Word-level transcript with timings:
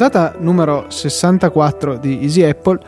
Puntata 0.00 0.36
numero 0.38 0.86
64 0.88 1.98
di 1.98 2.22
Easy 2.22 2.42
Apple, 2.42 2.78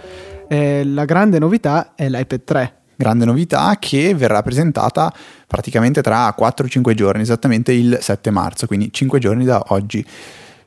eh, 0.49 0.83
la 0.85 1.05
grande 1.05 1.39
novità 1.39 1.93
è 1.95 2.09
l'iPad 2.09 2.45
3. 2.45 2.75
Grande 2.95 3.25
novità 3.25 3.77
che 3.79 4.15
verrà 4.15 4.41
presentata 4.41 5.13
praticamente 5.47 6.01
tra 6.01 6.35
4-5 6.35 6.95
giorni, 6.95 7.21
esattamente 7.23 7.73
il 7.73 7.99
7 8.01 8.31
marzo, 8.31 8.67
quindi 8.67 8.91
5 8.91 9.19
giorni 9.19 9.45
da 9.45 9.63
oggi 9.69 10.03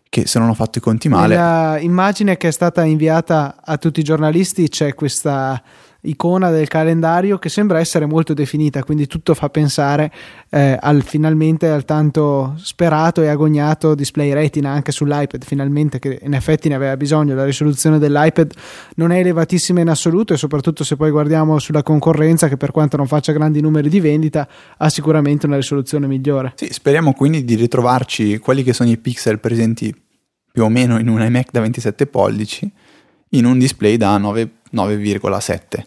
che 0.10 0.28
se 0.28 0.40
non 0.40 0.50
ho 0.50 0.54
fatto 0.54 0.78
i 0.78 0.82
conti 0.82 1.10
male. 1.10 1.36
Nella 1.36 1.78
immagine 1.80 2.38
che 2.38 2.48
è 2.48 2.52
stata 2.52 2.84
inviata 2.84 3.58
a 3.64 3.78
tutti 3.78 4.00
i 4.00 4.04
giornalisti 4.04 4.70
c'è 4.70 4.94
questa 4.94 5.62
icona 6.05 6.50
del 6.50 6.68
calendario 6.68 7.38
che 7.38 7.50
sembra 7.50 7.80
essere 7.80 8.05
molto 8.05 8.34
definita, 8.34 8.84
quindi 8.84 9.08
tutto 9.08 9.34
fa 9.34 9.50
pensare 9.50 10.12
eh, 10.50 10.78
al 10.80 11.04
finalmente 11.04 11.70
al 11.70 11.86
tanto 11.86 12.55
sperato 12.58 13.22
e 13.22 13.28
agognato 13.28 13.95
display 13.95 14.31
retina 14.34 14.72
anche 14.72 14.91
sull'iPad, 14.91 15.44
finalmente 15.44 16.00
che 16.00 16.20
in 16.22 16.34
effetti 16.34 16.70
ne 16.70 16.76
aveva 16.76 16.98
bisogno, 16.98 17.36
la 17.36 17.45
risoluzione 17.45 18.00
dell'iPad 18.00 18.54
non 18.95 19.12
è 19.12 19.20
elevatissima 19.20 19.81
in 19.81 19.90
assoluto 19.90 20.34
e 20.34 20.38
soprattutto 20.38 20.84
se 20.84 20.95
poi 20.95 21.12
guardiamo 21.12 21.59
sulla 21.59 21.84
concorrenza 21.84 22.48
che 22.48 22.58
per 22.58 22.72
quanto 22.72 22.98
non 22.98 23.08
faccia 23.08 23.31
grandi 23.31 23.62
numeri 23.62 23.90
di 23.90 24.00
vendita 24.00 24.48
ha 24.78 24.90
sicuramente 24.90 25.45
una 25.45 25.56
risoluzione 25.56 26.08
migliore. 26.08 26.53
Sì, 26.56 26.67
speriamo 26.72 27.14
quindi 27.14 27.44
di 27.44 27.56
ritrovarci 27.56 28.38
quelli 28.40 28.64
che 28.64 28.73
sono 28.73 28.90
i 28.90 28.98
pixel 28.98 29.40
presenti 29.40 29.94
più 30.52 30.64
o 30.64 30.70
meno 30.70 31.00
in 31.00 31.09
un 31.09 31.22
iMac 31.22 31.50
da 31.52 31.59
27 31.62 32.08
pollici 32.08 32.72
in 33.30 33.45
un 33.45 33.58
display 33.59 33.98
da 33.98 34.17
9, 34.17 34.50
9,7 34.73 35.84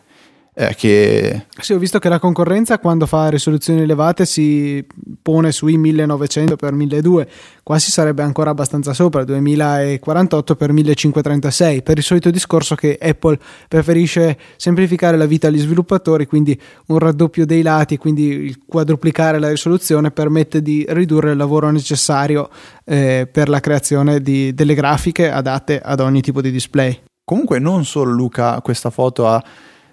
eh, 0.61 0.75
che... 0.75 1.47
Sì, 1.61 1.73
ho 1.73 1.79
visto 1.79 2.01
che 2.01 2.09
la 2.09 2.19
concorrenza 2.19 2.81
quando 2.81 3.07
fa 3.07 3.29
risoluzioni 3.29 3.83
elevate 3.83 4.27
si 4.27 4.85
pone 5.23 5.53
sui 5.53 5.77
1900 5.77 6.57
x 6.57 6.71
1200, 6.71 7.31
qua 7.63 7.79
si 7.79 7.93
sarebbe 7.93 8.25
ancora 8.25 8.51
abbastanza 8.51 8.93
sopra, 8.93 9.23
2048 9.23 10.55
x 10.57 10.67
1536, 10.67 11.83
per 11.83 11.99
il 11.99 12.03
solito 12.03 12.31
discorso 12.33 12.75
che 12.75 12.99
Apple 13.01 13.39
preferisce 13.69 14.37
semplificare 14.57 15.17
la 15.17 15.27
vita 15.27 15.47
agli 15.47 15.61
sviluppatori, 15.61 16.27
quindi 16.27 16.61
un 16.87 16.99
raddoppio 16.99 17.47
dei 17.47 17.63
lati, 17.63 17.97
quindi 17.97 18.27
il 18.27 18.59
quadruplicare 18.67 19.39
la 19.39 19.51
risoluzione 19.51 20.11
permette 20.11 20.61
di 20.61 20.85
ridurre 20.89 21.31
il 21.31 21.37
lavoro 21.37 21.71
necessario 21.71 22.51
eh, 22.85 23.29
per 23.31 23.49
la 23.49 23.61
creazione 23.61 24.21
di, 24.21 24.53
delle 24.55 24.75
grafiche 24.75 25.31
adatte 25.31 25.81
ad 25.81 26.01
ogni 26.01 26.21
tipo 26.21 26.41
di 26.41 26.51
display. 26.51 26.99
Comunque 27.25 27.61
non 27.61 27.85
solo 27.85 28.11
Luca 28.11 28.61
questa 28.61 28.91
foto 28.91 29.29
ha 29.29 29.45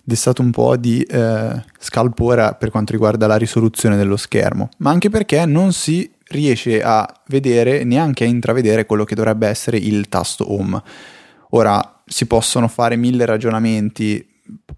destato 0.05 0.43
un 0.43 0.51
po' 0.51 0.77
di 0.77 1.01
eh, 1.01 1.63
scalpore 1.79 2.55
per 2.59 2.69
quanto 2.69 2.91
riguarda 2.91 3.25
la 3.25 3.37
risoluzione 3.37 3.97
dello 3.97 4.17
schermo, 4.17 4.69
ma 4.77 4.91
anche 4.91 5.09
perché 5.09 5.45
non 5.45 5.73
si 5.73 6.09
riesce 6.27 6.81
a 6.81 7.07
vedere, 7.27 7.83
neanche 7.83 8.23
a 8.23 8.27
intravedere 8.27 8.85
quello 8.85 9.03
che 9.03 9.15
dovrebbe 9.15 9.47
essere 9.47 9.77
il 9.77 10.07
tasto 10.07 10.51
home. 10.53 10.81
Ora 11.49 12.01
si 12.05 12.27
possono 12.27 12.67
fare 12.67 12.95
mille 12.95 13.25
ragionamenti, 13.25 14.25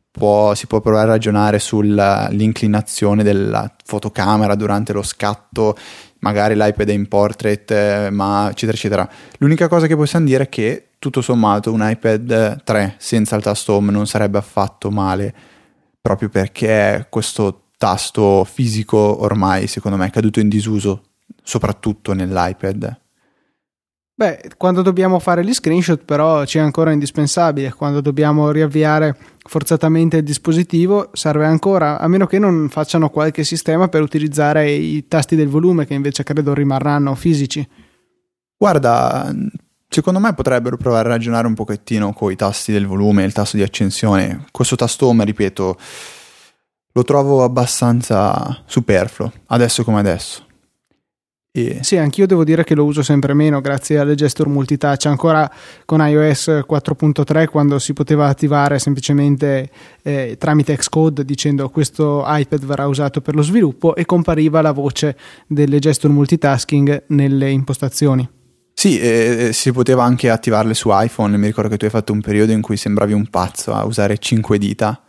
può, 0.10 0.56
si 0.56 0.66
può 0.66 0.80
provare 0.80 1.10
a 1.10 1.12
ragionare 1.12 1.60
sull'inclinazione 1.60 3.22
della 3.22 3.70
fotocamera 3.84 4.56
durante 4.56 4.94
lo 4.94 5.04
scatto, 5.04 5.76
magari 6.20 6.56
l'iPad 6.56 6.90
è 6.90 6.94
in 6.94 7.08
portrait, 7.08 7.70
eh, 7.72 8.10
ma 8.12 8.50
eccetera 8.50 8.78
eccetera. 8.78 9.10
L'unica 9.40 9.68
cosa 9.68 9.88
che 9.88 9.96
possiamo 9.96 10.26
dire 10.26 10.46
è 10.46 10.50
che 10.50 10.87
tutto 11.00 11.22
sommato 11.22 11.72
un 11.72 11.80
iPad 11.82 12.64
3 12.64 12.96
senza 12.98 13.36
il 13.36 13.44
tasto 13.44 13.74
home 13.74 13.92
non 13.92 14.08
sarebbe 14.08 14.38
affatto 14.38 14.90
male, 14.90 15.34
proprio 16.02 16.30
perché 16.30 17.08
questo 17.10 17.70
tasto 17.78 18.44
fisico 18.44 18.98
ormai 18.98 19.68
secondo 19.68 19.98
me 19.98 20.08
è 20.08 20.12
caduto 20.12 20.40
in 20.40 20.50
disuso, 20.50 21.04
soprattutto 21.44 22.14
nell'iPad. 22.14 23.02
Beh, 24.20 24.54
quando 24.58 24.82
dobbiamo 24.82 25.20
fare 25.20 25.46
gli 25.46 25.54
screenshot 25.54 26.04
però 26.04 26.44
ci 26.44 26.58
è 26.58 26.62
ancora 26.62 26.92
indispensabile, 26.92 27.72
quando 27.74 28.02
dobbiamo 28.02 28.50
riavviare 28.50 29.16
forzatamente 29.48 30.18
il 30.18 30.24
dispositivo 30.24 31.10
serve 31.14 31.46
ancora, 31.46 32.00
a 32.00 32.08
meno 32.08 32.26
che 32.26 32.40
non 32.40 32.68
facciano 32.70 33.12
qualche 33.12 33.44
sistema 33.44 33.90
per 33.90 34.02
utilizzare 34.02 34.72
i 34.72 35.08
tasti 35.08 35.36
del 35.36 35.50
volume 35.50 35.86
che 35.86 35.94
invece 35.94 36.24
credo 36.24 36.56
rimarranno 36.56 37.14
fisici. 37.14 37.68
Guarda, 38.58 39.32
Secondo 39.90 40.20
me 40.20 40.34
potrebbero 40.34 40.78
provare 40.78 41.08
a 41.10 41.12
ragionare 41.14 41.48
un 41.48 41.54
pochettino 41.54 42.14
con 42.14 42.32
i 42.32 42.36
tasti 42.36 42.72
del 42.72 42.86
volume 42.86 43.24
il 43.24 43.34
tasto 43.34 43.58
di 43.58 43.64
accensione. 43.64 44.46
Questo 44.52 44.76
tasto 44.76 45.08
home, 45.08 45.24
ripeto, 45.26 45.78
lo 46.92 47.04
trovo 47.04 47.44
abbastanza 47.44 48.64
superfluo, 48.66 49.32
adesso 49.48 49.84
come 49.84 50.00
adesso. 50.00 50.46
E... 51.58 51.80
Sì, 51.82 51.98
anch'io 51.98 52.28
devo 52.28 52.44
dire 52.44 52.64
che 52.64 52.76
lo 52.76 52.86
uso 52.86 53.02
sempre 53.02 53.34
meno 53.34 53.62
grazie 53.62 53.98
alle 53.98 54.14
gesture 54.14 54.50
multitouch. 54.50 55.08
Ancora 55.08 55.50
con 55.86 56.06
iOS 56.06 56.48
4.3, 56.68 57.48
quando 57.48 57.80
si 57.80 57.94
poteva 57.94 58.28
attivare 58.28 58.78
semplicemente 58.78 59.70
eh, 60.04 60.36
tramite 60.38 60.76
Xcode 60.76 61.26
dicendo 61.26 61.70
questo 61.70 62.24
iPad 62.28 62.64
verrà 62.64 62.86
usato 62.86 63.22
per 63.22 63.34
lo 63.34 63.42
sviluppo 63.42 63.96
e 63.96 64.06
compariva 64.06 64.62
la 64.62 64.72
voce 64.72 65.18
delle 65.48 65.80
gesture 65.80 66.14
multitasking 66.14 67.06
nelle 67.08 67.50
impostazioni. 67.50 68.37
Sì, 68.80 69.00
eh, 69.00 69.54
si 69.54 69.72
poteva 69.72 70.04
anche 70.04 70.30
attivarle 70.30 70.76
su 70.76 70.90
iPhone. 70.92 71.36
Mi 71.38 71.48
ricordo 71.48 71.68
che 71.68 71.78
tu 71.78 71.86
hai 71.86 71.90
fatto 71.90 72.14
un 72.14 72.22
periodo 72.22 72.52
in 72.52 72.62
cui 72.62 72.78
sembravi 72.78 73.12
un 73.12 73.26
pazzo 73.26 73.74
a 73.74 73.84
usare 73.84 74.20
5 74.20 74.60
dita 74.60 75.02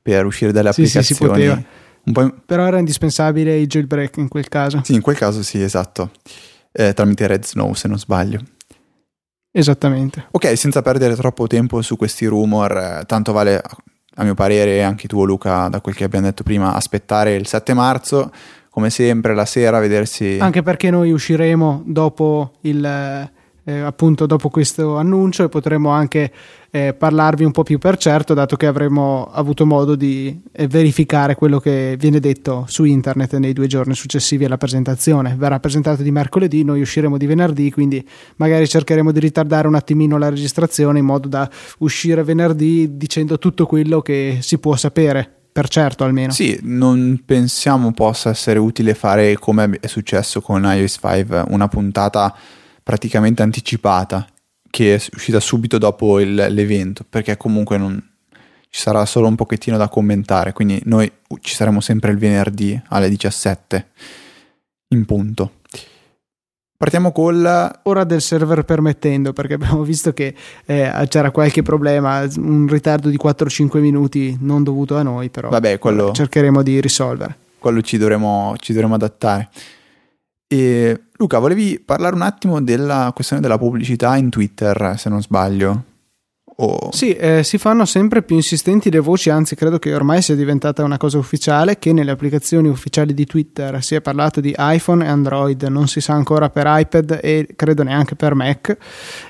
per 0.00 0.24
uscire 0.24 0.52
dalle 0.52 0.72
sì, 0.72 0.82
applicazioni. 0.82 1.04
Sì, 1.04 1.14
si 1.14 1.26
poteva. 1.26 1.62
In... 2.04 2.34
Però 2.46 2.64
era 2.64 2.78
indispensabile 2.78 3.58
il 3.58 3.66
jailbreak 3.66 4.18
in 4.18 4.28
quel 4.28 4.46
caso. 4.46 4.80
Sì, 4.84 4.94
in 4.94 5.00
quel 5.00 5.16
caso 5.16 5.42
sì, 5.42 5.60
esatto. 5.60 6.12
Eh, 6.70 6.92
tramite 6.92 7.26
Red 7.26 7.44
Snow, 7.44 7.74
se 7.74 7.88
non 7.88 7.98
sbaglio. 7.98 8.40
Esattamente. 9.50 10.28
Ok, 10.30 10.56
senza 10.56 10.80
perdere 10.80 11.16
troppo 11.16 11.48
tempo 11.48 11.82
su 11.82 11.96
questi 11.96 12.26
rumor, 12.26 12.76
eh, 12.76 13.02
tanto 13.06 13.32
vale, 13.32 13.60
a 14.14 14.22
mio 14.22 14.34
parere, 14.34 14.84
anche 14.84 15.08
tu 15.08 15.26
Luca, 15.26 15.66
da 15.66 15.80
quel 15.80 15.96
che 15.96 16.04
abbiamo 16.04 16.26
detto 16.26 16.44
prima, 16.44 16.74
aspettare 16.74 17.34
il 17.34 17.48
7 17.48 17.74
marzo 17.74 18.30
come 18.76 18.90
sempre 18.90 19.34
la 19.34 19.46
sera 19.46 19.78
a 19.78 19.80
vedersi. 19.80 20.36
Anche 20.38 20.62
perché 20.62 20.90
noi 20.90 21.10
usciremo 21.10 21.82
dopo 21.86 22.52
il. 22.62 23.30
Eh, 23.68 23.80
appunto 23.80 24.26
dopo 24.26 24.48
questo 24.48 24.96
annuncio 24.96 25.42
e 25.42 25.48
potremo 25.48 25.90
anche 25.90 26.30
eh, 26.70 26.94
parlarvi 26.94 27.42
un 27.42 27.50
po' 27.50 27.64
più 27.64 27.78
per 27.78 27.96
certo 27.96 28.32
dato 28.32 28.54
che 28.54 28.66
avremo 28.66 29.28
avuto 29.32 29.66
modo 29.66 29.96
di 29.96 30.40
eh, 30.52 30.68
verificare 30.68 31.34
quello 31.34 31.58
che 31.58 31.96
viene 31.98 32.20
detto 32.20 32.64
su 32.68 32.84
internet 32.84 33.34
nei 33.38 33.52
due 33.52 33.66
giorni 33.66 33.94
successivi 33.94 34.44
alla 34.44 34.56
presentazione 34.56 35.34
verrà 35.36 35.58
presentato 35.58 36.04
di 36.04 36.12
mercoledì 36.12 36.62
noi 36.62 36.80
usciremo 36.80 37.16
di 37.16 37.26
venerdì 37.26 37.72
quindi 37.72 38.08
magari 38.36 38.68
cercheremo 38.68 39.10
di 39.10 39.18
ritardare 39.18 39.66
un 39.66 39.74
attimino 39.74 40.16
la 40.16 40.28
registrazione 40.28 41.00
in 41.00 41.04
modo 41.04 41.26
da 41.26 41.50
uscire 41.78 42.22
venerdì 42.22 42.96
dicendo 42.96 43.36
tutto 43.36 43.66
quello 43.66 44.00
che 44.00 44.38
si 44.42 44.58
può 44.58 44.76
sapere 44.76 45.35
per 45.56 45.68
certo 45.68 46.04
almeno. 46.04 46.32
Sì, 46.32 46.58
non 46.64 47.22
pensiamo 47.24 47.90
possa 47.92 48.28
essere 48.28 48.58
utile 48.58 48.92
fare 48.92 49.38
come 49.38 49.78
è 49.80 49.86
successo 49.86 50.42
con 50.42 50.62
iOS 50.64 50.98
5, 51.00 51.44
una 51.48 51.66
puntata 51.66 52.36
praticamente 52.82 53.40
anticipata 53.42 54.26
che 54.68 54.96
è 54.96 55.02
uscita 55.14 55.40
subito 55.40 55.78
dopo 55.78 56.20
il, 56.20 56.34
l'evento, 56.34 57.06
perché 57.08 57.38
comunque 57.38 57.78
non, 57.78 57.98
ci 58.68 58.78
sarà 58.82 59.06
solo 59.06 59.28
un 59.28 59.34
pochettino 59.34 59.78
da 59.78 59.88
commentare, 59.88 60.52
quindi 60.52 60.78
noi 60.84 61.10
ci 61.40 61.54
saremo 61.54 61.80
sempre 61.80 62.10
il 62.10 62.18
venerdì 62.18 62.78
alle 62.88 63.08
17 63.08 63.88
in 64.88 65.06
punto. 65.06 65.55
Partiamo 66.76 67.12
col... 67.12 67.70
Ora 67.82 68.04
del 68.04 68.20
server 68.20 68.64
permettendo, 68.64 69.32
perché 69.32 69.54
abbiamo 69.54 69.82
visto 69.82 70.12
che 70.12 70.34
eh, 70.64 71.06
c'era 71.08 71.30
qualche 71.30 71.62
problema, 71.62 72.26
un 72.36 72.66
ritardo 72.68 73.08
di 73.08 73.18
4-5 73.22 73.78
minuti 73.78 74.36
non 74.40 74.62
dovuto 74.62 74.96
a 74.96 75.02
noi, 75.02 75.30
però 75.30 75.48
Vabbè, 75.48 75.78
quello... 75.78 76.12
cercheremo 76.12 76.62
di 76.62 76.80
risolvere. 76.80 77.36
Quello 77.58 77.80
ci 77.80 77.96
dovremo, 77.96 78.54
ci 78.58 78.72
dovremo 78.72 78.94
adattare. 78.94 79.48
E 80.48 81.00
Luca, 81.16 81.38
volevi 81.38 81.80
parlare 81.84 82.14
un 82.14 82.22
attimo 82.22 82.60
della 82.60 83.10
questione 83.14 83.42
della 83.42 83.58
pubblicità 83.58 84.16
in 84.16 84.28
Twitter, 84.28 84.94
se 84.96 85.08
non 85.08 85.22
sbaglio? 85.22 85.82
O... 86.58 86.88
Sì, 86.90 87.12
eh, 87.12 87.42
si 87.44 87.58
fanno 87.58 87.84
sempre 87.84 88.22
più 88.22 88.34
insistenti 88.34 88.90
le 88.90 88.98
voci, 88.98 89.28
anzi 89.28 89.54
credo 89.54 89.78
che 89.78 89.94
ormai 89.94 90.22
sia 90.22 90.34
diventata 90.34 90.82
una 90.82 90.96
cosa 90.96 91.18
ufficiale 91.18 91.78
che 91.78 91.92
nelle 91.92 92.10
applicazioni 92.10 92.68
ufficiali 92.68 93.12
di 93.12 93.26
Twitter 93.26 93.82
si 93.82 93.94
è 93.94 94.00
parlato 94.00 94.40
di 94.40 94.54
iPhone 94.56 95.04
e 95.04 95.08
Android, 95.08 95.62
non 95.64 95.86
si 95.86 96.00
sa 96.00 96.14
ancora 96.14 96.48
per 96.48 96.64
iPad 96.66 97.20
e 97.22 97.48
credo 97.54 97.82
neanche 97.82 98.14
per 98.14 98.34
Mac. 98.34 98.74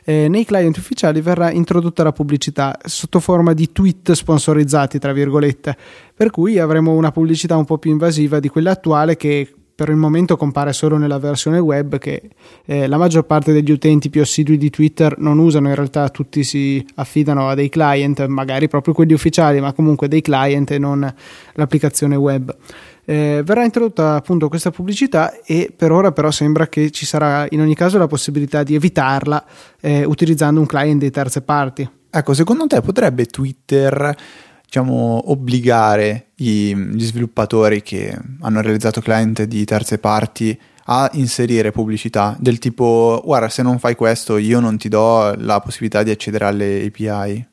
Eh, 0.04 0.28
nei 0.28 0.44
client 0.44 0.76
ufficiali 0.76 1.20
verrà 1.20 1.50
introdotta 1.50 2.04
la 2.04 2.12
pubblicità 2.12 2.78
sotto 2.84 3.18
forma 3.18 3.54
di 3.54 3.72
tweet 3.72 4.12
sponsorizzati, 4.12 5.00
tra 5.00 5.12
virgolette, 5.12 5.76
per 6.14 6.30
cui 6.30 6.60
avremo 6.60 6.92
una 6.92 7.10
pubblicità 7.10 7.56
un 7.56 7.64
po' 7.64 7.78
più 7.78 7.90
invasiva 7.90 8.38
di 8.38 8.48
quella 8.48 8.70
attuale 8.70 9.16
che 9.16 9.52
per 9.76 9.90
il 9.90 9.96
momento 9.96 10.38
compare 10.38 10.72
solo 10.72 10.96
nella 10.96 11.18
versione 11.18 11.58
web 11.58 11.98
che 11.98 12.30
eh, 12.64 12.86
la 12.86 12.96
maggior 12.96 13.26
parte 13.26 13.52
degli 13.52 13.70
utenti 13.70 14.08
più 14.08 14.22
assidui 14.22 14.56
di 14.56 14.70
Twitter 14.70 15.18
non 15.18 15.38
usano, 15.38 15.68
in 15.68 15.74
realtà 15.74 16.08
tutti 16.08 16.42
si 16.44 16.84
affidano 16.94 17.50
a 17.50 17.54
dei 17.54 17.68
client, 17.68 18.24
magari 18.24 18.68
proprio 18.68 18.94
quelli 18.94 19.12
ufficiali, 19.12 19.60
ma 19.60 19.74
comunque 19.74 20.08
dei 20.08 20.22
client 20.22 20.70
e 20.70 20.78
non 20.78 21.14
l'applicazione 21.52 22.16
web. 22.16 22.56
Eh, 23.04 23.42
verrà 23.44 23.64
introdotta 23.64 24.14
appunto 24.14 24.48
questa 24.48 24.70
pubblicità 24.70 25.40
e 25.44 25.70
per 25.76 25.92
ora 25.92 26.10
però 26.10 26.30
sembra 26.30 26.68
che 26.68 26.90
ci 26.90 27.04
sarà 27.04 27.46
in 27.50 27.60
ogni 27.60 27.74
caso 27.74 27.98
la 27.98 28.06
possibilità 28.06 28.62
di 28.62 28.74
evitarla 28.74 29.44
eh, 29.80 30.04
utilizzando 30.04 30.58
un 30.58 30.66
client 30.66 31.02
di 31.02 31.10
terze 31.10 31.42
parti. 31.42 31.88
Ecco, 32.08 32.32
secondo 32.32 32.66
te 32.66 32.80
potrebbe 32.80 33.26
Twitter 33.26 34.16
diciamo, 34.76 35.30
obbligare 35.30 36.32
gli, 36.34 36.74
gli 36.74 37.04
sviluppatori 37.04 37.82
che 37.82 38.14
hanno 38.40 38.60
realizzato 38.60 39.00
client 39.00 39.44
di 39.44 39.64
terze 39.64 39.98
parti 39.98 40.58
a 40.88 41.08
inserire 41.14 41.72
pubblicità 41.72 42.36
del 42.38 42.58
tipo 42.58 43.20
guarda 43.24 43.48
se 43.48 43.62
non 43.62 43.78
fai 43.78 43.96
questo 43.96 44.36
io 44.36 44.60
non 44.60 44.76
ti 44.76 44.88
do 44.88 45.34
la 45.38 45.58
possibilità 45.60 46.04
di 46.04 46.10
accedere 46.10 46.44
alle 46.44 46.84
API 46.84 47.48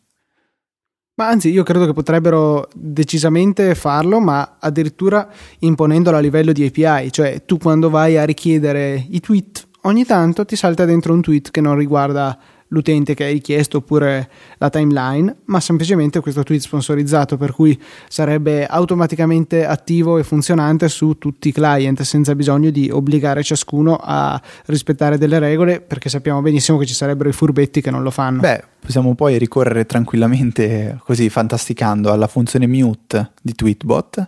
ma 1.15 1.27
anzi 1.29 1.49
io 1.49 1.63
credo 1.63 1.87
che 1.87 1.93
potrebbero 1.93 2.67
decisamente 2.75 3.73
farlo 3.73 4.19
ma 4.19 4.57
addirittura 4.59 5.27
imponendolo 5.59 6.17
a 6.17 6.19
livello 6.19 6.51
di 6.51 6.65
API 6.65 7.11
cioè 7.11 7.43
tu 7.45 7.57
quando 7.57 7.89
vai 7.89 8.17
a 8.17 8.23
richiedere 8.23 9.03
i 9.09 9.19
tweet 9.19 9.67
ogni 9.83 10.05
tanto 10.05 10.45
ti 10.45 10.55
salta 10.55 10.85
dentro 10.85 11.13
un 11.13 11.21
tweet 11.21 11.49
che 11.49 11.61
non 11.61 11.75
riguarda 11.75 12.37
l'utente 12.73 13.13
che 13.13 13.23
hai 13.23 13.33
richiesto 13.33 13.77
oppure 13.77 14.29
la 14.57 14.69
timeline, 14.69 15.33
ma 15.45 15.59
semplicemente 15.59 16.19
questo 16.19 16.43
tweet 16.43 16.61
sponsorizzato, 16.61 17.37
per 17.37 17.53
cui 17.53 17.79
sarebbe 18.09 18.65
automaticamente 18.65 19.65
attivo 19.65 20.17
e 20.17 20.23
funzionante 20.23 20.89
su 20.89 21.17
tutti 21.17 21.49
i 21.49 21.51
client 21.51 22.01
senza 22.01 22.35
bisogno 22.35 22.71
di 22.71 22.89
obbligare 22.91 23.43
ciascuno 23.43 23.97
a 24.01 24.41
rispettare 24.65 25.17
delle 25.17 25.39
regole, 25.39 25.79
perché 25.79 26.09
sappiamo 26.09 26.41
benissimo 26.41 26.77
che 26.77 26.85
ci 26.85 26.93
sarebbero 26.93 27.29
i 27.29 27.33
furbetti 27.33 27.79
che 27.79 27.91
non 27.91 28.01
lo 28.01 28.11
fanno. 28.11 28.41
Beh, 28.41 28.63
possiamo 28.79 29.13
poi 29.13 29.37
ricorrere 29.37 29.85
tranquillamente, 29.85 30.99
così 31.03 31.29
fantasticando, 31.29 32.11
alla 32.11 32.27
funzione 32.27 32.67
mute 32.67 33.31
di 33.41 33.53
Tweetbot 33.53 34.27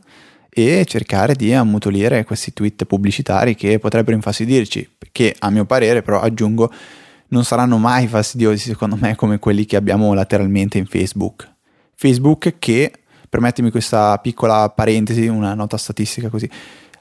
e 0.57 0.85
cercare 0.85 1.33
di 1.35 1.51
ammutolire 1.51 2.23
questi 2.23 2.53
tweet 2.53 2.85
pubblicitari 2.85 3.55
che 3.55 3.77
potrebbero 3.77 4.15
infastidirci, 4.15 4.89
che 5.11 5.35
a 5.39 5.49
mio 5.49 5.65
parere 5.65 6.01
però 6.01 6.21
aggiungo 6.21 6.71
non 7.29 7.43
saranno 7.43 7.77
mai 7.77 8.07
fastidiosi 8.07 8.69
secondo 8.69 8.97
me 8.99 9.15
come 9.15 9.39
quelli 9.39 9.65
che 9.65 9.75
abbiamo 9.75 10.13
lateralmente 10.13 10.77
in 10.77 10.85
Facebook. 10.85 11.51
Facebook 11.95 12.59
che, 12.59 12.91
permettimi 13.29 13.71
questa 13.71 14.17
piccola 14.19 14.69
parentesi, 14.69 15.27
una 15.27 15.53
nota 15.53 15.77
statistica 15.77 16.29
così, 16.29 16.49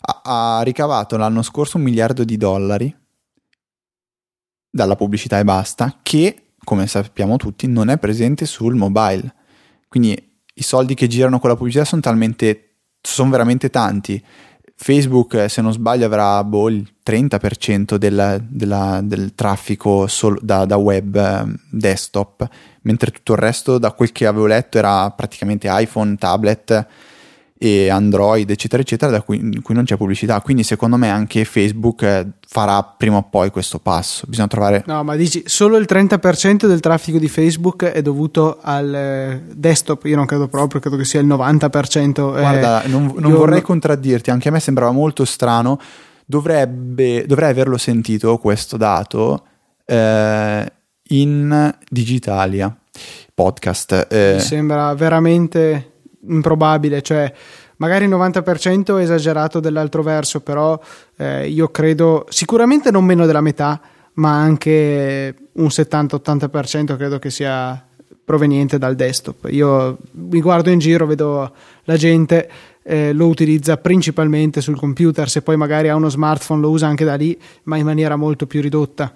ha, 0.00 0.58
ha 0.58 0.62
ricavato 0.62 1.16
l'anno 1.16 1.42
scorso 1.42 1.76
un 1.76 1.82
miliardo 1.82 2.24
di 2.24 2.36
dollari 2.36 2.94
dalla 4.70 4.96
pubblicità 4.96 5.38
e 5.38 5.44
basta, 5.44 5.98
che, 6.02 6.52
come 6.64 6.86
sappiamo 6.86 7.36
tutti, 7.36 7.66
non 7.66 7.90
è 7.90 7.98
presente 7.98 8.46
sul 8.46 8.74
mobile. 8.74 9.34
Quindi 9.88 10.32
i 10.54 10.62
soldi 10.62 10.94
che 10.94 11.06
girano 11.06 11.38
con 11.38 11.50
la 11.50 11.56
pubblicità 11.56 11.84
sono 11.84 12.00
talmente, 12.00 12.76
sono 13.00 13.30
veramente 13.30 13.70
tanti 13.70 14.22
Facebook, 14.76 15.48
se 15.48 15.62
non 15.62 15.72
sbaglio, 15.72 16.06
avrà 16.06 16.42
boh, 16.44 16.68
il 16.68 16.86
30% 17.04 17.94
della, 17.96 18.38
della, 18.40 19.00
del 19.02 19.34
traffico 19.34 20.06
sol, 20.06 20.38
da, 20.42 20.64
da, 20.64 20.76
web 20.76 21.14
ehm, 21.14 21.56
desktop, 21.70 22.48
mentre 22.82 23.10
tutto 23.10 23.32
il 23.32 23.38
resto, 23.38 23.78
da 23.78 23.92
quel 23.92 24.12
che 24.12 24.26
avevo 24.26 24.46
letto, 24.46 24.78
era 24.78 25.10
praticamente 25.10 25.68
iPhone, 25.70 26.16
tablet 26.16 26.86
e 27.56 27.88
Android, 27.88 28.50
eccetera, 28.50 28.82
eccetera, 28.82 29.10
da 29.10 29.22
cui, 29.22 29.38
in 29.38 29.62
cui 29.62 29.74
non 29.74 29.84
c'è 29.84 29.96
pubblicità. 29.96 30.40
Quindi, 30.40 30.62
secondo 30.64 30.96
me, 30.96 31.08
anche 31.08 31.44
Facebook 31.44 32.02
eh, 32.02 32.26
farà 32.46 32.82
prima 32.82 33.16
o 33.16 33.22
poi 33.22 33.50
questo 33.50 33.78
passo. 33.78 34.26
Bisogna 34.28 34.48
trovare. 34.48 34.82
No, 34.86 35.02
ma 35.04 35.14
dici 35.16 35.42
solo 35.46 35.76
il 35.76 35.86
30% 35.88 36.66
del 36.66 36.80
traffico 36.80 37.18
di 37.18 37.28
Facebook 37.28 37.84
è 37.84 38.02
dovuto 38.02 38.58
al 38.60 38.94
eh, 38.94 39.42
desktop. 39.54 40.04
Io 40.04 40.16
non 40.16 40.26
credo 40.26 40.48
proprio, 40.48 40.80
credo 40.80 40.96
che 40.96 41.04
sia 41.04 41.20
il 41.20 41.26
90%. 41.26 42.06
Eh, 42.06 42.12
Guarda, 42.12 42.82
non, 42.86 43.14
non 43.16 43.32
vorrei 43.32 43.62
contraddirti, 43.62 44.30
anche 44.30 44.48
a 44.48 44.52
me 44.52 44.60
sembrava 44.60 44.90
molto 44.90 45.24
strano. 45.24 45.78
Dovrebbe, 46.26 47.24
dovrei 47.26 47.50
averlo 47.50 47.76
sentito 47.76 48.36
questo 48.38 48.76
dato 48.76 49.44
eh, 49.84 50.72
in 51.08 51.74
Digitalia 51.88 52.76
podcast. 53.34 54.06
Eh. 54.10 54.34
Mi 54.34 54.40
sembra 54.40 54.94
veramente 54.94 55.93
improbabile, 56.28 57.02
cioè 57.02 57.32
magari 57.76 58.04
il 58.04 58.10
90% 58.10 58.98
è 58.98 59.02
esagerato 59.02 59.60
dell'altro 59.60 60.02
verso, 60.02 60.40
però 60.40 60.78
eh, 61.16 61.48
io 61.48 61.68
credo 61.68 62.26
sicuramente 62.28 62.90
non 62.90 63.04
meno 63.04 63.26
della 63.26 63.40
metà, 63.40 63.80
ma 64.14 64.40
anche 64.40 65.34
un 65.52 65.66
70-80% 65.66 66.96
credo 66.96 67.18
che 67.18 67.30
sia 67.30 67.84
proveniente 68.24 68.78
dal 68.78 68.94
desktop. 68.94 69.48
Io 69.50 69.98
mi 70.12 70.40
guardo 70.40 70.70
in 70.70 70.78
giro, 70.78 71.06
vedo 71.06 71.52
la 71.84 71.96
gente 71.96 72.50
eh, 72.82 73.12
lo 73.12 73.26
utilizza 73.26 73.76
principalmente 73.76 74.60
sul 74.60 74.76
computer, 74.76 75.28
se 75.28 75.42
poi 75.42 75.56
magari 75.56 75.88
ha 75.88 75.96
uno 75.96 76.08
smartphone 76.08 76.60
lo 76.60 76.70
usa 76.70 76.86
anche 76.86 77.04
da 77.04 77.14
lì, 77.14 77.38
ma 77.64 77.76
in 77.76 77.84
maniera 77.84 78.16
molto 78.16 78.46
più 78.46 78.60
ridotta. 78.60 79.14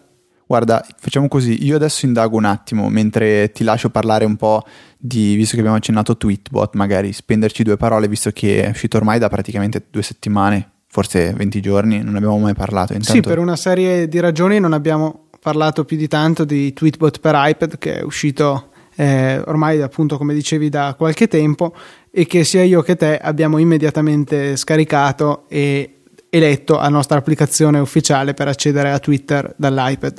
Guarda, 0.48 0.82
facciamo 0.96 1.28
così, 1.28 1.66
io 1.66 1.76
adesso 1.76 2.06
indago 2.06 2.34
un 2.34 2.46
attimo 2.46 2.88
mentre 2.88 3.52
ti 3.52 3.64
lascio 3.64 3.90
parlare 3.90 4.24
un 4.24 4.36
po' 4.36 4.64
di, 4.96 5.34
visto 5.34 5.52
che 5.52 5.58
abbiamo 5.58 5.76
accennato 5.76 6.16
Tweetbot, 6.16 6.74
magari 6.74 7.12
spenderci 7.12 7.62
due 7.62 7.76
parole, 7.76 8.08
visto 8.08 8.30
che 8.30 8.62
è 8.62 8.70
uscito 8.70 8.96
ormai 8.96 9.18
da 9.18 9.28
praticamente 9.28 9.84
due 9.90 10.00
settimane, 10.00 10.70
forse 10.86 11.34
20 11.34 11.60
giorni, 11.60 12.02
non 12.02 12.16
abbiamo 12.16 12.38
mai 12.38 12.54
parlato. 12.54 12.94
Intanto... 12.94 13.12
Sì, 13.12 13.20
per 13.20 13.38
una 13.38 13.56
serie 13.56 14.08
di 14.08 14.20
ragioni 14.20 14.58
non 14.58 14.72
abbiamo 14.72 15.26
parlato 15.38 15.84
più 15.84 15.98
di 15.98 16.08
tanto 16.08 16.46
di 16.46 16.72
Tweetbot 16.72 17.20
per 17.20 17.34
iPad 17.36 17.76
che 17.76 17.98
è 17.98 18.02
uscito 18.02 18.70
eh, 18.96 19.42
ormai 19.46 19.82
appunto 19.82 20.16
come 20.16 20.32
dicevi 20.32 20.70
da 20.70 20.94
qualche 20.96 21.28
tempo 21.28 21.74
e 22.10 22.26
che 22.26 22.42
sia 22.42 22.62
io 22.62 22.80
che 22.82 22.96
te 22.96 23.18
abbiamo 23.18 23.58
immediatamente 23.58 24.56
scaricato 24.56 25.44
e 25.48 25.97
eletto 26.30 26.78
a 26.78 26.88
nostra 26.88 27.18
applicazione 27.18 27.78
ufficiale 27.78 28.34
per 28.34 28.48
accedere 28.48 28.90
a 28.90 28.98
Twitter 28.98 29.54
dall'iPad. 29.56 30.18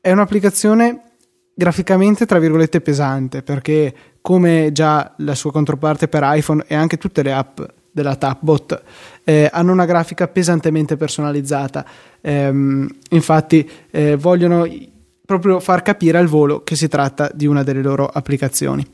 È 0.00 0.10
un'applicazione 0.10 1.00
graficamente 1.54 2.26
tra 2.26 2.38
virgolette 2.38 2.80
pesante 2.80 3.42
perché 3.42 3.94
come 4.20 4.70
già 4.72 5.14
la 5.18 5.34
sua 5.34 5.52
controparte 5.52 6.08
per 6.08 6.22
iPhone 6.24 6.64
e 6.66 6.74
anche 6.74 6.98
tutte 6.98 7.22
le 7.22 7.32
app 7.32 7.60
della 7.92 8.16
Tapbot 8.16 8.82
eh, 9.22 9.48
hanno 9.52 9.70
una 9.70 9.84
grafica 9.84 10.26
pesantemente 10.26 10.96
personalizzata 10.96 11.86
ehm, 12.20 12.88
infatti 13.10 13.70
eh, 13.90 14.16
vogliono 14.16 14.66
proprio 15.24 15.60
far 15.60 15.82
capire 15.82 16.18
al 16.18 16.26
volo 16.26 16.64
che 16.64 16.74
si 16.74 16.88
tratta 16.88 17.30
di 17.32 17.46
una 17.46 17.62
delle 17.62 17.82
loro 17.82 18.06
applicazioni 18.06 18.84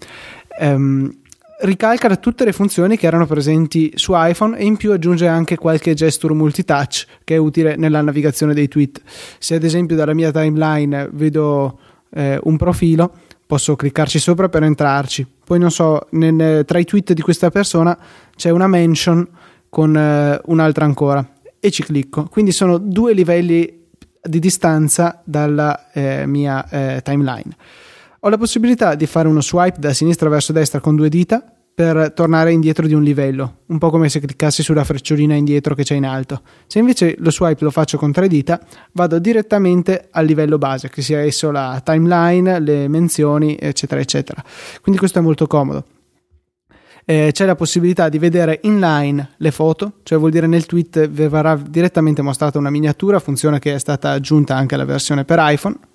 ehm, 0.59 1.19
ricalca 1.63 2.15
tutte 2.17 2.45
le 2.45 2.53
funzioni 2.53 2.97
che 2.97 3.07
erano 3.07 3.27
presenti 3.27 3.93
su 3.95 4.13
iPhone 4.15 4.57
e 4.57 4.65
in 4.65 4.77
più 4.77 4.93
aggiunge 4.93 5.27
anche 5.27 5.57
qualche 5.57 5.95
gesture 5.95 6.35
multitouch 6.35 7.07
che 7.25 7.35
è 7.35 7.39
utile 7.39 7.77
nella 7.77 8.01
navigazione 8.03 8.55
dei 8.55 8.69
tweet. 8.69 9.01
Se 9.39 9.55
ad 9.55 9.65
esempio 9.65 9.97
dalla 9.97 10.15
mia 10.15 10.31
timeline 10.31 11.11
vedo 11.13 11.79
eh, 12.13 12.39
un 12.43 12.57
profilo, 12.57 13.13
posso 13.47 13.77
cliccarci 13.77 14.19
sopra 14.19 14.49
per 14.49 14.63
entrarci. 14.63 15.27
Poi 15.45 15.59
non 15.59 15.71
so, 15.71 16.07
nel, 16.11 16.65
tra 16.65 16.79
i 16.79 16.85
tweet 16.85 17.13
di 17.13 17.23
questa 17.23 17.51
persona 17.51 17.99
c'è 18.37 18.51
una 18.51 18.67
mention 18.67 19.27
con 19.69 19.97
eh, 19.97 20.41
un'altra 20.45 20.85
ancora 20.85 21.27
e 21.59 21.71
ci 21.71 21.83
clicco. 21.83 22.25
Quindi 22.25 22.53
sono 22.53 22.79
due 22.79 23.13
livelli 23.13 23.79
di 24.23 24.39
distanza 24.39 25.21
dalla 25.25 25.91
eh, 25.93 26.27
mia 26.27 26.69
eh, 26.69 27.01
timeline. 27.03 27.57
Ho 28.23 28.29
la 28.29 28.37
possibilità 28.37 28.97
di 28.97 29.07
fare 29.07 29.29
uno 29.29 29.41
swipe 29.41 29.79
da 29.79 29.95
sinistra 29.95 30.29
verso 30.29 30.53
destra 30.53 30.79
con 30.79 30.95
due 30.95 31.09
dita 31.09 31.43
per 31.75 32.13
tornare 32.13 32.53
indietro 32.53 32.87
di 32.87 32.93
un 32.93 33.03
livello, 33.03 33.61
un 33.69 33.79
po' 33.79 33.89
come 33.89 34.11
se 34.11 34.21
cliccassi 34.21 34.63
sulla 34.63 34.85
frecciolina 34.85 35.35
indietro 35.35 35.75
che 35.75 35.85
c'è 35.85 35.95
in 35.95 36.05
alto. 36.05 36.43
Se 36.67 36.79
invece 36.79 37.15
lo 37.21 37.31
swipe 37.31 37.65
lo 37.65 37.71
faccio 37.71 37.97
con 37.97 38.13
tre 38.13 38.29
dita, 38.29 38.61
vado 38.93 39.19
direttamente 39.19 40.09
al 40.11 40.27
livello 40.27 40.59
base, 40.59 40.91
che 40.91 41.01
sia 41.01 41.21
esso 41.21 41.51
la 41.51 41.81
timeline, 41.83 42.61
le 42.61 42.89
menzioni, 42.89 43.57
eccetera, 43.59 44.03
eccetera. 44.03 44.45
Quindi 44.83 45.01
questo 45.01 45.21
è 45.21 45.23
molto 45.23 45.47
comodo. 45.47 45.85
Eh, 47.07 47.31
c'è 47.33 47.47
la 47.47 47.55
possibilità 47.55 48.11
di 48.11 48.19
vedere 48.19 48.61
inline 48.65 49.31
le 49.39 49.51
foto, 49.51 49.95
cioè 50.03 50.19
vuol 50.19 50.31
dire 50.31 50.47
nel 50.47 50.67
tweet 50.67 51.09
verrà 51.09 51.57
direttamente 51.57 52.21
mostrata 52.21 52.59
una 52.59 52.69
miniatura, 52.69 53.19
funzione 53.19 53.59
che 53.59 53.75
è 53.75 53.79
stata 53.79 54.11
aggiunta 54.11 54.55
anche 54.55 54.75
alla 54.75 54.85
versione 54.85 55.25
per 55.25 55.39
iPhone 55.41 55.89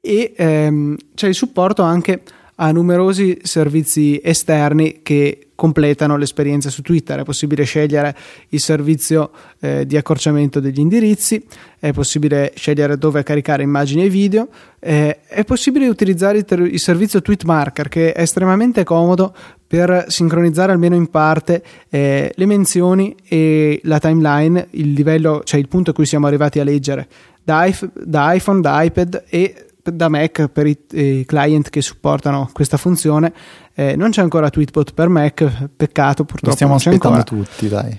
e 0.00 0.32
ehm, 0.36 0.96
c'è 1.14 1.28
il 1.28 1.34
supporto 1.34 1.82
anche 1.82 2.22
a 2.62 2.72
numerosi 2.72 3.38
servizi 3.42 4.20
esterni 4.22 5.00
che 5.02 5.48
completano 5.54 6.16
l'esperienza 6.16 6.70
su 6.70 6.82
Twitter. 6.82 7.20
È 7.20 7.22
possibile 7.22 7.64
scegliere 7.64 8.14
il 8.48 8.60
servizio 8.60 9.30
eh, 9.60 9.86
di 9.86 9.96
accorciamento 9.96 10.60
degli 10.60 10.78
indirizzi, 10.78 11.42
è 11.78 11.92
possibile 11.92 12.52
scegliere 12.54 12.96
dove 12.96 13.22
caricare 13.22 13.62
immagini 13.62 14.04
e 14.04 14.08
video, 14.08 14.48
eh, 14.78 15.20
è 15.26 15.44
possibile 15.44 15.88
utilizzare 15.88 16.38
il, 16.38 16.44
ter- 16.44 16.70
il 16.70 16.80
servizio 16.80 17.20
Tweetmarker 17.20 17.88
che 17.88 18.12
è 18.12 18.20
estremamente 18.22 18.84
comodo 18.84 19.34
per 19.66 20.06
sincronizzare 20.08 20.72
almeno 20.72 20.96
in 20.96 21.08
parte 21.08 21.62
eh, 21.88 22.32
le 22.34 22.46
menzioni 22.46 23.14
e 23.26 23.80
la 23.84 23.98
timeline, 23.98 24.68
il 24.72 24.92
livello, 24.92 25.42
cioè 25.44 25.60
il 25.60 25.68
punto 25.68 25.90
a 25.90 25.94
cui 25.94 26.06
siamo 26.06 26.26
arrivati 26.26 26.58
a 26.58 26.64
leggere 26.64 27.08
da, 27.42 27.64
iP- 27.64 28.02
da 28.02 28.32
iPhone, 28.32 28.60
da 28.60 28.82
iPad 28.82 29.24
e 29.28 29.66
da 29.82 30.08
Mac 30.08 30.48
per 30.48 30.66
i, 30.66 30.78
i, 30.92 31.24
client 31.24 31.70
che 31.70 31.80
supportano 31.80 32.50
questa 32.52 32.76
funzione. 32.76 33.32
Eh, 33.74 33.96
non 33.96 34.10
c'è 34.10 34.22
ancora 34.22 34.50
Tweetbot 34.50 34.94
per 34.94 35.08
Mac, 35.08 35.68
peccato 35.76 36.24
purtroppo. 36.24 36.46
Lo 36.48 36.52
stiamo 36.52 36.74
aspettando 36.74 37.18
ancora. 37.18 37.22
tutti, 37.22 37.68
dai. 37.68 37.98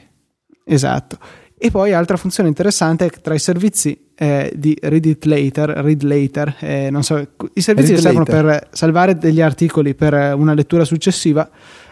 Esatto. 0.66 1.18
E 1.58 1.70
poi 1.70 1.94
altra 1.94 2.18
funzione 2.18 2.50
interessante 2.50 3.10
tra 3.10 3.36
i 3.36 3.40
servizi 3.40 4.10
eh, 4.16 4.52
di 4.56 4.76
Read 4.82 5.06
It 5.06 5.26
Later, 5.26 5.70
Read 5.70 6.02
Later, 6.02 6.56
eh, 6.60 6.90
non 6.90 7.04
so, 7.04 7.24
i 7.54 7.62
servizi 7.62 7.94
che 7.94 8.02
servono 8.02 8.26
per 8.26 8.70
salvare 8.72 9.16
degli 9.16 9.42
articoli 9.42 9.94
per 9.94 10.34
una 10.36 10.56
lettura 10.56 10.86
successiva, 10.86 11.48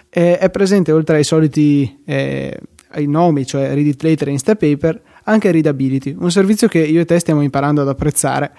eh, 0.09 0.39
è 0.39 0.49
presente 0.49 0.91
oltre 0.91 1.17
ai 1.17 1.23
soliti 1.23 2.01
eh, 2.03 2.59
ai 2.91 3.05
nomi, 3.05 3.45
cioè 3.45 3.73
Read 3.73 3.85
It 3.85 4.01
Later 4.01 4.27
e 4.29 4.31
Instapaper, 4.31 5.01
anche 5.25 5.51
Readability, 5.51 6.15
un 6.17 6.31
servizio 6.31 6.67
che 6.67 6.79
io 6.79 7.01
e 7.01 7.05
te 7.05 7.19
stiamo 7.19 7.41
imparando 7.41 7.81
ad 7.81 7.89
apprezzare 7.89 8.51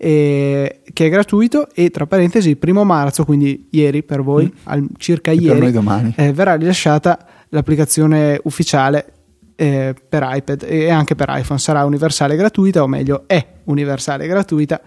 eh, 0.00 0.80
che 0.92 1.06
è 1.06 1.08
gratuito 1.10 1.68
e 1.74 1.90
tra 1.90 2.06
parentesi 2.06 2.50
il 2.50 2.56
primo 2.56 2.84
marzo, 2.84 3.24
quindi 3.24 3.66
ieri 3.70 4.04
per 4.04 4.22
voi, 4.22 4.44
mm. 4.44 4.58
al, 4.64 4.86
circa 4.96 5.32
e 5.32 5.34
ieri, 5.34 5.74
eh, 6.14 6.32
verrà 6.32 6.54
rilasciata 6.54 7.18
l'applicazione 7.48 8.40
ufficiale 8.44 9.12
eh, 9.56 9.94
per 10.08 10.24
iPad 10.24 10.64
e 10.66 10.90
anche 10.90 11.16
per 11.16 11.28
iPhone. 11.30 11.58
Sarà 11.58 11.84
universale 11.84 12.36
gratuita, 12.36 12.82
o 12.82 12.86
meglio 12.86 13.24
è 13.26 13.44
universale 13.64 14.28
gratuita. 14.28 14.80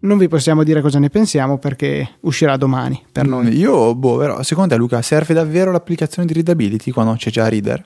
Non 0.00 0.18
vi 0.18 0.28
possiamo 0.28 0.62
dire 0.62 0.80
cosa 0.80 0.98
ne 0.98 1.10
pensiamo 1.10 1.58
perché 1.58 2.16
uscirà 2.20 2.56
domani 2.56 3.00
per 3.10 3.26
noi. 3.26 3.56
Io, 3.56 3.94
boh, 3.94 4.16
però, 4.16 4.42
secondo 4.42 4.70
te 4.70 4.76
Luca, 4.76 5.02
serve 5.02 5.34
davvero 5.34 5.70
l'applicazione 5.72 6.26
di 6.26 6.34
Readability 6.34 6.90
quando 6.90 7.14
c'è 7.14 7.30
già 7.30 7.48
Reader? 7.48 7.84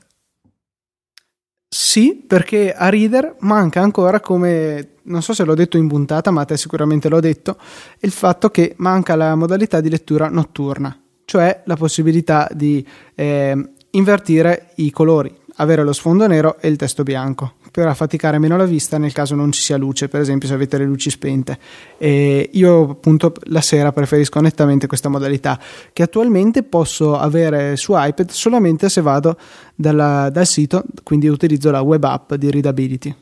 Sì, 1.69 2.23
perché 2.27 2.73
a 2.73 2.89
Reader 2.89 3.37
manca 3.41 3.81
ancora 3.81 4.21
come 4.21 4.96
non 5.07 5.23
so 5.23 5.33
se 5.33 5.45
l'ho 5.45 5.55
detto 5.55 5.77
in 5.77 5.89
puntata, 5.89 6.31
ma 6.31 6.45
te 6.45 6.57
sicuramente 6.57 7.09
l'ho 7.09 7.21
detto, 7.21 7.57
il 8.01 8.11
fatto 8.11 8.51
che 8.51 8.75
manca 8.79 9.17
la 9.17 9.35
modalità 9.35 9.81
di 9.81 9.91
lettura 9.91 10.29
notturna, 10.29 10.99
cioè 11.25 11.63
la 11.65 11.77
possibilità 11.77 12.49
di 12.53 12.87
eh, 13.15 13.71
invertire 13.91 14.71
i 14.77 14.91
colori, 14.91 15.35
avere 15.57 15.83
lo 15.83 15.93
sfondo 15.93 16.27
nero 16.27 16.59
e 16.61 16.69
il 16.69 16.77
testo 16.77 17.03
bianco 17.03 17.55
per 17.77 17.89
affaticare 17.89 18.39
meno 18.39 18.57
la 18.57 18.65
vista 18.65 18.97
nel 18.97 19.13
caso 19.13 19.35
non 19.35 19.53
ci 19.53 19.61
sia 19.61 19.77
luce, 19.77 20.09
per 20.09 20.23
esempio 20.23 20.49
se 20.49 20.55
avete 20.55 20.79
le 20.79 20.87
luci 20.87 21.11
spente. 21.11 21.59
E 21.99 22.49
io 22.55 22.89
appunto 22.89 23.35
la 23.49 23.61
sera 23.61 23.93
preferisco 23.93 24.41
nettamente 24.41 24.87
questa 24.87 25.11
modalità 25.11 25.61
che 25.93 26.03
attualmente 26.03 26.63
posso 26.63 27.19
avere 27.19 27.77
su 27.77 27.93
iPad 27.95 28.31
solamente 28.31 28.89
se 28.89 29.03
vado 29.03 29.37
dalla, 29.75 30.31
dal 30.31 30.47
sito, 30.47 30.85
quindi 31.03 31.29
utilizzo 31.29 31.71
la 31.71 31.83
web 31.83 32.03
app 32.05 32.33
di 32.33 32.51
Readability. 32.51 33.15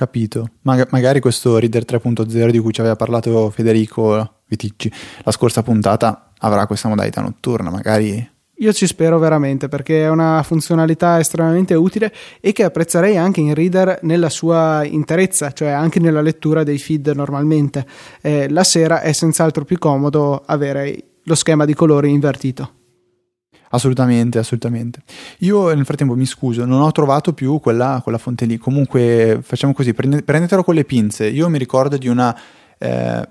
Capito. 0.00 0.52
Mag- 0.62 0.88
magari 0.92 1.20
questo 1.20 1.58
Reader 1.58 1.84
3.0 1.84 2.48
di 2.48 2.58
cui 2.58 2.72
ci 2.72 2.80
aveva 2.80 2.96
parlato 2.96 3.50
Federico 3.50 4.36
Viticci 4.46 4.90
la 5.24 5.30
scorsa 5.30 5.62
puntata 5.62 6.32
avrà 6.38 6.66
questa 6.66 6.88
modalità 6.88 7.20
notturna, 7.20 7.68
magari 7.68 8.26
io 8.54 8.72
ci 8.72 8.86
spero 8.86 9.18
veramente 9.18 9.68
perché 9.68 10.04
è 10.04 10.08
una 10.08 10.42
funzionalità 10.42 11.18
estremamente 11.18 11.74
utile 11.74 12.14
e 12.40 12.52
che 12.52 12.64
apprezzerei 12.64 13.18
anche 13.18 13.40
in 13.40 13.52
Reader 13.52 13.98
nella 14.04 14.30
sua 14.30 14.84
interezza, 14.84 15.52
cioè 15.52 15.68
anche 15.68 16.00
nella 16.00 16.22
lettura 16.22 16.62
dei 16.62 16.78
feed 16.78 17.08
normalmente. 17.08 17.84
Eh, 18.22 18.48
la 18.48 18.64
sera 18.64 19.02
è 19.02 19.12
senz'altro 19.12 19.66
più 19.66 19.76
comodo 19.76 20.42
avere 20.46 20.96
lo 21.24 21.34
schema 21.34 21.66
di 21.66 21.74
colori 21.74 22.08
invertito. 22.08 22.79
Assolutamente, 23.72 24.38
assolutamente. 24.38 25.02
Io 25.38 25.72
nel 25.72 25.84
frattempo 25.84 26.14
mi 26.14 26.26
scuso, 26.26 26.64
non 26.64 26.80
ho 26.80 26.92
trovato 26.92 27.32
più 27.32 27.58
quella, 27.60 28.00
quella 28.02 28.18
fonte 28.18 28.44
lì. 28.44 28.58
Comunque 28.58 29.40
facciamo 29.42 29.72
così, 29.72 29.94
prendetelo 29.94 30.64
con 30.64 30.74
le 30.74 30.84
pinze. 30.84 31.28
Io 31.28 31.48
mi 31.48 31.58
ricordo 31.58 31.96
di 31.96 32.08
una 32.08 32.36
eh, 32.78 33.28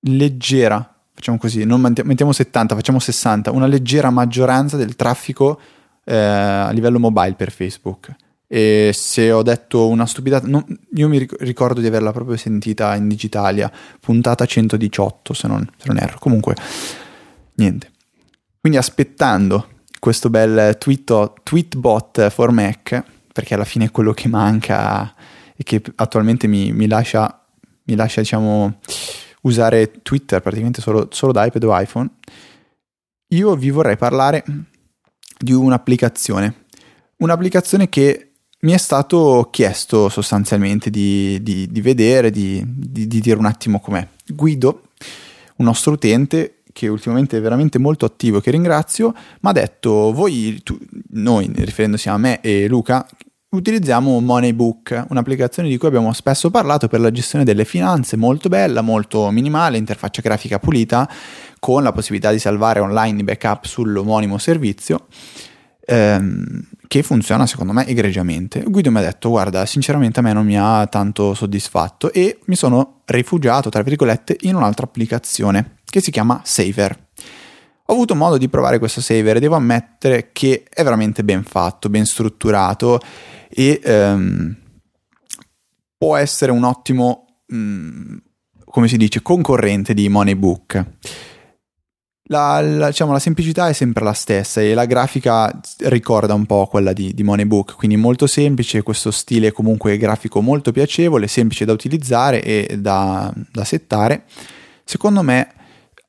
leggera 0.00 0.94
facciamo 1.20 1.36
così, 1.36 1.64
non 1.64 1.82
mettiamo 1.82 2.32
70, 2.32 2.74
facciamo 2.74 2.98
60, 2.98 3.50
una 3.50 3.66
leggera 3.66 4.08
maggioranza 4.08 4.78
del 4.78 4.96
traffico 4.96 5.60
eh, 6.04 6.16
a 6.16 6.70
livello 6.70 6.98
mobile 6.98 7.34
per 7.34 7.52
Facebook. 7.52 8.14
E 8.46 8.90
se 8.94 9.30
ho 9.30 9.42
detto 9.42 9.86
una 9.86 10.06
stupidata, 10.06 10.46
no, 10.48 10.66
io 10.94 11.08
mi 11.08 11.24
ricordo 11.40 11.80
di 11.80 11.86
averla 11.86 12.10
proprio 12.10 12.36
sentita 12.36 12.96
in 12.96 13.06
Digitalia, 13.06 13.70
puntata 14.00 14.44
118 14.46 15.34
se 15.34 15.46
non, 15.46 15.70
se 15.76 15.86
non 15.86 15.98
erro. 15.98 16.18
Comunque, 16.18 16.56
niente. 17.54 17.89
Quindi 18.60 18.78
aspettando 18.78 19.68
questo 19.98 20.28
bel 20.28 20.76
tweet, 20.78 21.42
tweetbot 21.42 22.28
for 22.28 22.50
Mac, 22.50 23.02
perché 23.32 23.54
alla 23.54 23.64
fine 23.64 23.86
è 23.86 23.90
quello 23.90 24.12
che 24.12 24.28
manca 24.28 25.14
e 25.56 25.62
che 25.62 25.82
attualmente 25.96 26.46
mi, 26.46 26.72
mi 26.72 26.86
lascia, 26.86 27.46
mi 27.84 27.94
lascia 27.94 28.20
diciamo 28.20 28.78
usare 29.42 30.02
Twitter 30.02 30.40
praticamente 30.40 30.82
solo, 30.82 31.08
solo 31.10 31.32
da 31.32 31.46
iPad 31.46 31.64
o 31.64 31.80
iPhone, 31.80 32.10
io 33.28 33.54
vi 33.56 33.70
vorrei 33.70 33.96
parlare 33.96 34.44
di 35.38 35.52
un'applicazione. 35.52 36.66
Un'applicazione 37.16 37.88
che 37.88 38.32
mi 38.60 38.72
è 38.72 38.76
stato 38.76 39.48
chiesto 39.50 40.08
sostanzialmente 40.08 40.90
di, 40.90 41.42
di, 41.42 41.66
di 41.70 41.80
vedere, 41.80 42.30
di, 42.30 42.62
di, 42.66 43.06
dire 43.06 43.38
un 43.38 43.46
attimo 43.46 43.80
com'è. 43.80 44.06
Guido, 44.26 44.88
un 45.56 45.64
nostro 45.64 45.92
utente 45.92 46.59
che 46.72 46.88
ultimamente 46.88 47.36
è 47.36 47.40
veramente 47.40 47.78
molto 47.78 48.04
attivo, 48.04 48.40
che 48.40 48.50
ringrazio, 48.50 49.12
mi 49.12 49.50
ha 49.50 49.52
detto, 49.52 50.12
voi, 50.12 50.60
tu, 50.62 50.78
noi, 51.10 51.50
riferendosi 51.54 52.08
a 52.08 52.16
me 52.16 52.40
e 52.40 52.68
Luca, 52.68 53.06
utilizziamo 53.50 54.20
Moneybook, 54.20 55.06
un'applicazione 55.08 55.68
di 55.68 55.76
cui 55.76 55.88
abbiamo 55.88 56.12
spesso 56.12 56.50
parlato 56.50 56.86
per 56.86 57.00
la 57.00 57.10
gestione 57.10 57.44
delle 57.44 57.64
finanze, 57.64 58.16
molto 58.16 58.48
bella, 58.48 58.80
molto 58.80 59.30
minimale, 59.30 59.76
interfaccia 59.76 60.22
grafica 60.22 60.58
pulita, 60.58 61.08
con 61.58 61.82
la 61.82 61.92
possibilità 61.92 62.30
di 62.30 62.38
salvare 62.38 62.80
online 62.80 63.20
i 63.20 63.24
backup 63.24 63.64
sull'omonimo 63.64 64.38
servizio, 64.38 65.06
ehm, 65.84 66.62
che 66.86 67.02
funziona 67.02 67.46
secondo 67.46 67.72
me 67.72 67.86
egregiamente. 67.86 68.62
Guido 68.62 68.90
mi 68.90 68.98
ha 68.98 69.02
detto, 69.02 69.30
guarda, 69.30 69.66
sinceramente 69.66 70.20
a 70.20 70.22
me 70.22 70.32
non 70.32 70.46
mi 70.46 70.58
ha 70.58 70.86
tanto 70.86 71.34
soddisfatto 71.34 72.12
e 72.12 72.38
mi 72.46 72.54
sono 72.54 73.00
rifugiato, 73.06 73.68
tra 73.68 73.82
virgolette, 73.82 74.36
in 74.42 74.54
un'altra 74.54 74.86
applicazione 74.86 75.78
che 75.90 76.00
si 76.00 76.10
chiama 76.10 76.40
Saver. 76.44 77.08
Ho 77.90 77.92
avuto 77.92 78.14
modo 78.14 78.38
di 78.38 78.48
provare 78.48 78.78
questo 78.78 79.00
saver 79.00 79.36
e 79.36 79.40
devo 79.40 79.56
ammettere 79.56 80.30
che 80.32 80.62
è 80.68 80.84
veramente 80.84 81.24
ben 81.24 81.42
fatto, 81.42 81.88
ben 81.88 82.06
strutturato 82.06 83.00
e 83.48 83.80
um, 83.84 84.56
può 85.98 86.14
essere 86.14 86.52
un 86.52 86.62
ottimo, 86.62 87.42
um, 87.48 88.16
come 88.64 88.86
si 88.86 88.96
dice, 88.96 89.22
concorrente 89.22 89.92
di 89.92 90.08
Moneybook. 90.08 90.84
La, 92.28 92.60
la, 92.60 92.86
diciamo, 92.86 93.10
la, 93.10 93.18
semplicità 93.18 93.68
è 93.68 93.72
sempre 93.72 94.04
la 94.04 94.12
stessa 94.12 94.60
e 94.60 94.72
la 94.72 94.84
grafica 94.84 95.52
ricorda 95.78 96.32
un 96.32 96.46
po' 96.46 96.68
quella 96.68 96.92
di, 96.92 97.12
di 97.12 97.24
Moneybook, 97.24 97.74
quindi 97.74 97.96
molto 97.96 98.28
semplice, 98.28 98.84
questo 98.84 99.10
stile 99.10 99.50
comunque 99.50 99.96
grafico 99.96 100.40
molto 100.40 100.70
piacevole, 100.70 101.26
semplice 101.26 101.64
da 101.64 101.72
utilizzare 101.72 102.40
e 102.40 102.78
da, 102.78 103.34
da 103.50 103.64
settare. 103.64 104.26
Secondo 104.84 105.22
me 105.22 105.54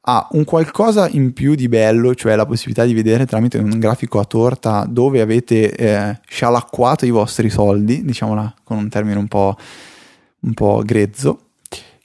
ha 0.03 0.27
un 0.31 0.43
qualcosa 0.45 1.07
in 1.09 1.33
più 1.33 1.53
di 1.53 1.67
bello, 1.67 2.15
cioè 2.15 2.35
la 2.35 2.45
possibilità 2.45 2.85
di 2.85 2.93
vedere 2.93 3.25
tramite 3.25 3.59
un 3.59 3.77
grafico 3.77 4.19
a 4.19 4.25
torta 4.25 4.85
dove 4.89 5.21
avete 5.21 5.75
eh, 5.75 6.19
scialacquato 6.27 7.05
i 7.05 7.11
vostri 7.11 7.49
soldi, 7.49 8.03
diciamola 8.03 8.53
con 8.63 8.77
un 8.77 8.89
termine 8.89 9.17
un 9.17 9.27
po', 9.27 9.55
un 10.39 10.53
po' 10.53 10.81
grezzo, 10.83 11.49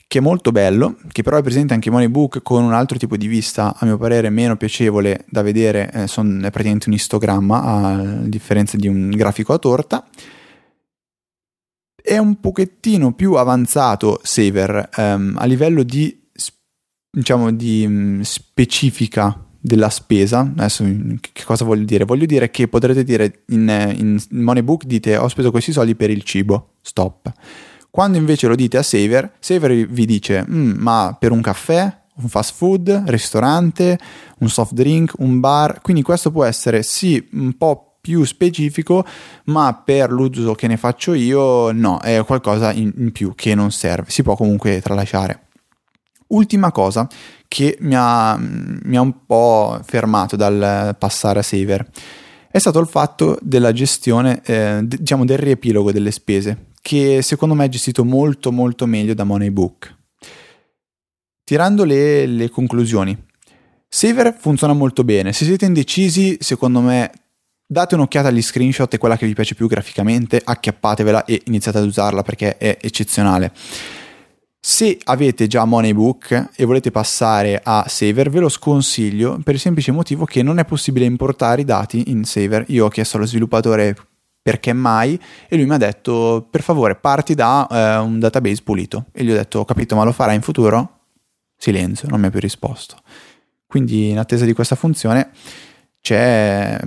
che 0.07 0.19
è 0.19 0.21
molto 0.21 0.51
bello, 0.51 0.97
che 1.11 1.23
però 1.23 1.37
è 1.37 1.41
presente 1.41 1.73
anche 1.73 1.87
in 1.87 1.95
Moneybook 1.95 2.41
con 2.43 2.63
un 2.63 2.71
altro 2.71 2.99
tipo 2.99 3.17
di 3.17 3.27
vista, 3.27 3.75
a 3.75 3.85
mio 3.85 3.97
parere 3.97 4.29
meno 4.29 4.55
piacevole 4.55 5.25
da 5.27 5.41
vedere, 5.41 5.91
eh, 5.91 6.07
son, 6.07 6.37
è 6.45 6.51
praticamente 6.51 6.89
un 6.89 6.95
istogramma 6.95 7.63
a 7.63 8.03
differenza 8.27 8.77
di 8.77 8.87
un 8.87 9.09
grafico 9.09 9.53
a 9.53 9.57
torta. 9.57 10.07
È 11.99 12.17
un 12.17 12.39
pochettino 12.39 13.11
più 13.11 13.33
avanzato 13.33 14.21
Saver 14.23 14.89
ehm, 14.95 15.35
a 15.37 15.45
livello 15.45 15.83
di 15.83 16.26
diciamo, 17.17 17.51
di 17.51 17.85
mm, 17.87 18.21
specifica 18.21 19.43
della 19.59 19.89
spesa. 19.89 20.39
Adesso 20.39 20.83
mm, 20.83 21.15
che 21.33 21.43
cosa 21.43 21.65
voglio 21.65 21.85
dire? 21.85 22.05
Voglio 22.05 22.25
dire 22.25 22.51
che 22.51 22.67
potrete 22.67 23.03
dire 23.03 23.43
in, 23.47 23.93
in 23.97 24.41
Moneybook 24.41 24.85
dite 24.85 25.17
ho 25.17 25.27
speso 25.27 25.51
questi 25.51 25.71
soldi 25.71 25.95
per 25.95 26.09
il 26.09 26.23
cibo, 26.23 26.73
stop. 26.81 27.31
Quando 27.89 28.17
invece 28.17 28.47
lo 28.47 28.55
dite 28.55 28.77
a 28.77 28.83
Saver, 28.83 29.33
Saver 29.39 29.87
vi 29.87 30.05
dice 30.05 30.45
mm, 30.47 30.73
ma 30.77 31.15
per 31.19 31.31
un 31.31 31.41
caffè 31.41 32.05
un 32.19 32.29
fast 32.29 32.55
food, 32.55 33.03
ristorante, 33.05 33.99
un 34.39 34.49
soft 34.49 34.73
drink, 34.73 35.13
un 35.19 35.39
bar, 35.39 35.81
quindi 35.81 36.01
questo 36.01 36.31
può 36.31 36.45
essere 36.45 36.81
sì 36.81 37.23
un 37.33 37.55
po' 37.57 37.97
più 38.01 38.23
specifico, 38.23 39.05
ma 39.45 39.81
per 39.85 40.11
l'uso 40.11 40.55
che 40.55 40.65
ne 40.65 40.77
faccio 40.77 41.13
io 41.13 41.71
no, 41.71 41.99
è 41.99 42.23
qualcosa 42.25 42.71
in, 42.71 42.91
in 42.97 43.11
più 43.11 43.33
che 43.35 43.53
non 43.53 43.69
serve, 43.69 44.09
si 44.09 44.23
può 44.23 44.35
comunque 44.35 44.81
tralasciare. 44.81 45.46
Ultima 46.27 46.71
cosa 46.71 47.07
che 47.47 47.77
mi 47.81 47.93
ha, 47.95 48.37
mi 48.37 48.97
ha 48.97 49.01
un 49.01 49.25
po' 49.25 49.79
fermato 49.83 50.35
dal 50.35 50.95
passare 50.97 51.39
a 51.39 51.43
Saver 51.43 51.89
è 52.49 52.59
stato 52.59 52.79
il 52.79 52.87
fatto 52.87 53.37
della 53.41 53.71
gestione, 53.71 54.41
eh, 54.43 54.79
diciamo 54.81 55.25
del 55.25 55.37
riepilogo 55.37 55.91
delle 55.91 56.11
spese, 56.11 56.71
che 56.81 57.21
secondo 57.21 57.53
me 57.53 57.65
è 57.65 57.69
gestito 57.69 58.03
molto 58.03 58.51
molto 58.51 58.85
meglio 58.85 59.13
da 59.13 59.23
Moneybook. 59.23 59.95
Tirando 61.43 61.83
le, 61.83 62.25
le 62.25 62.49
conclusioni, 62.49 63.15
Saver 63.87 64.35
funziona 64.37 64.73
molto 64.73 65.03
bene, 65.03 65.33
se 65.33 65.45
siete 65.45 65.65
indecisi 65.65 66.37
secondo 66.39 66.81
me 66.81 67.11
date 67.65 67.95
un'occhiata 67.95 68.29
agli 68.29 68.41
screenshot 68.41 68.91
e 68.93 68.97
quella 68.97 69.17
che 69.17 69.25
vi 69.25 69.33
piace 69.33 69.53
più 69.53 69.67
graficamente, 69.67 70.41
acchiappatevela 70.43 71.25
e 71.25 71.41
iniziate 71.45 71.77
ad 71.77 71.85
usarla 71.85 72.23
perché 72.23 72.57
è 72.57 72.77
eccezionale. 72.81 73.51
Se 74.69 74.99
avete 75.05 75.47
già 75.47 75.63
Moneybook 75.63 76.49
e 76.53 76.65
volete 76.65 76.91
passare 76.91 77.61
a 77.63 77.85
Saver, 77.87 78.29
ve 78.29 78.41
lo 78.41 78.49
sconsiglio 78.49 79.39
per 79.41 79.53
il 79.53 79.61
semplice 79.61 79.93
motivo 79.93 80.25
che 80.25 80.43
non 80.43 80.59
è 80.59 80.65
possibile 80.65 81.05
importare 81.05 81.61
i 81.61 81.63
dati 81.63 82.11
in 82.11 82.25
Saver. 82.25 82.65
Io 82.67 82.83
ho 82.83 82.89
chiesto 82.89 83.15
allo 83.15 83.25
sviluppatore 83.25 83.95
perché 84.41 84.73
mai 84.73 85.17
e 85.47 85.55
lui 85.55 85.65
mi 85.65 85.73
ha 85.73 85.77
detto 85.77 86.45
per 86.51 86.63
favore 86.63 86.95
parti 86.95 87.33
da 87.33 87.65
eh, 87.65 87.97
un 87.99 88.19
database 88.19 88.61
pulito 88.61 89.05
e 89.13 89.23
gli 89.23 89.31
ho 89.31 89.35
detto 89.35 89.59
ho 89.59 89.65
capito 89.65 89.95
ma 89.95 90.03
lo 90.03 90.11
farà 90.11 90.33
in 90.33 90.41
futuro? 90.41 90.99
Silenzio, 91.55 92.09
non 92.09 92.19
mi 92.19 92.25
ha 92.25 92.29
più 92.29 92.41
risposto. 92.41 92.97
Quindi 93.65 94.09
in 94.09 94.19
attesa 94.19 94.43
di 94.43 94.51
questa 94.51 94.75
funzione 94.75 95.29
c'è... 96.01 96.77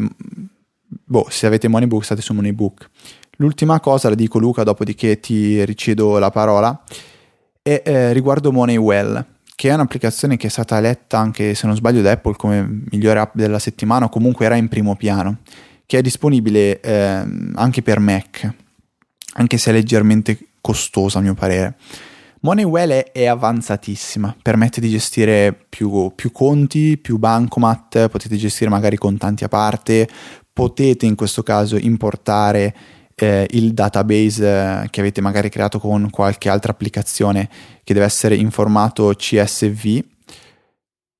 Boh, 0.86 1.26
se 1.30 1.46
avete 1.46 1.66
Moneybook 1.66 2.04
state 2.04 2.20
su 2.20 2.34
Moneybook. 2.34 2.90
L'ultima 3.38 3.80
cosa 3.80 4.10
la 4.10 4.14
dico 4.14 4.38
Luca, 4.38 4.64
dopodiché 4.64 5.18
ti 5.18 5.64
ricedo 5.64 6.18
la 6.18 6.30
parola 6.30 6.78
e 7.62 7.82
eh, 7.84 8.12
riguardo 8.12 8.52
Moneywell, 8.52 9.24
che 9.54 9.68
è 9.68 9.74
un'applicazione 9.74 10.36
che 10.36 10.46
è 10.46 10.50
stata 10.50 10.78
eletta 10.78 11.18
anche 11.18 11.54
se 11.54 11.66
non 11.66 11.76
sbaglio 11.76 12.00
da 12.00 12.12
Apple 12.12 12.34
come 12.36 12.84
migliore 12.90 13.20
app 13.20 13.34
della 13.34 13.58
settimana 13.58 14.06
o 14.06 14.08
comunque 14.08 14.46
era 14.46 14.56
in 14.56 14.68
primo 14.68 14.96
piano, 14.96 15.38
che 15.86 15.98
è 15.98 16.02
disponibile 16.02 16.80
eh, 16.80 17.24
anche 17.54 17.82
per 17.82 17.98
Mac, 17.98 18.50
anche 19.34 19.58
se 19.58 19.70
è 19.70 19.74
leggermente 19.74 20.38
costosa 20.60 21.18
a 21.18 21.22
mio 21.22 21.34
parere. 21.34 21.76
Moneywell 22.42 22.90
è, 22.90 23.12
è 23.12 23.26
avanzatissima, 23.26 24.34
permette 24.40 24.80
di 24.80 24.88
gestire 24.88 25.54
più, 25.68 26.10
più, 26.14 26.32
conti, 26.32 26.96
più 26.96 27.18
bancomat, 27.18 28.08
potete 28.08 28.36
gestire 28.36 28.70
magari 28.70 28.96
contanti 28.96 29.44
a 29.44 29.48
parte, 29.48 30.08
potete 30.50 31.04
in 31.04 31.16
questo 31.16 31.42
caso 31.42 31.76
importare 31.76 32.74
eh, 33.20 33.46
il 33.50 33.74
database 33.74 34.82
eh, 34.82 34.90
che 34.90 35.00
avete 35.00 35.20
magari 35.20 35.50
creato 35.50 35.78
con 35.78 36.08
qualche 36.10 36.48
altra 36.48 36.72
applicazione 36.72 37.48
che 37.84 37.92
deve 37.92 38.06
essere 38.06 38.34
in 38.34 38.50
formato 38.50 39.12
CSV 39.14 40.02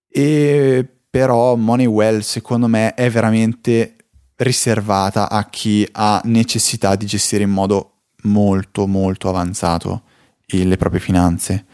e 0.09 0.88
però 1.11 1.57
Moneywell 1.57 2.21
secondo 2.21 2.69
me 2.69 2.95
è 2.95 3.11
veramente 3.11 3.97
riservata 4.37 5.28
a 5.28 5.49
chi 5.50 5.87
ha 5.92 6.23
necessità 6.25 6.97
di 6.97 7.04
gestire 7.04 7.42
in 7.45 7.50
modo 7.50 8.04
molto 8.23 8.87
molto 8.87 9.28
avanzato 9.28 10.02
le 10.47 10.76
proprie 10.76 11.00
finanze. 11.00 11.66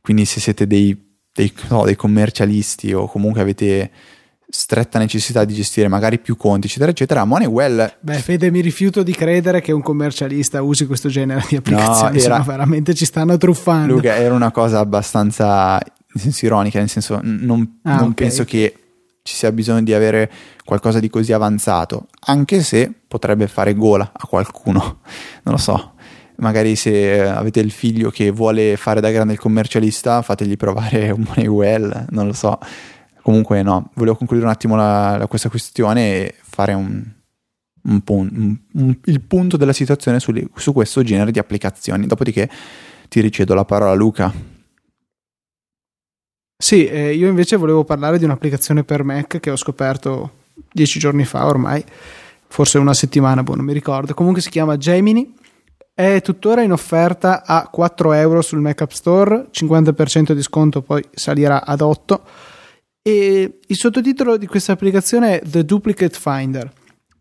Quindi 0.00 0.24
se 0.24 0.40
siete 0.40 0.66
dei, 0.66 0.96
dei, 1.32 1.52
no, 1.68 1.84
dei 1.84 1.96
commercialisti 1.96 2.92
o 2.92 3.06
comunque 3.06 3.40
avete 3.40 3.90
stretta 4.50 4.98
necessità 4.98 5.44
di 5.44 5.54
gestire 5.54 5.88
magari 5.88 6.18
più 6.18 6.36
conti, 6.36 6.66
eccetera, 6.66 6.90
eccetera. 6.90 7.24
Moneywell. 7.24 7.94
Beh, 8.00 8.18
Fede, 8.18 8.50
mi 8.50 8.60
rifiuto 8.60 9.02
di 9.02 9.12
credere 9.12 9.60
che 9.60 9.72
un 9.72 9.80
commercialista 9.80 10.60
usi 10.62 10.86
questo 10.86 11.08
genere 11.08 11.44
di 11.48 11.56
applicazioni. 11.56 12.18
No, 12.18 12.22
era... 12.22 12.38
Veramente 12.40 12.94
ci 12.94 13.04
stanno 13.04 13.36
truffando. 13.36 13.94
Luca, 13.94 14.16
era 14.16 14.34
una 14.34 14.50
cosa 14.50 14.80
abbastanza 14.80 15.80
nel 16.12 16.22
senso 16.22 16.46
ironica, 16.46 16.78
nel 16.78 16.88
senso 16.88 17.20
non, 17.22 17.78
ah, 17.82 17.94
non 17.94 18.10
okay. 18.10 18.14
penso 18.14 18.44
che 18.44 18.74
ci 19.22 19.34
sia 19.36 19.52
bisogno 19.52 19.82
di 19.82 19.94
avere 19.94 20.30
qualcosa 20.64 20.98
di 20.98 21.08
così 21.08 21.32
avanzato, 21.32 22.08
anche 22.26 22.62
se 22.62 22.92
potrebbe 23.06 23.46
fare 23.46 23.74
gola 23.74 24.10
a 24.12 24.26
qualcuno, 24.26 25.00
non 25.44 25.54
lo 25.54 25.60
so. 25.60 25.92
Magari 26.36 26.74
se 26.74 27.20
avete 27.28 27.60
il 27.60 27.70
figlio 27.70 28.10
che 28.10 28.30
vuole 28.30 28.76
fare 28.76 29.02
da 29.02 29.10
grande 29.10 29.34
il 29.34 29.38
commercialista, 29.38 30.22
fategli 30.22 30.56
provare 30.56 31.10
un 31.10 31.22
Moneywell, 31.26 32.06
non 32.10 32.26
lo 32.26 32.32
so 32.32 32.58
Comunque 33.30 33.62
no, 33.62 33.92
volevo 33.94 34.16
concludere 34.16 34.48
un 34.48 34.52
attimo 34.52 34.74
la, 34.74 35.16
la, 35.16 35.28
questa 35.28 35.48
questione 35.48 36.00
e 36.16 36.34
fare 36.42 36.72
un, 36.72 37.00
un 37.82 38.00
pun, 38.00 38.58
un, 38.72 38.96
il 39.04 39.20
punto 39.20 39.56
della 39.56 39.72
situazione 39.72 40.18
su, 40.18 40.32
su 40.56 40.72
questo 40.72 41.04
genere 41.04 41.30
di 41.30 41.38
applicazioni. 41.38 42.08
Dopodiché 42.08 42.50
ti 43.08 43.20
ricedo 43.20 43.54
la 43.54 43.64
parola 43.64 43.94
Luca. 43.94 44.34
Sì, 46.56 46.86
eh, 46.88 47.14
io 47.14 47.28
invece 47.28 47.54
volevo 47.54 47.84
parlare 47.84 48.18
di 48.18 48.24
un'applicazione 48.24 48.82
per 48.82 49.04
Mac 49.04 49.38
che 49.38 49.50
ho 49.52 49.56
scoperto 49.56 50.32
dieci 50.72 50.98
giorni 50.98 51.24
fa 51.24 51.46
ormai, 51.46 51.84
forse 52.48 52.78
una 52.78 52.94
settimana, 52.94 53.44
boh, 53.44 53.54
non 53.54 53.64
mi 53.64 53.72
ricordo. 53.72 54.12
Comunque 54.12 54.42
si 54.42 54.50
chiama 54.50 54.76
Gemini, 54.76 55.32
è 55.94 56.20
tuttora 56.20 56.62
in 56.62 56.72
offerta 56.72 57.44
a 57.46 57.68
4 57.68 58.12
euro 58.12 58.42
sul 58.42 58.58
Mac 58.58 58.80
App 58.80 58.90
Store, 58.90 59.46
50% 59.52 60.32
di 60.32 60.42
sconto 60.42 60.82
poi 60.82 61.04
salirà 61.12 61.64
ad 61.64 61.80
8 61.80 62.48
e 63.02 63.58
il 63.66 63.76
sottotitolo 63.76 64.36
di 64.36 64.46
questa 64.46 64.72
applicazione 64.72 65.40
è 65.40 65.48
The 65.48 65.64
Duplicate 65.64 66.18
Finder. 66.18 66.70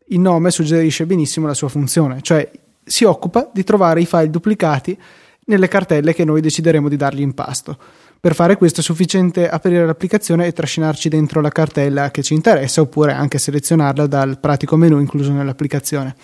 Il 0.08 0.20
nome 0.20 0.52
suggerisce 0.52 1.06
benissimo 1.06 1.48
la 1.48 1.54
sua 1.54 1.70
funzione, 1.70 2.22
cioè 2.22 2.50
si 2.84 3.04
occupa 3.04 3.50
di 3.54 3.64
trovare 3.64 4.02
i 4.02 4.06
file 4.06 4.30
duplicati 4.30 4.98
nelle 5.46 5.68
cartelle 5.68 6.14
che 6.14 6.26
noi 6.26 6.42
decideremo 6.42 6.90
di 6.90 6.96
dargli 6.96 7.22
in 7.22 7.34
pasto. 7.34 7.78
Per 8.20 8.36
fare 8.36 8.58
questo 8.58 8.82
è 8.82 8.84
sufficiente 8.84 9.48
aprire 9.48 9.86
l'applicazione 9.86 10.46
e 10.46 10.52
trascinarci 10.52 11.08
dentro 11.08 11.40
la 11.40 11.50
cartella 11.50 12.12
che 12.12 12.22
ci 12.22 12.34
interessa 12.34 12.82
oppure 12.82 13.14
anche 13.14 13.38
selezionarla 13.38 14.08
dal 14.08 14.40
pratico 14.40 14.76
menu 14.76 15.00
incluso 15.00 15.32
nell'applicazione. 15.32 16.16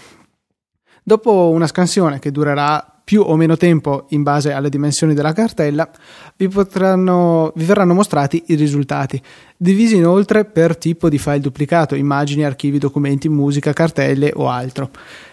Dopo 1.02 1.50
una 1.52 1.68
scansione 1.68 2.20
che 2.20 2.32
durerà 2.32 2.95
più 3.06 3.22
o 3.22 3.36
meno 3.36 3.56
tempo 3.56 4.08
in 4.10 4.24
base 4.24 4.52
alle 4.52 4.70
dimensioni 4.70 5.14
della 5.14 5.32
cartella, 5.32 5.88
vi, 6.36 6.48
potranno, 6.50 7.54
vi 7.56 7.64
verranno 7.64 7.94
mostrati 7.94 8.44
i 8.48 8.56
risultati, 8.56 9.22
divisi 9.56 9.96
inoltre 9.96 10.44
per 10.44 10.76
tipo 10.76 11.08
di 11.08 11.20
file 11.20 11.40
duplicato, 11.40 11.94
immagini, 11.94 12.44
archivi, 12.44 12.80
documenti, 12.80 13.30
musica, 13.30 13.74
cartelle 13.74 14.32
o 14.36 14.50
altro. 14.50 14.90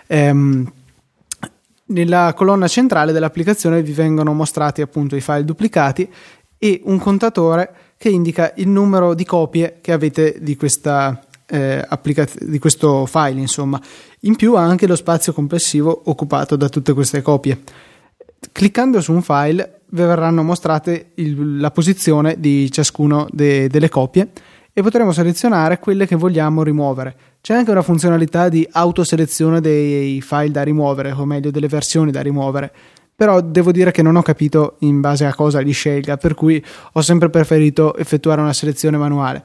Ehm, 0.06 0.70
nella 1.86 2.34
colonna 2.36 2.68
centrale 2.68 3.10
dell'applicazione 3.10 3.82
vi 3.82 3.92
vengono 3.92 4.34
mostrati 4.34 4.82
appunto 4.82 5.16
i 5.16 5.20
file 5.22 5.44
duplicati 5.44 6.08
e 6.58 6.82
un 6.84 6.98
contatore 6.98 7.74
che 7.96 8.10
indica 8.10 8.52
il 8.56 8.68
numero 8.68 9.14
di 9.14 9.24
copie 9.24 9.78
che 9.80 9.92
avete 9.92 10.36
di 10.40 10.56
questa 10.56 11.24
eh, 11.46 11.84
applicaz- 11.86 12.42
di 12.42 12.58
questo 12.58 13.04
file, 13.06 13.40
insomma. 13.40 13.80
In 14.24 14.36
più 14.36 14.54
ha 14.54 14.62
anche 14.62 14.86
lo 14.86 14.94
spazio 14.94 15.32
complessivo 15.32 16.02
occupato 16.04 16.54
da 16.54 16.68
tutte 16.68 16.92
queste 16.92 17.22
copie. 17.22 17.60
Cliccando 18.52 19.00
su 19.00 19.12
un 19.12 19.20
file 19.20 19.80
vi 19.90 20.02
verranno 20.02 20.44
mostrate 20.44 21.10
il, 21.14 21.58
la 21.58 21.72
posizione 21.72 22.38
di 22.38 22.70
ciascuno 22.70 23.26
de- 23.32 23.66
delle 23.66 23.88
copie 23.88 24.30
e 24.72 24.80
potremo 24.80 25.10
selezionare 25.10 25.80
quelle 25.80 26.06
che 26.06 26.14
vogliamo 26.14 26.62
rimuovere. 26.62 27.16
C'è 27.40 27.54
anche 27.54 27.72
una 27.72 27.82
funzionalità 27.82 28.48
di 28.48 28.66
autoselezione 28.70 29.60
dei 29.60 30.20
file 30.20 30.52
da 30.52 30.62
rimuovere, 30.62 31.10
o 31.10 31.24
meglio 31.24 31.50
delle 31.50 31.66
versioni 31.66 32.12
da 32.12 32.20
rimuovere. 32.20 32.72
Però 33.14 33.40
devo 33.40 33.72
dire 33.72 33.90
che 33.90 34.02
non 34.02 34.16
ho 34.16 34.22
capito 34.22 34.76
in 34.80 35.00
base 35.00 35.24
a 35.24 35.34
cosa 35.34 35.60
li 35.60 35.72
scelga, 35.72 36.16
per 36.16 36.34
cui 36.34 36.62
ho 36.92 37.00
sempre 37.02 37.30
preferito 37.30 37.94
effettuare 37.96 38.40
una 38.40 38.52
selezione 38.52 38.96
manuale. 38.96 39.44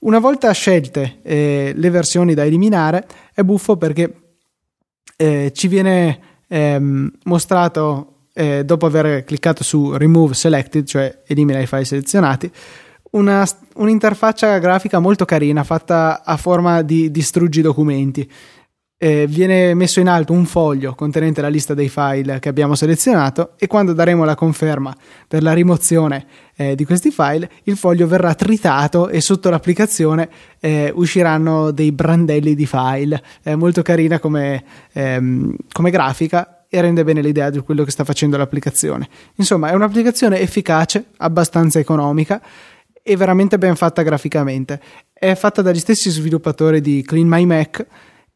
Una 0.00 0.18
volta 0.18 0.50
scelte 0.52 1.18
eh, 1.22 1.72
le 1.74 1.90
versioni 1.90 2.34
da 2.34 2.44
eliminare, 2.44 3.06
è 3.34 3.42
buffo 3.42 3.76
perché 3.76 4.36
eh, 5.16 5.52
ci 5.54 5.68
viene 5.68 6.20
ehm, 6.48 7.10
mostrato, 7.24 8.28
eh, 8.32 8.64
dopo 8.64 8.86
aver 8.86 9.24
cliccato 9.24 9.62
su 9.62 9.92
Remove 9.92 10.32
Selected, 10.34 10.86
cioè 10.86 11.22
elimina 11.26 11.60
i 11.60 11.66
file 11.66 11.84
selezionati, 11.84 12.50
una, 13.10 13.46
un'interfaccia 13.74 14.58
grafica 14.58 14.98
molto 15.00 15.24
carina 15.24 15.64
fatta 15.64 16.22
a 16.24 16.36
forma 16.36 16.82
di 16.82 17.10
distruggi 17.10 17.60
documenti 17.60 18.30
eh, 19.02 19.26
viene 19.26 19.72
messo 19.72 19.98
in 19.98 20.08
alto 20.08 20.34
un 20.34 20.44
foglio 20.44 20.94
contenente 20.94 21.40
la 21.40 21.48
lista 21.48 21.72
dei 21.72 21.88
file 21.88 22.38
che 22.38 22.50
abbiamo 22.50 22.74
selezionato 22.74 23.52
e 23.56 23.66
quando 23.66 23.94
daremo 23.94 24.26
la 24.26 24.34
conferma 24.34 24.94
per 25.26 25.42
la 25.42 25.54
rimozione 25.54 26.26
eh, 26.54 26.74
di 26.74 26.84
questi 26.84 27.10
file 27.10 27.50
il 27.62 27.78
foglio 27.78 28.06
verrà 28.06 28.34
tritato 28.34 29.08
e 29.08 29.22
sotto 29.22 29.48
l'applicazione 29.48 30.28
eh, 30.60 30.92
usciranno 30.94 31.70
dei 31.70 31.92
brandelli 31.92 32.54
di 32.54 32.66
file 32.66 33.22
è 33.42 33.54
molto 33.54 33.80
carina 33.80 34.18
come, 34.18 34.62
ehm, 34.92 35.56
come 35.72 35.90
grafica 35.90 36.66
e 36.68 36.78
rende 36.82 37.02
bene 37.02 37.22
l'idea 37.22 37.48
di 37.48 37.58
quello 37.60 37.84
che 37.84 37.92
sta 37.92 38.04
facendo 38.04 38.36
l'applicazione 38.36 39.08
insomma 39.36 39.70
è 39.70 39.74
un'applicazione 39.74 40.40
efficace 40.40 41.06
abbastanza 41.16 41.78
economica 41.78 42.42
e 43.02 43.16
veramente 43.16 43.56
ben 43.56 43.76
fatta 43.76 44.02
graficamente. 44.02 44.78
È 45.12 45.34
fatta 45.34 45.62
dagli 45.62 45.78
stessi 45.78 46.10
sviluppatori 46.10 46.82
di 46.82 47.02
Clean 47.02 47.26
My 47.26 47.46
Mac 47.46 47.86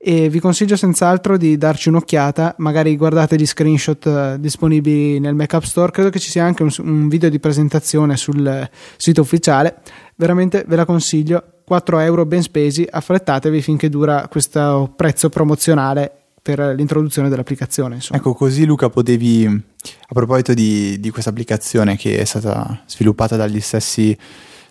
e 0.07 0.29
vi 0.29 0.39
consiglio 0.39 0.77
senz'altro 0.77 1.39
di 1.39 1.57
darci 1.57 1.89
un'occhiata, 1.89 2.57
magari 2.59 2.95
guardate 2.95 3.37
gli 3.37 3.47
screenshot 3.47 4.05
uh, 4.05 4.39
disponibili 4.39 5.19
nel 5.19 5.35
Mac 5.35 5.55
App 5.55 5.63
Store, 5.63 5.91
credo 5.91 6.11
che 6.11 6.19
ci 6.19 6.29
sia 6.29 6.45
anche 6.45 6.63
un, 6.63 6.71
un 6.81 7.09
video 7.09 7.31
di 7.31 7.41
presentazione 7.41 8.19
sul 8.19 8.45
uh, 8.45 8.77
sito 8.99 9.23
ufficiale, 9.23 9.77
veramente 10.17 10.63
ve 10.69 10.77
la 10.77 10.85
consiglio, 10.85 11.43
4 11.65 12.01
euro 12.01 12.27
ben 12.27 12.43
spesi, 12.43 12.87
affrettatevi 12.89 13.63
finché 13.63 13.89
dura 13.89 14.29
questo 14.29 14.93
prezzo 14.95 15.31
promozionale 15.31 16.13
per 16.43 16.59
l'introduzione 16.77 17.31
dell'applicazione. 17.31 17.95
Insomma. 17.95 18.21
Ecco, 18.21 18.35
così 18.35 18.67
Luca 18.67 18.91
potevi, 18.91 19.47
a 19.47 20.13
proposito 20.13 20.53
di, 20.53 21.01
di 21.01 21.09
questa 21.09 21.31
applicazione 21.31 21.97
che 21.97 22.19
è 22.19 22.25
stata 22.25 22.83
sviluppata 22.85 23.37
dagli 23.37 23.61
stessi 23.61 24.15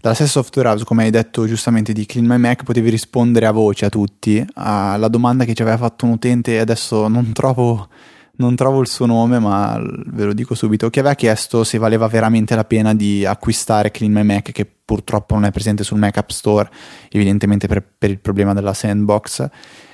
dalla 0.03 0.15
stessa 0.15 0.41
software 0.41 0.67
house, 0.67 0.83
come 0.83 1.03
hai 1.05 1.11
detto 1.11 1.47
giustamente 1.47 1.93
di 1.93 2.05
Clean 2.05 2.27
My 2.27 2.37
Mac, 2.37 2.63
potevi 2.63 2.89
rispondere 2.89 3.45
a 3.45 3.51
voce 3.51 3.85
a 3.85 3.89
tutti 3.89 4.45
alla 4.55 5.07
domanda 5.07 5.45
che 5.45 5.53
ci 5.53 5.61
aveva 5.61 5.77
fatto 5.77 6.03
un 6.03 6.11
utente 6.11 6.59
adesso 6.59 7.07
non 7.07 7.31
trovo, 7.31 7.87
non 8.35 8.53
trovo 8.57 8.81
il 8.81 8.89
suo 8.89 9.05
nome, 9.05 9.39
ma 9.39 9.81
ve 9.81 10.25
lo 10.25 10.33
dico 10.33 10.55
subito, 10.55 10.89
che 10.89 10.99
aveva 10.99 11.15
chiesto 11.15 11.63
se 11.63 11.77
valeva 11.77 12.09
veramente 12.09 12.53
la 12.53 12.65
pena 12.65 12.93
di 12.93 13.23
acquistare 13.23 13.91
Clean 13.91 14.11
My 14.11 14.23
Mac, 14.23 14.51
che 14.51 14.65
purtroppo 14.65 15.35
non 15.35 15.45
è 15.45 15.51
presente 15.51 15.85
sul 15.85 15.99
Mac 15.99 16.17
App 16.17 16.31
Store, 16.31 16.69
evidentemente 17.09 17.67
per, 17.67 17.81
per 17.97 18.09
il 18.09 18.19
problema 18.19 18.53
della 18.53 18.73
sandbox. 18.73 19.47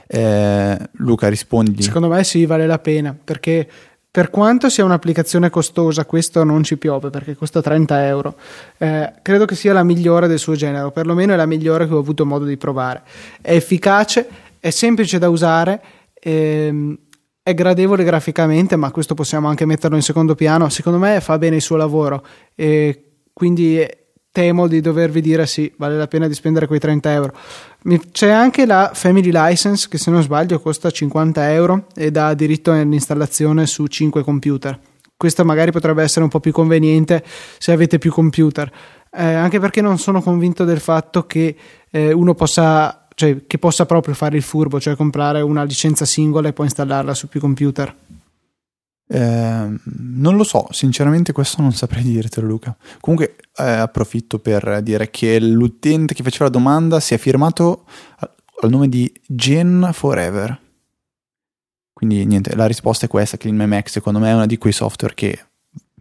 Eh, 0.08 0.78
Luca, 0.94 1.28
rispondi. 1.28 1.84
Secondo 1.84 2.08
me 2.08 2.24
sì, 2.24 2.48
vale 2.48 2.66
la 2.66 2.80
pena, 2.80 3.16
perché 3.24 3.70
per 4.12 4.32
quanto 4.32 4.70
sia 4.70 4.84
un'applicazione 4.84 5.52
costosa, 5.52 6.04
questo 6.06 6.44
non 6.44 6.64
ci 6.64 6.78
piove 6.78 7.12
perché 7.12 7.36
costa 7.36 7.62
30 7.62 8.08
euro. 8.08 8.36
Eh, 8.78 9.14
credo 9.22 9.46
che 9.46 9.54
sia 9.54 9.72
la 9.72 9.84
migliore 9.84 10.28
del 10.28 10.40
suo 10.40 10.56
genere, 10.56 10.86
o 10.86 10.92
perlomeno 10.92 11.34
è 11.34 11.36
la 11.36 11.46
migliore 11.46 11.88
che 11.88 11.94
ho 11.94 12.00
avuto 12.00 12.26
modo 12.26 12.46
di 12.46 12.58
provare. 12.58 13.04
È 13.40 13.54
efficace, 13.54 14.28
è 14.60 14.72
semplice 14.72 15.20
da 15.20 15.30
usare, 15.30 15.82
ehm, 16.14 16.98
è 17.44 17.54
gradevole 17.54 18.04
graficamente, 18.04 18.76
ma 18.76 18.90
questo 18.92 19.14
possiamo 19.14 19.48
anche 19.48 19.66
metterlo 19.66 19.96
in 19.96 20.04
secondo 20.04 20.34
piano. 20.34 20.70
Secondo 20.70 20.98
me 20.98 21.22
fa 21.22 21.38
bene 21.38 21.58
il 21.58 21.62
suo 21.62 21.76
lavoro. 21.76 22.26
E 22.56 23.04
quindi 23.32 23.80
temo 24.32 24.68
di 24.68 24.82
dovervi 24.82 25.22
dire 25.22 25.46
sì, 25.48 25.72
vale 25.78 25.98
la 25.98 26.08
pena 26.08 26.28
di 26.28 26.34
spendere 26.34 26.68
quei 26.68 26.80
30 26.80 27.12
euro. 27.12 27.34
C'è 28.12 28.30
anche 28.30 28.66
la 28.66 28.92
Family 28.94 29.32
License 29.32 29.88
che 29.90 29.98
se 29.98 30.12
non 30.12 30.22
sbaglio 30.22 30.60
costa 30.60 30.92
50 30.92 31.52
euro 31.52 31.88
e 31.96 32.12
dà 32.12 32.34
diritto 32.34 32.72
all'installazione 32.72 33.66
su 33.66 33.88
5 33.88 34.24
computer. 34.24 34.80
Questo 35.18 35.44
magari 35.44 35.72
potrebbe 35.72 36.04
essere 36.04 36.24
un 36.24 36.30
po' 36.30 36.40
più 36.40 36.52
conveniente 36.52 37.24
se 37.58 37.72
avete 37.74 37.98
più 37.98 38.12
computer, 38.12 38.72
eh, 39.12 39.34
anche 39.34 39.60
perché 39.60 39.82
non 39.82 39.98
sono 39.98 40.22
convinto 40.22 40.64
del 40.64 40.80
fatto 40.80 41.26
che 41.26 41.56
eh, 41.90 42.14
uno 42.14 42.34
possa, 42.36 43.08
cioè, 43.16 43.46
che 43.46 43.58
possa 43.58 43.86
proprio 43.86 44.14
fare 44.14 44.38
il 44.38 44.44
furbo, 44.44 44.80
cioè 44.80 44.96
comprare 44.96 45.42
una 45.42 45.64
licenza 45.64 46.06
singola 46.06 46.48
e 46.48 46.54
poi 46.54 46.68
installarla 46.68 47.14
su 47.14 47.28
più 47.28 47.42
computer. 47.42 47.94
Eh, 49.12 49.80
non 49.84 50.36
lo 50.36 50.44
so, 50.44 50.68
sinceramente 50.70 51.32
questo 51.32 51.62
non 51.62 51.74
saprei 51.74 52.04
dirtelo 52.04 52.46
Luca. 52.46 52.78
Comunque 53.00 53.38
eh, 53.56 53.64
approfitto 53.64 54.38
per 54.38 54.82
dire 54.84 55.10
che 55.10 55.40
l'utente 55.40 56.14
che 56.14 56.22
faceva 56.22 56.46
la 56.46 56.52
domanda 56.52 57.00
si 57.00 57.16
è 57.16 57.18
firmato 57.18 57.86
al 58.62 58.70
nome 58.70 58.88
di 58.88 59.12
Gen 59.26 59.90
Forever. 59.94 60.60
Quindi 61.92 62.24
niente, 62.26 62.56
la 62.56 62.68
risposta 62.68 63.08
è 63.08 63.10
questa, 63.10 63.38
Clean 63.38 63.56
My 63.56 63.66
Mac 63.66 63.90
secondo 63.90 64.20
me 64.20 64.30
è 64.30 64.34
uno 64.34 64.46
di 64.46 64.58
quei 64.58 64.74
software 64.74 65.16
che 65.16 65.46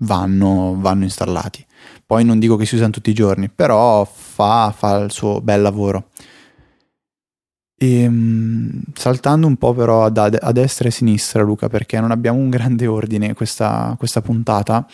vanno, 0.01 0.77
vanno 0.79 1.05
installati. 1.05 1.65
Poi 2.05 2.25
non 2.25 2.39
dico 2.39 2.57
che 2.57 2.67
si 2.67 2.75
usano 2.75 2.91
tutti 2.91 3.11
i 3.11 3.15
giorni, 3.15 3.49
però 3.49 4.05
fa, 4.05 4.73
fa 4.77 4.99
il 4.99 5.11
suo 5.11 5.41
bel 5.41 5.63
lavoro. 5.63 6.11
E, 7.81 8.03
ehm, 8.03 8.83
saltando 8.93 9.47
un 9.47 9.57
po' 9.57 9.73
però 9.73 10.05
a, 10.05 10.13
a, 10.13 10.53
destra 10.53 10.87
e 10.87 10.89
a 10.89 10.93
sinistra, 10.93 11.43
Luca, 11.43 11.69
perché 11.69 12.01
non 12.01 12.11
abbiamo 12.11 12.39
un 12.39 12.51
grande 12.51 12.89
ordine 12.89 13.35
questa, 13.35 13.95
questa 13.97 14.21
puntata, 14.21 14.85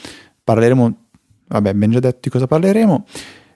parleremo, 0.45 0.97
vabbè, 1.47 1.73
ben 1.73 1.91
già 1.91 2.01
detto 2.01 2.19
di 2.23 2.29
cosa 2.29 2.47
parleremo. 2.47 3.07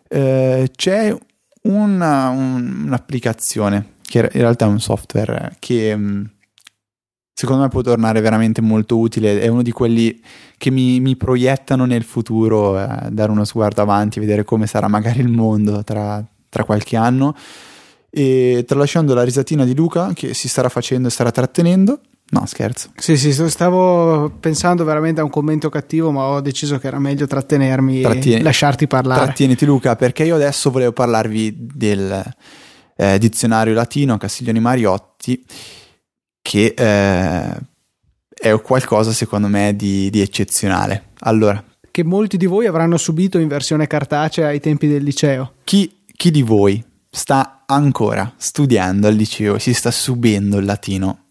Eh, 0.09 0.71
c'è 0.75 1.15
una, 1.63 2.31
un, 2.31 2.85
un'applicazione 2.87 3.97
che 4.01 4.21
in 4.21 4.41
realtà 4.41 4.65
è 4.65 4.69
un 4.69 4.81
software 4.81 5.57
che 5.59 5.95
mm, 5.95 6.25
secondo 7.35 7.63
me 7.63 7.69
può 7.69 7.83
tornare 7.83 8.23
veramente 8.23 8.63
molto 8.63 8.97
utile. 8.97 9.41
È 9.43 9.49
uno 9.49 9.61
di 9.61 9.73
quelli 9.73 10.23
che 10.57 10.71
mi, 10.71 11.01
mi 11.01 11.17
proiettano 11.17 11.85
nel 11.85 12.03
futuro, 12.03 12.81
eh, 12.81 13.11
dare 13.11 13.31
uno 13.31 13.45
sguardo 13.45 13.83
avanti, 13.83 14.21
vedere 14.21 14.45
come 14.45 14.67
sarà 14.67 14.89
magari 14.89 15.21
il 15.21 15.29
mondo 15.29 15.85
tra, 15.85 16.25
tra 16.49 16.65
qualche 16.65 16.97
anno 16.97 17.37
e 18.11 18.65
tralasciando 18.67 19.15
la 19.15 19.23
risatina 19.23 19.65
di 19.65 19.75
Luca 19.75 20.13
che 20.15 20.35
si 20.35 20.49
starà 20.49 20.69
facendo 20.69 21.09
e 21.09 21.11
starà 21.11 21.31
trattenendo. 21.31 22.01
No, 22.31 22.45
scherzo. 22.45 22.91
Sì, 22.97 23.17
sì, 23.17 23.33
stavo 23.33 24.31
pensando 24.39 24.85
veramente 24.85 25.21
a 25.21 25.25
un 25.25 25.31
commento 25.31 25.71
cattivo, 25.71 26.11
ma 26.11 26.25
ho 26.25 26.41
deciso 26.43 26.79
che 26.79 26.87
era 26.87 26.99
meglio 26.99 27.27
trattenermi 27.27 28.03
Trattieni, 28.03 28.41
e 28.41 28.43
lasciarti 28.43 28.87
parlare. 28.87 29.25
Trattieniti 29.25 29.65
Luca, 29.65 29.97
perché 29.97 30.25
io 30.25 30.35
adesso 30.35 30.71
volevo 30.71 30.93
parlarvi 30.93 31.55
del 31.57 32.23
eh, 32.97 33.19
dizionario 33.19 33.73
latino 33.73 34.19
Castiglioni 34.19 34.61
Mariotti, 34.61 35.43
che 36.43 36.75
eh, 36.77 37.57
è 38.35 38.61
qualcosa 38.61 39.13
secondo 39.13 39.49
me 39.49 39.75
di, 39.75 40.11
di 40.11 40.21
eccezionale. 40.21 41.13
Allora, 41.21 41.65
che 41.91 42.05
molti 42.05 42.37
di 42.37 42.47
voi 42.47 42.67
avranno 42.67 42.99
subito 42.99 43.39
in 43.39 43.49
versione 43.49 43.87
cartacea 43.87 44.49
ai 44.49 44.61
tempi 44.61 44.87
del 44.87 45.03
liceo. 45.03 45.55
Chi, 45.65 46.05
chi 46.15 46.31
di 46.31 46.43
voi 46.43 46.85
sta 47.11 47.58
ancora 47.71 48.33
studiando 48.37 49.09
al 49.09 49.15
liceo 49.15 49.59
si 49.59 49.75
sta 49.75 49.91
subendo 49.91 50.59
il 50.59 50.65
latino, 50.65 51.25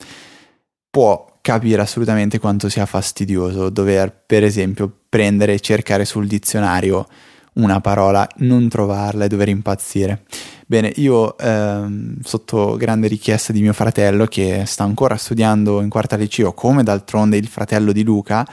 può 0.90 1.38
capire 1.42 1.82
assolutamente 1.82 2.40
quanto 2.40 2.70
sia 2.70 2.86
fastidioso 2.86 3.70
dover, 3.70 4.24
per 4.26 4.44
esempio, 4.44 4.92
prendere 5.08 5.54
e 5.54 5.60
cercare 5.60 6.06
sul 6.06 6.28
dizionario 6.28 7.08
una 7.54 7.80
parola, 7.80 8.28
non 8.38 8.68
trovarla 8.68 9.26
e 9.26 9.28
dover 9.28 9.50
impazzire. 9.50 10.24
Bene, 10.68 10.92
io 10.98 11.38
ehm, 11.38 12.22
sotto 12.22 12.76
grande 12.76 13.08
richiesta 13.08 13.54
di 13.54 13.62
mio 13.62 13.74
fratello 13.74 14.26
che 14.26 14.64
sta 14.68 14.84
ancora 14.84 15.16
studiando 15.16 15.82
in 15.82 15.90
quarta 15.90 16.18
liceo, 16.18 16.54
come 16.54 16.84
d'altronde 16.84 17.38
il 17.38 17.48
fratello 17.48 17.92
di 17.92 18.04
Luca, 18.04 18.46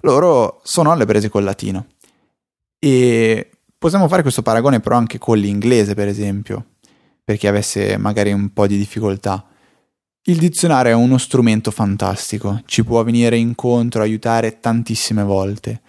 loro 0.00 0.60
sono 0.62 0.90
alle 0.90 1.06
prese 1.06 1.28
col 1.28 1.44
latino. 1.44 1.86
E 2.78 3.50
possiamo 3.78 4.08
fare 4.08 4.22
questo 4.22 4.42
paragone 4.42 4.80
però 4.80 4.96
anche 4.96 5.18
con 5.18 5.38
l'inglese, 5.38 5.94
per 5.94 6.08
esempio 6.08 6.64
per 7.30 7.38
chi 7.38 7.46
avesse 7.46 7.96
magari 7.96 8.32
un 8.32 8.52
po' 8.52 8.66
di 8.66 8.76
difficoltà. 8.76 9.46
Il 10.24 10.38
dizionario 10.38 10.90
è 10.90 10.94
uno 10.96 11.16
strumento 11.16 11.70
fantastico, 11.70 12.60
ci 12.66 12.82
può 12.82 13.04
venire 13.04 13.36
incontro, 13.36 14.02
aiutare 14.02 14.58
tantissime 14.58 15.22
volte. 15.22 15.80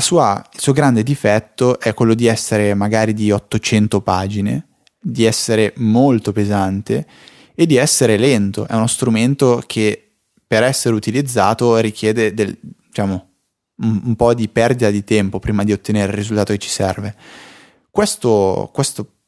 Sua, 0.00 0.44
il 0.52 0.60
suo 0.60 0.72
grande 0.72 1.04
difetto 1.04 1.78
è 1.78 1.94
quello 1.94 2.14
di 2.14 2.26
essere 2.26 2.74
magari 2.74 3.14
di 3.14 3.30
800 3.30 4.00
pagine, 4.00 4.66
di 5.00 5.24
essere 5.24 5.74
molto 5.76 6.32
pesante 6.32 7.06
e 7.54 7.66
di 7.66 7.76
essere 7.76 8.16
lento. 8.16 8.66
È 8.66 8.74
uno 8.74 8.88
strumento 8.88 9.62
che 9.64 10.16
per 10.44 10.64
essere 10.64 10.96
utilizzato 10.96 11.76
richiede 11.76 12.34
del, 12.34 12.58
diciamo, 12.60 13.28
un, 13.82 14.00
un, 14.06 14.16
po' 14.16 14.34
di 14.34 14.48
perdita 14.48 14.90
di 14.90 15.04
tempo 15.04 15.38
prima 15.38 15.62
di 15.62 15.70
ottenere 15.70 16.10
il 16.10 16.18
risultato 16.18 16.52
che 16.52 16.58
ci 16.58 16.68
serve. 16.68 17.14
Questo, 17.90 18.70
questo 18.72 19.19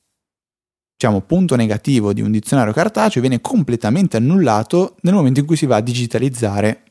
diciamo, 1.03 1.21
punto 1.23 1.57
negativo 1.57 2.13
di 2.13 2.21
un 2.21 2.31
dizionario 2.31 2.73
cartaceo 2.73 3.21
viene 3.21 3.41
completamente 3.41 4.17
annullato 4.19 4.95
nel 5.01 5.15
momento 5.15 5.41
in 5.41 5.47
cui 5.47 5.57
si 5.57 5.67
va 5.67 5.77
a 5.77 5.81
digitalizzare 5.81 6.83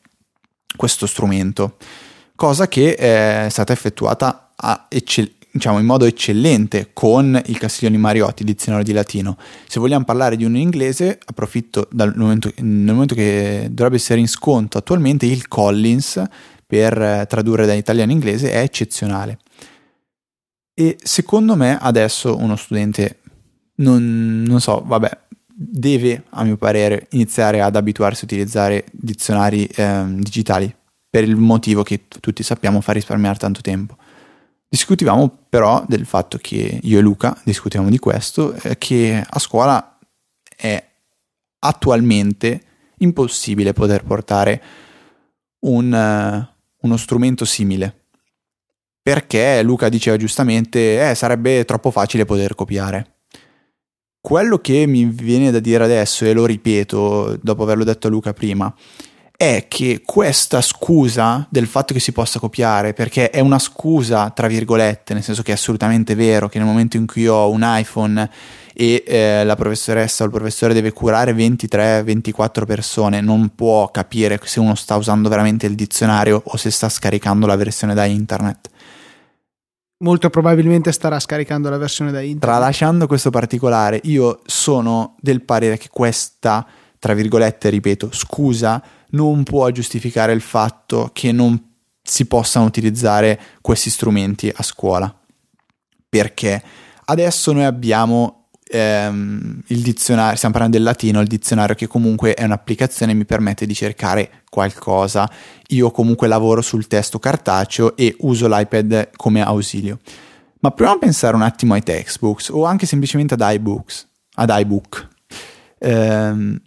questo 0.76 1.08
strumento, 1.08 1.78
cosa 2.36 2.68
che 2.68 2.96
è 2.96 3.48
stata 3.50 3.72
effettuata 3.72 4.52
eccell- 4.90 5.32
diciamo, 5.50 5.80
in 5.80 5.86
modo 5.86 6.04
eccellente 6.04 6.90
con 6.92 7.42
il 7.46 7.58
Castiglioni 7.58 7.98
Mariotti, 7.98 8.44
dizionario 8.44 8.86
di 8.86 8.92
latino. 8.92 9.38
Se 9.66 9.80
vogliamo 9.80 10.04
parlare 10.04 10.36
di 10.36 10.44
in 10.44 10.58
inglese, 10.58 11.18
approfitto 11.24 11.88
dal 11.90 12.14
momento, 12.14 12.52
nel 12.58 12.94
momento 12.94 13.16
che 13.16 13.70
dovrebbe 13.72 13.96
essere 13.96 14.20
in 14.20 14.28
sconto 14.28 14.78
attualmente, 14.78 15.26
il 15.26 15.48
Collins 15.48 16.22
per 16.68 17.26
tradurre 17.30 17.66
da 17.66 17.74
italiano 17.74 18.12
in 18.12 18.18
inglese 18.18 18.52
è 18.52 18.60
eccezionale. 18.60 19.40
E 20.74 20.98
secondo 21.02 21.56
me 21.56 21.78
adesso 21.80 22.36
uno 22.38 22.56
studente 22.56 23.20
non, 23.82 24.44
non 24.44 24.60
so, 24.62 24.84
vabbè, 24.86 25.10
deve, 25.54 26.24
a 26.30 26.44
mio 26.44 26.58
parere, 26.58 27.08
iniziare 27.12 27.62
ad 27.62 27.76
abituarsi 27.76 28.24
a 28.24 28.26
utilizzare 28.26 28.86
dizionari 28.92 29.66
eh, 29.66 30.06
digitali 30.08 30.74
per 31.10 31.24
il 31.24 31.36
motivo 31.36 31.84
che 31.84 32.08
tutti 32.08 32.42
sappiamo 32.42 32.82
fa 32.82 32.94
risparmiare 32.94 33.38
tanto 33.38 33.62
tempo. 33.62 33.98
Discutivamo 34.68 35.46
però 35.50 35.84
del 35.88 36.06
fatto 36.06 36.38
che 36.38 36.80
io 36.82 36.98
e 36.98 37.02
Luca 37.02 37.38
discutiamo 37.44 37.90
di 37.90 38.00
questo, 38.00 38.54
eh, 38.54 38.78
che 38.78 39.22
a 39.28 39.40
scuola 39.40 39.98
è 40.56 40.82
attualmente 41.60 42.62
impossibile 43.00 43.74
poter 43.74 44.04
portare 44.04 44.62
un, 45.62 45.92
uh, 45.92 46.86
uno 46.86 46.98
strumento 46.98 47.46
simile. 47.46 47.96
perché 49.02 49.64
Luca 49.64 49.90
diceva 49.90 50.16
giustamente 50.16 51.10
eh, 51.10 51.16
sarebbe 51.16 51.66
troppo 51.66 51.92
facile 51.92 52.26
poter 52.26 52.56
copiare. 52.56 53.11
Quello 54.22 54.60
che 54.60 54.86
mi 54.86 55.06
viene 55.06 55.50
da 55.50 55.60
dire 55.60 55.84
adesso, 55.84 56.26
e 56.26 56.34
lo 56.34 56.46
ripeto 56.46 57.40
dopo 57.42 57.64
averlo 57.64 57.84
detto 57.84 58.06
a 58.06 58.12
Luca 58.12 58.34
prima, 58.34 58.72
è 59.36 59.66
che 59.68 60.04
questa 60.06 60.62
scusa 60.62 61.48
del 61.50 61.66
fatto 61.66 61.92
che 61.92 62.00
si 62.00 62.12
possa 62.12 62.38
copiare, 62.38 62.94
perché 62.94 63.32
è 63.32 63.40
una 63.40 63.58
scusa 63.58 64.30
tra 64.30 64.46
virgolette, 64.46 65.16
nel 65.16 65.24
senso 65.24 65.42
che 65.42 65.50
è 65.50 65.56
assolutamente 65.56 66.14
vero 66.14 66.48
che 66.50 66.60
nel 66.60 66.68
momento 66.68 66.98
in 66.98 67.08
cui 67.08 67.28
ho 67.28 67.50
un 67.50 67.62
iPhone 67.64 68.30
e 68.76 69.04
eh, 69.08 69.44
la 69.44 69.56
professoressa 69.56 70.22
o 70.22 70.28
il 70.28 70.32
professore 70.32 70.76
deve 70.76 70.92
curare 70.92 71.34
23-24 71.34 72.66
persone, 72.68 73.22
non 73.22 73.56
può 73.56 73.90
capire 73.90 74.40
se 74.44 74.60
uno 74.60 74.76
sta 74.76 74.98
usando 74.98 75.30
veramente 75.30 75.66
il 75.66 75.74
dizionario 75.74 76.44
o 76.46 76.58
se 76.58 76.70
sta 76.70 76.90
scaricando 76.90 77.48
la 77.48 77.56
versione 77.56 77.96
da 77.96 78.06
internet 78.06 78.70
molto 80.02 80.30
probabilmente 80.30 80.92
starà 80.92 81.20
scaricando 81.20 81.70
la 81.70 81.78
versione 81.78 82.12
da 82.12 82.20
internet. 82.22 82.42
Tralasciando 82.42 83.08
questo 83.08 83.30
particolare, 83.30 84.00
io 84.04 84.42
sono 84.46 85.16
del 85.20 85.42
parere 85.44 85.78
che 85.78 85.88
questa, 85.90 86.66
tra 87.00 87.14
virgolette, 87.14 87.70
ripeto, 87.70 88.10
scusa 88.12 88.82
non 89.12 89.44
può 89.44 89.70
giustificare 89.72 90.34
il 90.34 90.42
fatto 90.42 91.10
che 91.14 91.32
non 91.32 91.70
si 92.02 92.26
possano 92.26 92.66
utilizzare 92.66 93.40
questi 93.62 93.90
strumenti 93.90 94.52
a 94.54 94.64
scuola. 94.64 95.14
Perché 96.10 96.62
adesso 97.06 97.52
noi 97.52 97.64
abbiamo 97.64 98.41
ehm, 98.72 99.62
il 99.68 99.82
dizionario, 99.82 100.36
stiamo 100.36 100.54
parlando 100.54 100.78
del 100.78 100.86
latino, 100.86 101.20
il 101.20 101.28
dizionario 101.28 101.76
che 101.76 101.88
comunque 101.88 102.34
è 102.34 102.44
un'applicazione 102.44 103.14
mi 103.14 103.26
permette 103.26 103.66
di 103.66 103.74
cercare 103.74 104.44
qualcosa. 104.50 105.30
Io 105.70 105.92
comunque 105.92 106.28
lavoro 106.28 106.62
sul 106.62 106.88
testo 106.88 107.20
cartaceo 107.20 107.96
e 107.96 108.16
uso 108.20 108.48
l'iPad 108.48 109.12
come 109.16 109.42
ausilio. 109.42 110.00
Ma 110.62 110.72
proviamo 110.72 110.98
a 111.00 111.00
pensare 111.00 111.36
un 111.36 111.42
attimo 111.42 111.74
ai 111.74 111.84
textbooks 111.84 112.50
o 112.50 112.66
anche 112.66 112.86
semplicemente 112.86 113.34
ad 113.34 113.42
iBooks, 113.44 114.08
ad 114.36 114.52
iBook. 114.54 115.08
Ehm, 115.80 116.62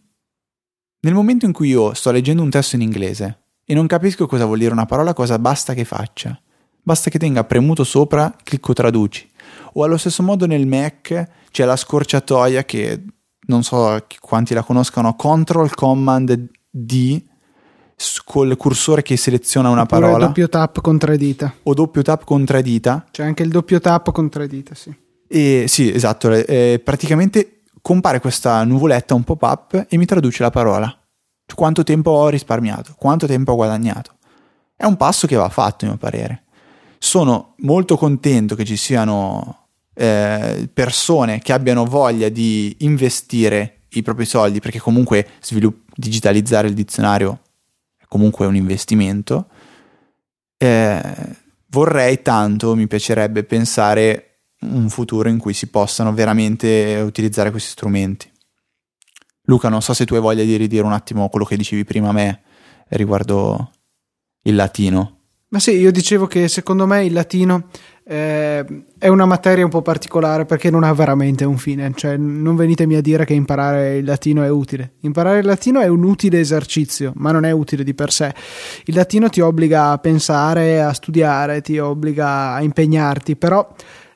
nel 1.00 1.14
momento 1.14 1.46
in 1.46 1.52
cui 1.52 1.68
io 1.68 1.94
sto 1.94 2.10
leggendo 2.10 2.42
un 2.42 2.50
testo 2.50 2.76
in 2.76 2.82
inglese 2.82 3.38
e 3.64 3.74
non 3.74 3.86
capisco 3.86 4.26
cosa 4.26 4.44
vuol 4.44 4.58
dire 4.58 4.72
una 4.72 4.86
parola, 4.86 5.14
cosa 5.14 5.38
basta 5.38 5.74
che 5.74 5.84
faccia? 5.84 6.38
Basta 6.82 7.08
che 7.08 7.18
tenga 7.18 7.44
premuto 7.44 7.84
sopra, 7.84 8.34
clicco 8.42 8.72
traduci. 8.72 9.30
O 9.74 9.84
allo 9.84 9.96
stesso 9.96 10.22
modo 10.22 10.46
nel 10.46 10.66
Mac 10.66 11.28
c'è 11.54 11.64
la 11.64 11.76
scorciatoia 11.76 12.64
che 12.64 13.04
non 13.46 13.62
so 13.62 14.04
quanti 14.18 14.54
la 14.54 14.64
conoscano, 14.64 15.14
Control 15.14 15.72
Command 15.72 16.50
D 16.68 17.22
col 18.24 18.56
cursore 18.56 19.02
che 19.02 19.16
seleziona 19.16 19.68
una 19.68 19.82
Oppure 19.82 20.00
parola. 20.00 20.26
doppio 20.26 20.48
tap 20.48 20.80
con 20.80 20.98
tre 20.98 21.16
dita. 21.16 21.54
O 21.62 21.72
doppio 21.72 22.02
tap 22.02 22.24
con 22.24 22.44
tre 22.44 22.60
dita. 22.60 23.06
C'è 23.08 23.22
anche 23.22 23.44
il 23.44 23.50
doppio 23.50 23.78
tap 23.78 24.10
con 24.10 24.28
tre 24.28 24.48
dita, 24.48 24.74
sì. 24.74 24.92
E 25.28 25.66
sì, 25.68 25.94
esatto, 25.94 26.32
eh, 26.32 26.80
praticamente 26.82 27.62
compare 27.80 28.18
questa 28.18 28.64
nuvoletta, 28.64 29.14
un 29.14 29.22
pop-up 29.22 29.86
e 29.88 29.96
mi 29.96 30.06
traduce 30.06 30.42
la 30.42 30.50
parola. 30.50 30.92
Quanto 31.54 31.84
tempo 31.84 32.10
ho 32.10 32.28
risparmiato, 32.30 32.94
quanto 32.98 33.28
tempo 33.28 33.52
ho 33.52 33.54
guadagnato. 33.54 34.16
È 34.74 34.84
un 34.86 34.96
passo 34.96 35.28
che 35.28 35.36
va 35.36 35.48
fatto, 35.50 35.84
a 35.84 35.88
mio 35.88 35.98
parere. 35.98 36.46
Sono 36.98 37.54
molto 37.58 37.96
contento 37.96 38.56
che 38.56 38.64
ci 38.64 38.76
siano 38.76 39.63
eh, 39.94 40.68
persone 40.72 41.38
che 41.38 41.52
abbiano 41.52 41.84
voglia 41.84 42.28
di 42.28 42.74
investire 42.80 43.82
i 43.90 44.02
propri 44.02 44.24
soldi, 44.24 44.60
perché 44.60 44.78
comunque 44.78 45.26
svilupp- 45.40 45.88
digitalizzare 45.94 46.68
il 46.68 46.74
dizionario 46.74 47.40
è 47.96 48.04
comunque 48.08 48.46
un 48.46 48.56
investimento, 48.56 49.48
eh, 50.56 51.02
vorrei 51.68 52.22
tanto, 52.22 52.74
mi 52.74 52.86
piacerebbe 52.86 53.44
pensare 53.44 54.38
un 54.60 54.88
futuro 54.88 55.28
in 55.28 55.38
cui 55.38 55.52
si 55.52 55.68
possano 55.68 56.12
veramente 56.14 57.02
utilizzare 57.04 57.50
questi 57.50 57.70
strumenti. 57.70 58.30
Luca, 59.46 59.68
non 59.68 59.82
so 59.82 59.92
se 59.92 60.06
tu 60.06 60.14
hai 60.14 60.20
voglia 60.20 60.42
di 60.42 60.56
ridire 60.56 60.84
un 60.84 60.92
attimo 60.92 61.28
quello 61.28 61.44
che 61.44 61.56
dicevi 61.56 61.84
prima 61.84 62.08
a 62.08 62.12
me 62.12 62.42
riguardo 62.88 63.72
il 64.42 64.54
latino. 64.54 65.18
Ma 65.48 65.58
sì, 65.58 65.72
io 65.72 65.92
dicevo 65.92 66.26
che 66.26 66.48
secondo 66.48 66.86
me 66.86 67.04
il 67.04 67.12
latino 67.12 67.68
eh, 68.06 68.64
è 68.98 69.08
una 69.08 69.24
materia 69.24 69.64
un 69.64 69.70
po' 69.70 69.80
particolare 69.80 70.44
perché 70.44 70.70
non 70.70 70.84
ha 70.84 70.92
veramente 70.92 71.44
un 71.44 71.56
fine, 71.56 71.90
cioè 71.94 72.16
non 72.18 72.54
venitemi 72.54 72.96
a 72.96 73.00
dire 73.00 73.24
che 73.24 73.32
imparare 73.32 73.96
il 73.96 74.04
latino 74.04 74.42
è 74.42 74.48
utile. 74.48 74.94
Imparare 75.00 75.38
il 75.38 75.46
latino 75.46 75.80
è 75.80 75.86
un 75.86 76.04
utile 76.04 76.38
esercizio, 76.38 77.12
ma 77.16 77.32
non 77.32 77.44
è 77.44 77.50
utile 77.50 77.82
di 77.82 77.94
per 77.94 78.12
sé. 78.12 78.34
Il 78.84 78.94
latino 78.94 79.30
ti 79.30 79.40
obbliga 79.40 79.90
a 79.90 79.98
pensare, 79.98 80.82
a 80.82 80.92
studiare, 80.92 81.62
ti 81.62 81.78
obbliga 81.78 82.52
a 82.52 82.62
impegnarti, 82.62 83.36
però 83.36 83.66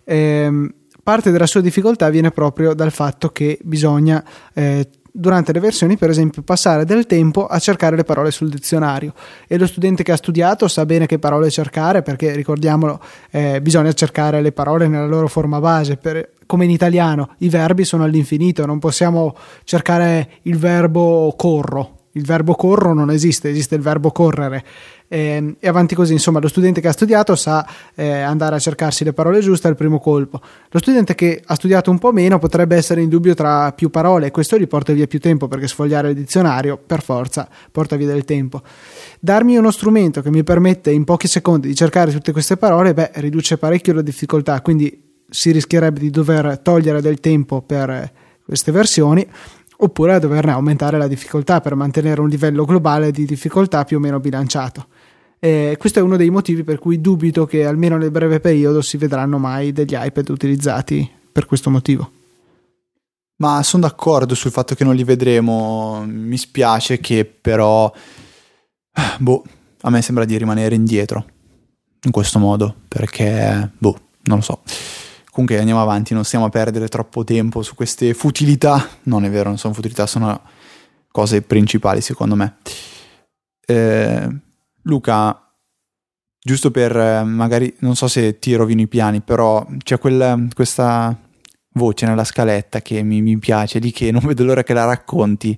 ehm, 0.04 0.74
parte 1.02 1.30
della 1.30 1.46
sua 1.46 1.62
difficoltà 1.62 2.10
viene 2.10 2.30
proprio 2.30 2.74
dal 2.74 2.92
fatto 2.92 3.30
che 3.30 3.58
bisogna 3.62 4.22
eh, 4.52 4.90
durante 5.18 5.52
le 5.52 5.58
versioni, 5.58 5.96
per 5.96 6.10
esempio, 6.10 6.42
passare 6.42 6.84
del 6.84 7.06
tempo 7.06 7.46
a 7.46 7.58
cercare 7.58 7.96
le 7.96 8.04
parole 8.04 8.30
sul 8.30 8.48
dizionario. 8.48 9.12
E 9.48 9.58
lo 9.58 9.66
studente 9.66 10.04
che 10.04 10.12
ha 10.12 10.16
studiato 10.16 10.68
sa 10.68 10.86
bene 10.86 11.06
che 11.06 11.18
parole 11.18 11.50
cercare, 11.50 12.02
perché 12.02 12.32
ricordiamolo, 12.34 13.00
eh, 13.30 13.60
bisogna 13.60 13.92
cercare 13.92 14.40
le 14.40 14.52
parole 14.52 14.86
nella 14.86 15.06
loro 15.06 15.26
forma 15.26 15.58
base. 15.58 15.96
Per, 15.96 16.34
come 16.46 16.64
in 16.64 16.70
italiano, 16.70 17.34
i 17.38 17.48
verbi 17.48 17.84
sono 17.84 18.04
all'infinito, 18.04 18.64
non 18.64 18.78
possiamo 18.78 19.36
cercare 19.64 20.30
il 20.42 20.56
verbo 20.56 21.34
corro. 21.36 21.96
Il 22.12 22.24
verbo 22.24 22.54
corro 22.54 22.94
non 22.94 23.10
esiste, 23.10 23.50
esiste 23.50 23.74
il 23.74 23.82
verbo 23.82 24.10
correre 24.12 24.64
eh, 25.08 25.56
e 25.58 25.68
avanti 25.68 25.94
così. 25.94 26.12
Insomma, 26.12 26.38
lo 26.38 26.48
studente 26.48 26.80
che 26.80 26.88
ha 26.88 26.92
studiato 26.92 27.34
sa 27.34 27.66
eh, 27.94 28.20
andare 28.20 28.56
a 28.56 28.58
cercarsi 28.58 29.04
le 29.04 29.12
parole 29.12 29.40
giuste 29.40 29.66
al 29.66 29.74
primo 29.74 29.98
colpo. 29.98 30.40
Lo 30.70 30.78
studente 30.78 31.14
che 31.14 31.42
ha 31.44 31.54
studiato 31.54 31.90
un 31.90 31.98
po' 31.98 32.12
meno 32.12 32.38
potrebbe 32.38 32.76
essere 32.76 33.00
in 33.00 33.08
dubbio 33.08 33.34
tra 33.34 33.72
più 33.72 33.90
parole 33.90 34.26
e 34.26 34.30
questo 34.30 34.58
gli 34.58 34.66
porta 34.66 34.92
via 34.92 35.06
più 35.06 35.18
tempo 35.18 35.48
perché 35.48 35.66
sfogliare 35.66 36.10
il 36.10 36.14
dizionario 36.14 36.78
per 36.78 37.02
forza 37.02 37.48
porta 37.72 37.96
via 37.96 38.06
del 38.06 38.24
tempo. 38.24 38.62
Darmi 39.18 39.56
uno 39.56 39.70
strumento 39.70 40.22
che 40.22 40.30
mi 40.30 40.44
permette 40.44 40.90
in 40.90 41.04
pochi 41.04 41.26
secondi 41.26 41.68
di 41.68 41.74
cercare 41.74 42.12
tutte 42.12 42.32
queste 42.32 42.56
parole, 42.56 42.94
beh, 42.94 43.12
riduce 43.14 43.58
parecchio 43.58 43.94
la 43.94 44.02
difficoltà, 44.02 44.60
quindi 44.60 45.06
si 45.30 45.50
rischierebbe 45.50 46.00
di 46.00 46.10
dover 46.10 46.58
togliere 46.62 47.00
del 47.00 47.20
tempo 47.20 47.60
per 47.60 48.12
queste 48.44 48.72
versioni 48.72 49.26
oppure 49.80 50.18
doverne 50.18 50.52
aumentare 50.52 50.98
la 50.98 51.06
difficoltà 51.06 51.60
per 51.60 51.74
mantenere 51.74 52.20
un 52.20 52.28
livello 52.28 52.64
globale 52.64 53.10
di 53.10 53.24
difficoltà 53.24 53.84
più 53.84 53.98
o 53.98 54.00
meno 54.00 54.18
bilanciato. 54.20 54.86
E 55.38 55.76
questo 55.78 55.98
è 55.98 56.02
uno 56.02 56.16
dei 56.16 56.30
motivi 56.30 56.64
per 56.64 56.78
cui 56.78 57.00
dubito 57.00 57.46
che 57.46 57.64
almeno 57.64 57.96
nel 57.96 58.10
breve 58.10 58.40
periodo 58.40 58.80
si 58.82 58.96
vedranno 58.96 59.38
mai 59.38 59.72
degli 59.72 59.94
iPad 59.96 60.28
utilizzati 60.30 61.08
per 61.30 61.46
questo 61.46 61.70
motivo. 61.70 62.10
Ma 63.36 63.62
sono 63.62 63.82
d'accordo 63.82 64.34
sul 64.34 64.50
fatto 64.50 64.74
che 64.74 64.82
non 64.82 64.96
li 64.96 65.04
vedremo, 65.04 66.04
mi 66.04 66.36
spiace 66.36 66.98
che 66.98 67.24
però, 67.24 67.92
boh, 69.18 69.44
a 69.82 69.90
me 69.90 70.02
sembra 70.02 70.24
di 70.24 70.36
rimanere 70.36 70.74
indietro 70.74 71.24
in 72.02 72.10
questo 72.10 72.40
modo, 72.40 72.74
perché, 72.88 73.70
boh, 73.78 73.98
non 74.22 74.38
lo 74.38 74.42
so. 74.42 74.62
Comunque 75.30 75.60
andiamo 75.60 75.80
avanti, 75.80 76.14
non 76.14 76.24
stiamo 76.24 76.46
a 76.46 76.48
perdere 76.48 76.88
troppo 76.88 77.22
tempo 77.22 77.62
su 77.62 77.76
queste 77.76 78.12
futilità. 78.12 78.88
Non 79.04 79.24
è 79.24 79.30
vero, 79.30 79.50
non 79.50 79.58
sono 79.58 79.72
futilità, 79.72 80.04
sono 80.04 80.42
cose 81.12 81.42
principali 81.42 82.00
secondo 82.00 82.34
me. 82.34 82.56
Eh, 83.64 84.28
Luca, 84.88 85.54
giusto 86.40 86.70
per 86.70 86.96
eh, 86.96 87.22
magari, 87.22 87.74
non 87.80 87.94
so 87.94 88.08
se 88.08 88.38
ti 88.38 88.54
rovino 88.54 88.80
i 88.80 88.88
piani, 88.88 89.20
però 89.20 89.66
c'è 89.82 89.98
quel, 89.98 90.48
questa 90.54 91.16
voce 91.74 92.06
nella 92.06 92.24
scaletta 92.24 92.80
che 92.80 93.02
mi, 93.02 93.20
mi 93.20 93.38
piace, 93.38 93.78
lì 93.78 93.92
che 93.92 94.10
non 94.10 94.22
vedo 94.26 94.44
l'ora 94.44 94.62
che 94.62 94.72
la 94.72 94.84
racconti. 94.84 95.56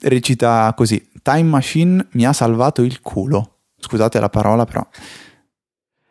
Recita 0.00 0.72
così: 0.74 1.10
Time 1.22 1.42
Machine 1.42 2.06
mi 2.12 2.24
ha 2.24 2.32
salvato 2.32 2.82
il 2.82 3.00
culo. 3.00 3.58
Scusate 3.76 4.18
la 4.18 4.30
parola, 4.30 4.64
però 4.64 4.86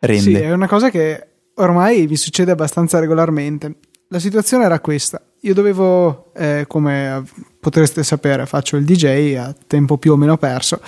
rende. 0.00 0.22
Sì, 0.22 0.34
è 0.34 0.52
una 0.52 0.68
cosa 0.68 0.90
che 0.90 1.28
ormai 1.54 2.06
mi 2.06 2.16
succede 2.16 2.52
abbastanza 2.52 3.00
regolarmente. 3.00 3.78
La 4.10 4.18
situazione 4.20 4.64
era 4.64 4.78
questa. 4.78 5.20
Io 5.40 5.54
dovevo, 5.54 6.32
eh, 6.34 6.66
come 6.68 7.24
potreste 7.58 8.04
sapere, 8.04 8.46
faccio 8.46 8.76
il 8.76 8.84
DJ 8.84 9.34
a 9.34 9.54
tempo 9.66 9.98
più 9.98 10.12
o 10.12 10.16
meno 10.16 10.36
perso 10.36 10.80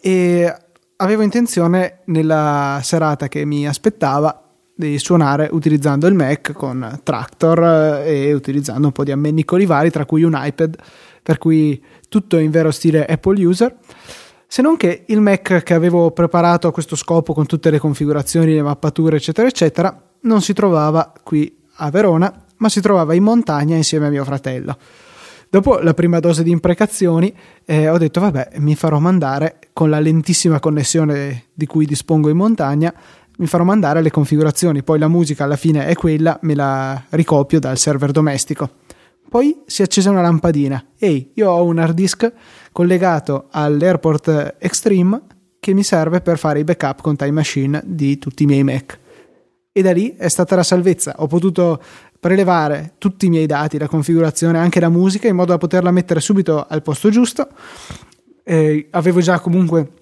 e 0.00 0.54
avevo 0.98 1.22
intenzione 1.22 2.00
nella 2.04 2.80
serata 2.82 3.28
che 3.28 3.44
mi 3.44 3.66
aspettava 3.66 4.42
di 4.74 4.98
suonare 4.98 5.48
utilizzando 5.50 6.06
il 6.06 6.14
Mac 6.14 6.52
con 6.52 7.00
Tractor 7.02 8.02
eh, 8.04 8.28
e 8.28 8.32
utilizzando 8.32 8.86
un 8.86 8.92
po' 8.92 9.04
di 9.04 9.10
ammennicoli 9.10 9.66
vari, 9.66 9.90
tra 9.90 10.06
cui 10.06 10.22
un 10.22 10.38
iPad, 10.40 10.76
per 11.22 11.38
cui 11.38 11.82
tutto 12.08 12.38
in 12.38 12.50
vero 12.50 12.70
stile 12.70 13.04
Apple 13.04 13.44
user 13.44 13.76
se 14.50 14.62
non 14.62 14.78
che 14.78 15.04
il 15.08 15.20
Mac 15.20 15.62
che 15.62 15.74
avevo 15.74 16.10
preparato 16.10 16.68
a 16.68 16.72
questo 16.72 16.96
scopo 16.96 17.34
con 17.34 17.44
tutte 17.44 17.68
le 17.68 17.78
configurazioni, 17.78 18.54
le 18.54 18.62
mappature, 18.62 19.16
eccetera, 19.16 19.46
eccetera, 19.46 20.02
non 20.20 20.40
si 20.40 20.54
trovava 20.54 21.12
qui 21.22 21.54
a 21.76 21.90
Verona, 21.90 22.32
ma 22.56 22.68
si 22.70 22.80
trovava 22.80 23.12
in 23.12 23.24
montagna 23.24 23.76
insieme 23.76 24.06
a 24.06 24.10
mio 24.10 24.24
fratello. 24.24 24.78
Dopo 25.50 25.78
la 25.78 25.94
prima 25.94 26.20
dose 26.20 26.42
di 26.42 26.50
imprecazioni 26.50 27.34
eh, 27.64 27.88
ho 27.88 27.96
detto 27.96 28.20
vabbè 28.20 28.52
mi 28.56 28.74
farò 28.74 28.98
mandare 28.98 29.58
con 29.72 29.88
la 29.88 29.98
lentissima 29.98 30.60
connessione 30.60 31.44
di 31.54 31.64
cui 31.64 31.86
dispongo 31.86 32.28
in 32.28 32.36
montagna 32.36 32.92
mi 33.38 33.46
farò 33.46 33.64
mandare 33.64 34.02
le 34.02 34.10
configurazioni, 34.10 34.82
poi 34.82 34.98
la 34.98 35.08
musica 35.08 35.44
alla 35.44 35.56
fine 35.56 35.86
è 35.86 35.94
quella, 35.94 36.38
me 36.42 36.54
la 36.54 37.00
ricopio 37.10 37.60
dal 37.60 37.78
server 37.78 38.10
domestico. 38.10 38.68
Poi 39.28 39.62
si 39.66 39.82
accese 39.82 40.08
una 40.08 40.22
lampadina. 40.22 40.84
Ehi, 40.98 41.32
io 41.34 41.50
ho 41.50 41.64
un 41.64 41.78
hard 41.78 41.94
disk 41.94 42.32
collegato 42.72 43.46
all'Airport 43.50 44.56
Extreme 44.58 45.20
che 45.60 45.72
mi 45.72 45.82
serve 45.82 46.20
per 46.20 46.38
fare 46.38 46.60
i 46.60 46.64
backup 46.64 47.00
con 47.00 47.14
Time 47.14 47.32
Machine 47.32 47.82
di 47.84 48.18
tutti 48.18 48.42
i 48.42 48.46
miei 48.46 48.64
Mac. 48.64 48.98
E 49.70 49.82
da 49.82 49.92
lì 49.92 50.16
è 50.16 50.28
stata 50.28 50.56
la 50.56 50.62
salvezza. 50.64 51.14
Ho 51.18 51.26
potuto 51.26 51.80
prelevare 52.20 52.94
tutti 52.98 53.26
i 53.26 53.28
miei 53.28 53.46
dati, 53.46 53.78
la 53.78 53.88
configurazione, 53.88 54.58
anche 54.58 54.80
la 54.80 54.88
musica, 54.88 55.28
in 55.28 55.36
modo 55.36 55.52
da 55.52 55.58
poterla 55.58 55.90
mettere 55.90 56.20
subito 56.20 56.66
al 56.68 56.82
posto 56.82 57.10
giusto. 57.10 57.48
Eh, 58.42 58.88
avevo 58.90 59.20
già 59.20 59.38
comunque 59.40 59.92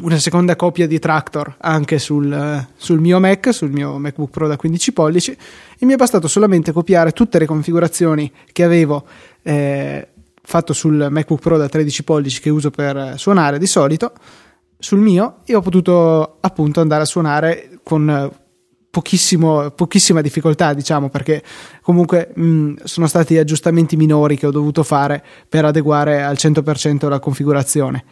una 0.00 0.18
seconda 0.18 0.56
copia 0.56 0.86
di 0.86 0.98
Tractor 0.98 1.56
anche 1.60 1.98
sul, 1.98 2.66
sul, 2.76 3.00
mio 3.00 3.20
Mac, 3.20 3.52
sul 3.52 3.70
mio 3.70 3.98
MacBook 3.98 4.30
Pro 4.30 4.48
da 4.48 4.56
15 4.56 4.92
pollici 4.92 5.36
e 5.78 5.84
mi 5.84 5.92
è 5.92 5.96
bastato 5.96 6.28
solamente 6.28 6.72
copiare 6.72 7.12
tutte 7.12 7.38
le 7.38 7.44
configurazioni 7.44 8.32
che 8.52 8.62
avevo 8.62 9.04
eh, 9.42 10.08
fatto 10.42 10.72
sul 10.72 11.08
MacBook 11.10 11.40
Pro 11.40 11.58
da 11.58 11.68
13 11.68 12.04
pollici 12.04 12.40
che 12.40 12.48
uso 12.48 12.70
per 12.70 13.14
suonare 13.18 13.58
di 13.58 13.66
solito 13.66 14.12
sul 14.78 15.00
mio 15.00 15.40
e 15.44 15.54
ho 15.54 15.60
potuto 15.60 16.38
appunto 16.40 16.80
andare 16.80 17.02
a 17.02 17.06
suonare 17.06 17.78
con 17.82 18.32
pochissima 18.94 20.20
difficoltà 20.20 20.74
diciamo 20.74 21.08
perché 21.08 21.42
comunque 21.80 22.30
mh, 22.34 22.84
sono 22.84 23.06
stati 23.06 23.38
aggiustamenti 23.38 23.96
minori 23.96 24.36
che 24.36 24.46
ho 24.46 24.50
dovuto 24.50 24.82
fare 24.82 25.24
per 25.48 25.64
adeguare 25.64 26.22
al 26.22 26.36
100% 26.38 27.08
la 27.08 27.18
configurazione 27.18 28.04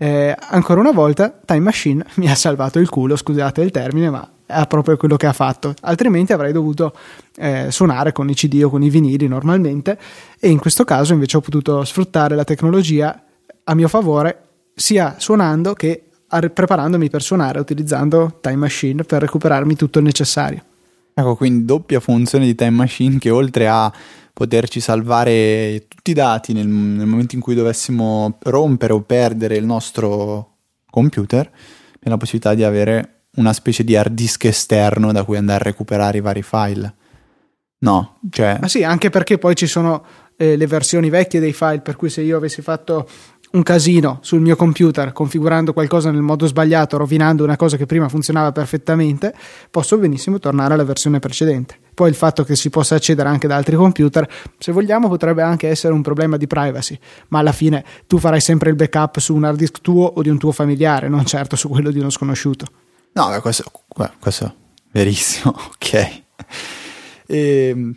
eh, 0.00 0.32
ancora 0.38 0.78
una 0.78 0.92
volta 0.92 1.36
Time 1.44 1.60
Machine 1.60 2.04
mi 2.16 2.30
ha 2.30 2.34
salvato 2.36 2.78
il 2.78 2.88
culo, 2.88 3.16
scusate 3.16 3.60
il 3.62 3.72
termine, 3.72 4.10
ma 4.10 4.30
è 4.46 4.64
proprio 4.68 4.96
quello 4.96 5.16
che 5.16 5.26
ha 5.26 5.32
fatto. 5.32 5.74
Altrimenti 5.82 6.32
avrei 6.32 6.52
dovuto 6.52 6.94
eh, 7.36 7.66
suonare 7.70 8.12
con 8.12 8.30
i 8.30 8.34
CD 8.34 8.62
o 8.62 8.70
con 8.70 8.82
i 8.82 8.90
vinili 8.90 9.26
normalmente 9.26 9.98
e 10.38 10.48
in 10.48 10.58
questo 10.58 10.84
caso 10.84 11.12
invece 11.12 11.36
ho 11.36 11.40
potuto 11.40 11.84
sfruttare 11.84 12.36
la 12.36 12.44
tecnologia 12.44 13.24
a 13.64 13.74
mio 13.74 13.88
favore 13.88 14.42
sia 14.72 15.16
suonando 15.18 15.74
che 15.74 16.07
preparandomi 16.28 17.08
per 17.08 17.22
suonare 17.22 17.58
utilizzando 17.58 18.38
Time 18.40 18.56
Machine 18.56 19.04
per 19.04 19.22
recuperarmi 19.22 19.74
tutto 19.74 19.98
il 19.98 20.04
necessario. 20.04 20.62
Ecco, 21.14 21.34
quindi 21.34 21.64
doppia 21.64 22.00
funzione 22.00 22.44
di 22.44 22.54
Time 22.54 22.70
Machine 22.70 23.18
che 23.18 23.30
oltre 23.30 23.66
a 23.66 23.92
poterci 24.32 24.78
salvare 24.78 25.86
tutti 25.88 26.12
i 26.12 26.14
dati 26.14 26.52
nel, 26.52 26.68
nel, 26.68 27.06
momento 27.06 27.34
in 27.34 27.40
cui 27.40 27.56
dovessimo 27.56 28.38
rompere 28.44 28.92
o 28.92 29.00
perdere 29.00 29.56
il 29.56 29.64
nostro 29.64 30.58
computer, 30.90 31.50
e 31.98 32.08
la 32.08 32.16
possibilità 32.16 32.54
di 32.54 32.62
avere 32.62 33.24
una 33.36 33.52
specie 33.52 33.82
di 33.82 33.96
hard 33.96 34.14
disk 34.14 34.44
esterno 34.44 35.10
da 35.10 35.24
cui 35.24 35.36
andare 35.36 35.60
a 35.60 35.64
recuperare 35.64 36.18
i 36.18 36.20
vari 36.20 36.42
file. 36.42 36.94
No, 37.80 38.18
cioè... 38.30 38.58
Ma 38.60 38.68
sì, 38.68 38.84
anche 38.84 39.10
perché 39.10 39.38
poi 39.38 39.56
ci 39.56 39.66
sono 39.66 40.04
eh, 40.36 40.56
le 40.56 40.66
versioni 40.66 41.10
vecchie 41.10 41.40
dei 41.40 41.52
file, 41.52 41.80
per 41.80 41.96
cui 41.96 42.10
se 42.10 42.22
io 42.22 42.36
avessi 42.36 42.62
fatto 42.62 43.08
un 43.50 43.62
casino 43.62 44.18
sul 44.22 44.40
mio 44.40 44.56
computer 44.56 45.12
configurando 45.12 45.72
qualcosa 45.72 46.10
nel 46.10 46.20
modo 46.20 46.46
sbagliato, 46.46 46.96
rovinando 46.98 47.44
una 47.44 47.56
cosa 47.56 47.76
che 47.76 47.86
prima 47.86 48.08
funzionava 48.08 48.52
perfettamente, 48.52 49.34
posso 49.70 49.96
benissimo 49.96 50.38
tornare 50.38 50.74
alla 50.74 50.84
versione 50.84 51.18
precedente. 51.18 51.78
Poi 51.94 52.10
il 52.10 52.14
fatto 52.14 52.44
che 52.44 52.56
si 52.56 52.68
possa 52.70 52.96
accedere 52.96 53.28
anche 53.28 53.48
da 53.48 53.56
altri 53.56 53.76
computer, 53.76 54.28
se 54.58 54.70
vogliamo, 54.72 55.08
potrebbe 55.08 55.42
anche 55.42 55.68
essere 55.68 55.94
un 55.94 56.02
problema 56.02 56.36
di 56.36 56.46
privacy, 56.46 56.98
ma 57.28 57.38
alla 57.38 57.52
fine 57.52 57.84
tu 58.06 58.18
farai 58.18 58.40
sempre 58.40 58.70
il 58.70 58.76
backup 58.76 59.18
su 59.18 59.34
un 59.34 59.44
hard 59.44 59.56
disk 59.56 59.80
tuo 59.80 60.04
o 60.04 60.22
di 60.22 60.28
un 60.28 60.38
tuo 60.38 60.52
familiare, 60.52 61.08
non 61.08 61.24
certo 61.24 61.56
su 61.56 61.68
quello 61.68 61.90
di 61.90 61.98
uno 61.98 62.10
sconosciuto. 62.10 62.66
No, 63.12 63.40
questo, 63.40 63.64
questo 64.20 64.44
è 64.44 64.52
verissimo, 64.92 65.54
ok. 65.74 65.94
E, 65.94 66.22
ehm, 67.26 67.96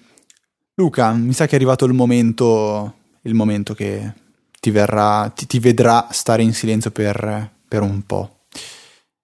Luca, 0.76 1.12
mi 1.12 1.34
sa 1.34 1.46
che 1.46 1.52
è 1.52 1.56
arrivato 1.56 1.86
il 1.86 1.94
momento, 1.94 2.94
il 3.24 3.36
momento 3.36 3.74
che 3.74 4.14
ti, 4.62 4.70
verrà, 4.70 5.30
ti, 5.36 5.48
ti 5.48 5.60
vedrà 5.60 6.08
stare 6.12 6.44
in 6.44 6.54
silenzio 6.54 6.92
per, 6.92 7.52
per, 7.68 7.82
un 7.82 8.04
po'. 8.06 8.44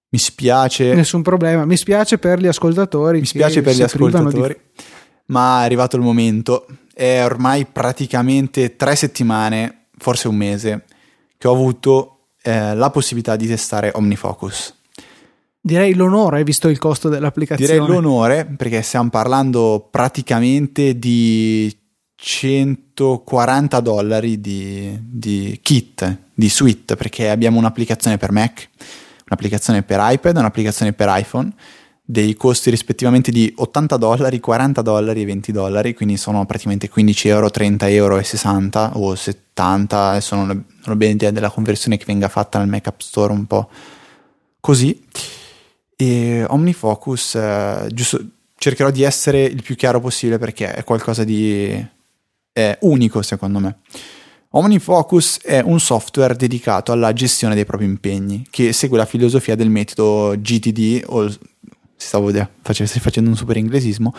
Mi 0.09 0.17
spiace. 0.17 0.95
Nessun 0.95 1.21
problema, 1.21 1.63
mi 1.63 1.77
spiace 1.77 2.17
per 2.17 2.39
gli 2.39 2.47
ascoltatori. 2.47 3.19
Mi 3.19 3.25
spiace 3.25 3.61
per 3.61 3.75
gli 3.75 3.83
ascoltatori, 3.83 4.59
di... 4.75 4.83
ma 5.27 5.61
è 5.61 5.65
arrivato 5.65 5.95
il 5.95 6.01
momento. 6.01 6.65
È 6.91 7.23
ormai 7.23 7.67
praticamente 7.67 8.75
tre 8.75 8.95
settimane, 8.95 9.89
forse 9.99 10.27
un 10.27 10.35
mese, 10.35 10.85
che 11.37 11.47
ho 11.47 11.53
avuto 11.53 12.29
eh, 12.41 12.73
la 12.73 12.89
possibilità 12.89 13.35
di 13.35 13.45
testare 13.47 13.91
OmniFocus. 13.93 14.73
Direi 15.61 15.93
l'onore, 15.93 16.43
visto 16.43 16.67
il 16.67 16.79
costo 16.79 17.09
dell'applicazione. 17.09 17.73
Direi 17.73 17.87
l'onore, 17.87 18.45
perché 18.45 18.81
stiamo 18.81 19.11
parlando 19.11 19.87
praticamente 19.91 20.97
di 20.97 21.85
140 22.19 23.79
dollari 23.79 24.41
di, 24.41 24.97
di, 25.01 25.59
kit, 25.61 26.17
di 26.33 26.49
suite, 26.49 26.95
perché 26.95 27.29
abbiamo 27.29 27.59
un'applicazione 27.59 28.17
per 28.17 28.31
Mac, 28.31 28.69
un'applicazione 29.27 29.83
per 29.83 29.99
iPad, 30.01 30.37
un'applicazione 30.37 30.93
per 30.93 31.07
iPhone, 31.11 31.53
dei 32.03 32.35
costi 32.35 32.71
rispettivamente 32.71 33.31
di 33.31 33.53
80 33.55 33.97
dollari, 33.97 34.39
40 34.39 34.81
dollari 34.81 35.21
e 35.21 35.25
20 35.25 35.51
dollari, 35.51 35.93
quindi 35.93 36.17
sono 36.17 36.45
praticamente 36.45 36.89
15 36.89 37.27
euro, 37.27 37.51
30 37.51 37.89
euro 37.89 38.17
e 38.17 38.23
60 38.23 38.97
o 38.97 39.13
70, 39.13 40.09
adesso 40.09 40.35
non 40.35 40.49
ho, 40.49 40.53
non 40.53 40.65
ho 40.85 40.95
bene 40.95 41.13
idea 41.13 41.31
della 41.31 41.51
conversione 41.51 41.97
che 41.97 42.05
venga 42.07 42.29
fatta 42.29 42.57
nel 42.57 42.67
Mac 42.67 42.87
App 42.87 42.99
Store 42.99 43.31
un 43.31 43.45
po' 43.45 43.69
così. 44.59 45.05
E 45.95 46.45
OmniFocus, 46.47 47.35
eh, 47.35 47.87
giusto, 47.91 48.25
cercherò 48.57 48.89
di 48.89 49.03
essere 49.03 49.43
il 49.43 49.61
più 49.61 49.75
chiaro 49.75 49.99
possibile 49.99 50.39
perché 50.39 50.73
è 50.73 50.83
qualcosa 50.83 51.23
di 51.23 51.95
è 52.57 52.77
unico 52.81 53.21
secondo 53.21 53.59
me. 53.59 53.77
OmniFocus 54.49 55.41
è 55.41 55.61
un 55.61 55.79
software 55.79 56.35
dedicato 56.35 56.91
alla 56.91 57.13
gestione 57.13 57.53
dei 57.53 57.65
propri 57.65 57.85
impegni, 57.85 58.47
che 58.49 58.73
segue 58.73 58.97
la 58.97 59.05
filosofia 59.05 59.55
del 59.55 59.69
metodo 59.69 60.33
GTD, 60.35 61.03
o 61.05 61.31
stavo 61.95 62.31
facendo 62.61 63.29
un 63.29 63.35
super 63.35 63.57
inglesismo, 63.57 64.13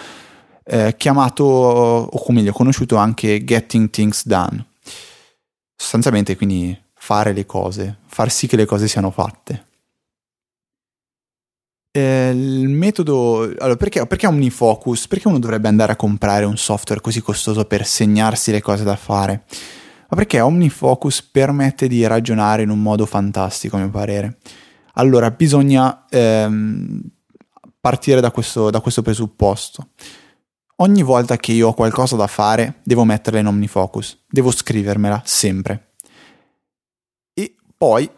eh, 0.64 0.94
chiamato, 0.96 1.44
o 1.44 2.33
meglio, 2.33 2.53
conosciuto 2.53 2.96
anche 2.96 3.42
Getting 3.42 3.90
Things 3.90 4.24
Done. 4.24 4.66
Sostanzialmente 5.74 6.37
quindi 6.37 6.79
fare 6.94 7.33
le 7.33 7.46
cose, 7.46 7.98
far 8.07 8.31
sì 8.31 8.46
che 8.46 8.57
le 8.57 8.66
cose 8.66 8.87
siano 8.87 9.11
fatte. 9.11 9.67
Eh, 11.90 12.31
il 12.31 12.68
metodo. 12.68 13.42
Allora, 13.59 13.77
perché, 13.77 14.07
perché 14.07 14.27
OmniFocus? 14.27 15.09
Perché 15.09 15.29
uno 15.29 15.38
dovrebbe 15.38 15.68
andare 15.68 15.92
a 15.92 15.96
comprare 15.96 16.44
un 16.44 16.57
software 16.57 17.01
così 17.01 17.20
costoso 17.20 17.64
per 17.64 17.87
segnarsi 17.87 18.51
le 18.51 18.61
cose 18.61 18.85
da 18.85 18.96
fare? 18.96 19.44
Ma 20.11 20.16
perché 20.16 20.40
OmniFocus 20.40 21.22
permette 21.22 21.88
di 21.88 22.07
ragionare 22.07 22.62
in 22.62 22.70
un 22.70 22.81
modo 22.81 23.07
fantastico, 23.07 23.77
a 23.77 23.81
mio 23.81 23.90
parere. 23.90 24.38
Allora, 24.94 25.31
bisogna 25.31 26.07
ehm, 26.09 27.01
partire 27.81 28.20
da 28.20 28.31
questo, 28.31 28.70
da 28.70 28.81
questo 28.81 29.03
presupposto. 29.03 29.90
Ogni 30.81 31.03
volta 31.03 31.37
che 31.37 31.53
io 31.53 31.68
ho 31.68 31.74
qualcosa 31.74 32.16
da 32.16 32.27
fare, 32.27 32.81
devo 32.85 33.05
metterla 33.05 33.40
in 33.40 33.46
OmniFocus, 33.46 34.24
devo 34.29 34.51
scrivermela 34.51 35.22
sempre. 35.24 35.94
E 37.35 37.57
poi 37.77 38.09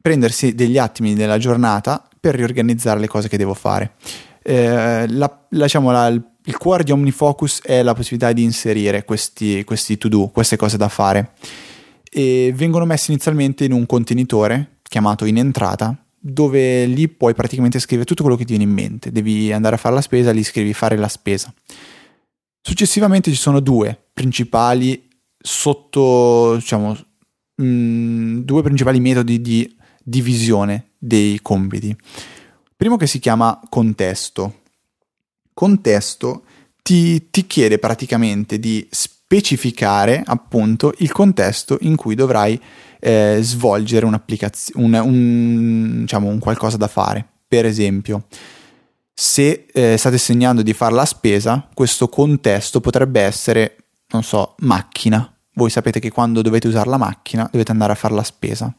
prendersi 0.00 0.54
degli 0.54 0.78
attimi 0.78 1.14
nella 1.14 1.38
giornata 1.38 2.06
per 2.22 2.36
riorganizzare 2.36 3.00
le 3.00 3.08
cose 3.08 3.28
che 3.28 3.36
devo 3.36 3.52
fare. 3.52 3.94
Eh, 4.44 5.06
la, 5.08 5.46
diciamo, 5.48 5.90
la, 5.90 6.06
il 6.06 6.56
cuore 6.56 6.84
di 6.84 6.92
OmniFocus 6.92 7.62
è 7.62 7.82
la 7.82 7.94
possibilità 7.94 8.32
di 8.32 8.44
inserire 8.44 9.04
questi, 9.04 9.64
questi 9.64 9.98
to-do, 9.98 10.28
queste 10.28 10.56
cose 10.56 10.76
da 10.76 10.88
fare. 10.88 11.32
E 12.08 12.52
vengono 12.54 12.84
messi 12.84 13.10
inizialmente 13.10 13.64
in 13.64 13.72
un 13.72 13.86
contenitore 13.86 14.78
chiamato 14.84 15.24
in 15.24 15.38
entrata, 15.38 15.96
dove 16.16 16.86
lì 16.86 17.08
puoi 17.08 17.34
praticamente 17.34 17.80
scrivere 17.80 18.06
tutto 18.06 18.22
quello 18.22 18.36
che 18.36 18.44
ti 18.44 18.56
viene 18.56 18.70
in 18.70 18.76
mente. 18.76 19.10
Devi 19.10 19.52
andare 19.52 19.74
a 19.74 19.78
fare 19.78 19.96
la 19.96 20.00
spesa, 20.00 20.30
lì 20.30 20.44
scrivi 20.44 20.72
fare 20.72 20.96
la 20.96 21.08
spesa. 21.08 21.52
Successivamente 22.60 23.32
ci 23.32 23.36
sono 23.36 23.58
due 23.58 24.00
principali 24.12 25.08
sotto, 25.36 26.54
diciamo, 26.54 26.96
mh, 27.56 27.64
mm, 27.64 28.38
due 28.42 28.62
principali 28.62 29.00
metodi 29.00 29.40
di 29.40 29.76
divisione 30.04 30.91
dei 31.04 31.40
compiti. 31.42 31.96
Primo 32.76 32.96
che 32.96 33.08
si 33.08 33.18
chiama 33.18 33.60
contesto. 33.68 34.60
Contesto 35.52 36.44
ti, 36.80 37.28
ti 37.30 37.46
chiede 37.46 37.78
praticamente 37.78 38.60
di 38.60 38.86
specificare 38.88 40.22
appunto 40.24 40.94
il 40.98 41.10
contesto 41.10 41.76
in 41.80 41.96
cui 41.96 42.14
dovrai 42.14 42.60
eh, 43.00 43.38
svolgere 43.40 44.06
un'applicazione, 44.06 44.98
un, 45.00 46.00
diciamo, 46.02 46.28
un 46.28 46.38
qualcosa 46.38 46.76
da 46.76 46.86
fare. 46.86 47.26
Per 47.48 47.66
esempio, 47.66 48.26
se 49.12 49.66
eh, 49.72 49.96
state 49.96 50.18
segnando 50.18 50.62
di 50.62 50.72
fare 50.72 50.94
la 50.94 51.04
spesa, 51.04 51.68
questo 51.74 52.08
contesto 52.08 52.80
potrebbe 52.80 53.20
essere, 53.20 53.76
non 54.10 54.22
so, 54.22 54.54
macchina. 54.60 55.28
Voi 55.54 55.68
sapete 55.68 55.98
che 55.98 56.12
quando 56.12 56.42
dovete 56.42 56.68
usare 56.68 56.88
la 56.88 56.96
macchina 56.96 57.48
dovete 57.50 57.72
andare 57.72 57.92
a 57.92 57.96
fare 57.96 58.14
la 58.14 58.22
spesa 58.22 58.72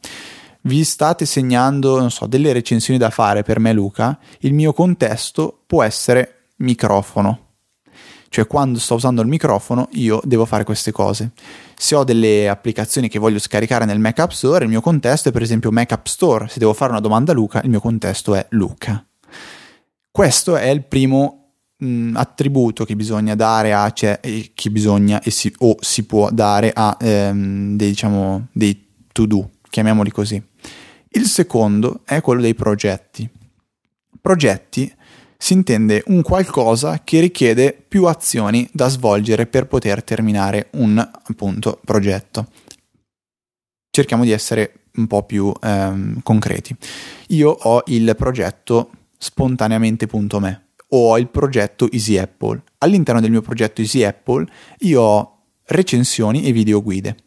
vi 0.64 0.84
state 0.84 1.26
segnando, 1.26 1.99
non 1.99 2.11
so, 2.11 2.26
delle 2.26 2.53
recensioni 2.53 2.99
da 2.99 3.09
fare 3.09 3.43
per 3.43 3.59
me 3.59 3.74
Luca, 3.74 4.18
il 4.39 4.53
mio 4.53 4.74
contesto 4.74 5.64
può 5.66 5.84
essere 5.84 6.49
microfono. 6.57 7.39
Cioè 8.30 8.47
quando 8.47 8.80
sto 8.80 8.95
usando 8.95 9.22
il 9.22 9.28
microfono 9.28 9.89
io 9.91 10.20
devo 10.24 10.45
fare 10.45 10.64
queste 10.64 10.91
cose. 10.91 11.32
Se 11.78 11.93
ho 11.93 12.03
delle 12.03 12.49
applicazioni 12.49 13.07
che 13.07 13.20
voglio 13.20 13.38
scaricare 13.38 13.86
nel 13.86 13.99
Mac 13.99 14.18
App 14.18 14.32
Store, 14.32 14.64
il 14.64 14.72
mio 14.72 14.82
contesto 14.82 15.30
è 15.30 15.32
per 15.32 15.43
esempio 15.43 15.72
Mac 15.72 15.91
App 15.91 16.07
Store. 16.07 16.47
Se 16.47 16.57
devo 16.57 16.74
fare 16.74 16.91
una 16.91 16.99
domanda 16.99 17.32
a 17.32 17.36
Luca, 17.36 17.61
il 17.61 17.70
mio 17.70 17.80
contesto 17.80 18.34
è 18.34 18.45
Luca. 18.49 19.05
Questo 20.09 20.55
è 20.55 20.68
il 20.68 20.84
primo 20.84 21.43
mh, 21.78 22.16
attributo 22.16 22.86
che 22.86 22.95
bisogna 22.95 23.36
dare 23.36 23.74
a, 23.74 23.91
cioè, 23.91 24.20
che 24.53 24.72
bisogna 24.72 25.22
e 25.22 25.30
si, 25.30 25.53
o 25.59 25.76
si 25.80 26.05
può 26.05 26.32
dare 26.32 26.72
a 26.74 26.97
ehm, 26.99 27.76
dei, 27.76 27.89
diciamo, 27.89 28.47
dei 28.51 28.88
to 29.11 29.26
do, 29.28 29.49
chiamiamoli 29.70 30.09
così. 30.09 30.41
Il 31.16 31.26
secondo 31.28 32.01
è 32.05 32.22
quello 32.22 32.41
dei 32.41 32.55
progetti. 32.55 33.30
Progetti 34.20 34.91
si 35.38 35.53
intende 35.53 36.01
un 36.07 36.24
qualcosa 36.24 37.01
che 37.03 37.20
richiede 37.20 37.72
più 37.88 38.05
azioni 38.05 38.68
da 38.74 38.88
svolgere 38.88 39.45
per 39.45 39.68
poter 39.68 40.03
terminare 40.03 40.70
un 40.72 40.97
appunto 40.97 41.80
progetto. 41.86 42.47
Cerchiamo 43.91 44.24
di 44.24 44.32
essere 44.32 44.86
un 44.95 45.05
po' 45.05 45.22
più 45.22 45.51
ehm, 45.61 46.24
concreti. 46.24 46.76
Io 47.28 47.51
ho 47.51 47.84
il 47.88 48.16
progetto 48.18 48.89
spontaneamente.me 49.16 50.66
o 50.88 51.11
ho 51.11 51.18
il 51.20 51.28
progetto 51.28 51.91
Easy 51.91 52.18
Apple. 52.18 52.64
All'interno 52.80 53.22
del 53.22 53.30
mio 53.30 53.41
progetto 53.43 53.82
Easy 53.82 54.01
Apple 54.01 54.47
io 54.80 55.01
ho 55.01 55.38
recensioni 55.66 56.43
e 56.43 56.51
video 56.51 56.82
guide. 56.82 57.18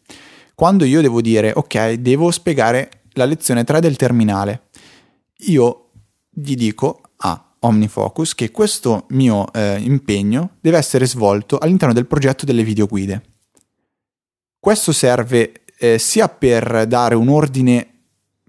Quando 0.57 0.84
io 0.84 1.01
devo 1.01 1.20
dire 1.20 1.53
ok, 1.55 1.93
devo 1.93 2.32
spiegare 2.32 2.91
la 3.17 3.25
lezione 3.25 3.64
3 3.64 3.81
del 3.81 3.97
terminale, 3.97 4.69
io 5.49 5.91
gli 6.31 6.55
dico 6.55 7.01
ah, 7.19 7.55
OmniFocus 7.59 8.35
che 8.35 8.51
questo 8.51 9.07
mio 9.11 9.53
eh, 9.53 9.79
impegno 9.81 10.57
deve 10.61 10.79
essere 10.79 11.07
svolto 11.07 11.59
all'interno 11.59 11.95
del 11.95 12.07
progetto 12.07 12.45
delle 12.45 12.62
videoguide. 12.62 13.23
Questo 14.59 14.93
serve 14.93 15.64
eh, 15.79 15.99
sia 15.99 16.29
per 16.29 16.87
dare 16.87 17.14
un 17.14 17.29
ordine 17.29 17.97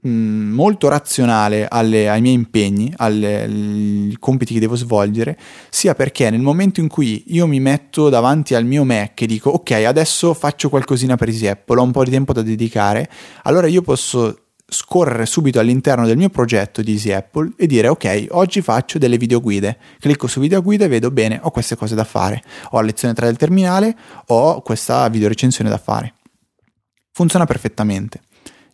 mh, 0.02 0.10
molto 0.10 0.90
razionale 0.90 1.68
alle, 1.68 2.10
ai 2.10 2.22
miei 2.22 2.36
impegni, 2.36 2.92
ai 2.98 4.16
compiti 4.20 4.54
che 4.54 4.60
devo 4.60 4.76
svolgere, 4.76 5.38
sia 5.70 5.96
perché 5.96 6.30
nel 6.30 6.42
momento 6.42 6.80
in 6.82 6.88
cui 6.88 7.24
io 7.28 7.48
mi 7.48 7.60
metto 7.60 8.10
davanti 8.10 8.54
al 8.54 8.66
mio 8.66 8.84
Mac 8.84 9.22
e 9.22 9.28
dico 9.28 9.50
ok 9.52 9.72
adesso 9.72 10.34
faccio 10.34 10.70
qualcosina 10.70 11.16
per 11.16 11.30
Apple, 11.30 11.80
ho 11.80 11.84
un 11.84 11.92
po' 11.92 12.04
di 12.04 12.12
tempo 12.12 12.34
da 12.34 12.42
dedicare, 12.42 13.10
allora 13.44 13.68
io 13.68 13.82
posso 13.82 14.47
scorrere 14.70 15.26
subito 15.26 15.60
all'interno 15.60 16.06
del 16.06 16.18
mio 16.18 16.30
progetto 16.30 16.82
di 16.82 16.92
Easy 16.92 17.12
Apple 17.12 17.54
e 17.56 17.68
dire 17.68 17.88
ok, 17.88 18.28
oggi 18.32 18.62
faccio 18.62 18.98
delle 18.98 19.18
videoguide. 19.18 19.78
Clicco 20.00 20.28
su 20.28 20.40
videoguide 20.40 20.86
e 20.86 20.88
vedo 20.90 21.10
bene, 21.10 21.40
ho 21.42 21.52
queste 21.52 21.76
cose 21.76 21.96
da 21.96 22.04
fare. 22.04 22.44
Ho 22.72 22.78
la 22.78 22.86
lezione 22.86 23.14
3 23.14 23.28
del 23.28 23.38
terminale, 23.38 23.96
ho 24.28 24.62
questa 24.62 25.08
video 25.08 25.30
recensione 25.30 25.70
da 25.70 25.78
fare. 25.78 26.14
Funziona 27.12 27.46
perfettamente. 27.46 28.22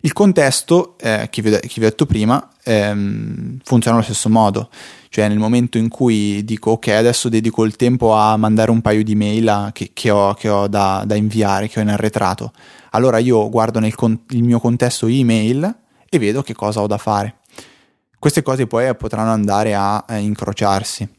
Il 0.05 0.11
contesto, 0.11 0.97
eh, 0.99 1.29
che, 1.29 1.41
vi, 1.41 1.53
ho 1.53 1.59
detto 1.79 2.05
prima, 2.05 2.49
ehm, 2.63 3.59
funziona 3.63 3.95
allo 3.95 4.05
stesso 4.05 4.27
modo, 4.27 4.69
cioè 5.07 5.29
nel 5.29 5.37
momento 5.37 5.77
in 5.77 5.87
cui 5.87 6.43
dico 6.43 6.71
ok 6.71 6.87
adesso 6.89 7.29
dedico 7.29 7.63
il 7.63 7.77
tempo 7.77 8.13
a 8.13 8.35
mandare 8.35 8.69
un 8.69 8.81
paio 8.81 9.01
di 9.01 9.15
mail 9.15 9.47
a, 9.47 9.69
che, 9.71 9.91
che, 9.93 10.09
ho, 10.09 10.33
che 10.33 10.49
ho 10.49 10.67
da, 10.67 11.03
da, 11.05 11.15
inviare, 11.15 11.69
che 11.69 11.79
ho 11.79 11.83
in 11.83 11.87
arretrato, 11.87 12.51
allora 12.89 13.17
io 13.19 13.49
guardo 13.49 13.79
nel 13.79 13.95
con, 13.95 14.23
il 14.31 14.43
mio 14.43 14.59
contesto 14.59 15.07
email 15.07 15.82
e 16.15 16.19
vedo 16.19 16.43
che 16.43 16.53
cosa 16.53 16.79
ho 16.79 16.87
da 16.87 16.99
fare. 16.99 17.37
Queste 18.19 18.43
cose 18.43 18.67
poi 18.67 18.95
potranno 18.95 19.31
andare 19.31 19.73
a 19.73 20.05
eh, 20.07 20.19
incrociarsi. 20.19 21.09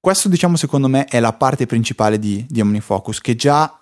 Questo 0.00 0.30
diciamo 0.30 0.56
secondo 0.56 0.88
me 0.88 1.04
è 1.04 1.20
la 1.20 1.34
parte 1.34 1.66
principale 1.66 2.18
di, 2.18 2.44
di 2.48 2.62
OmniFocus 2.62 3.20
che 3.20 3.36
già 3.36 3.78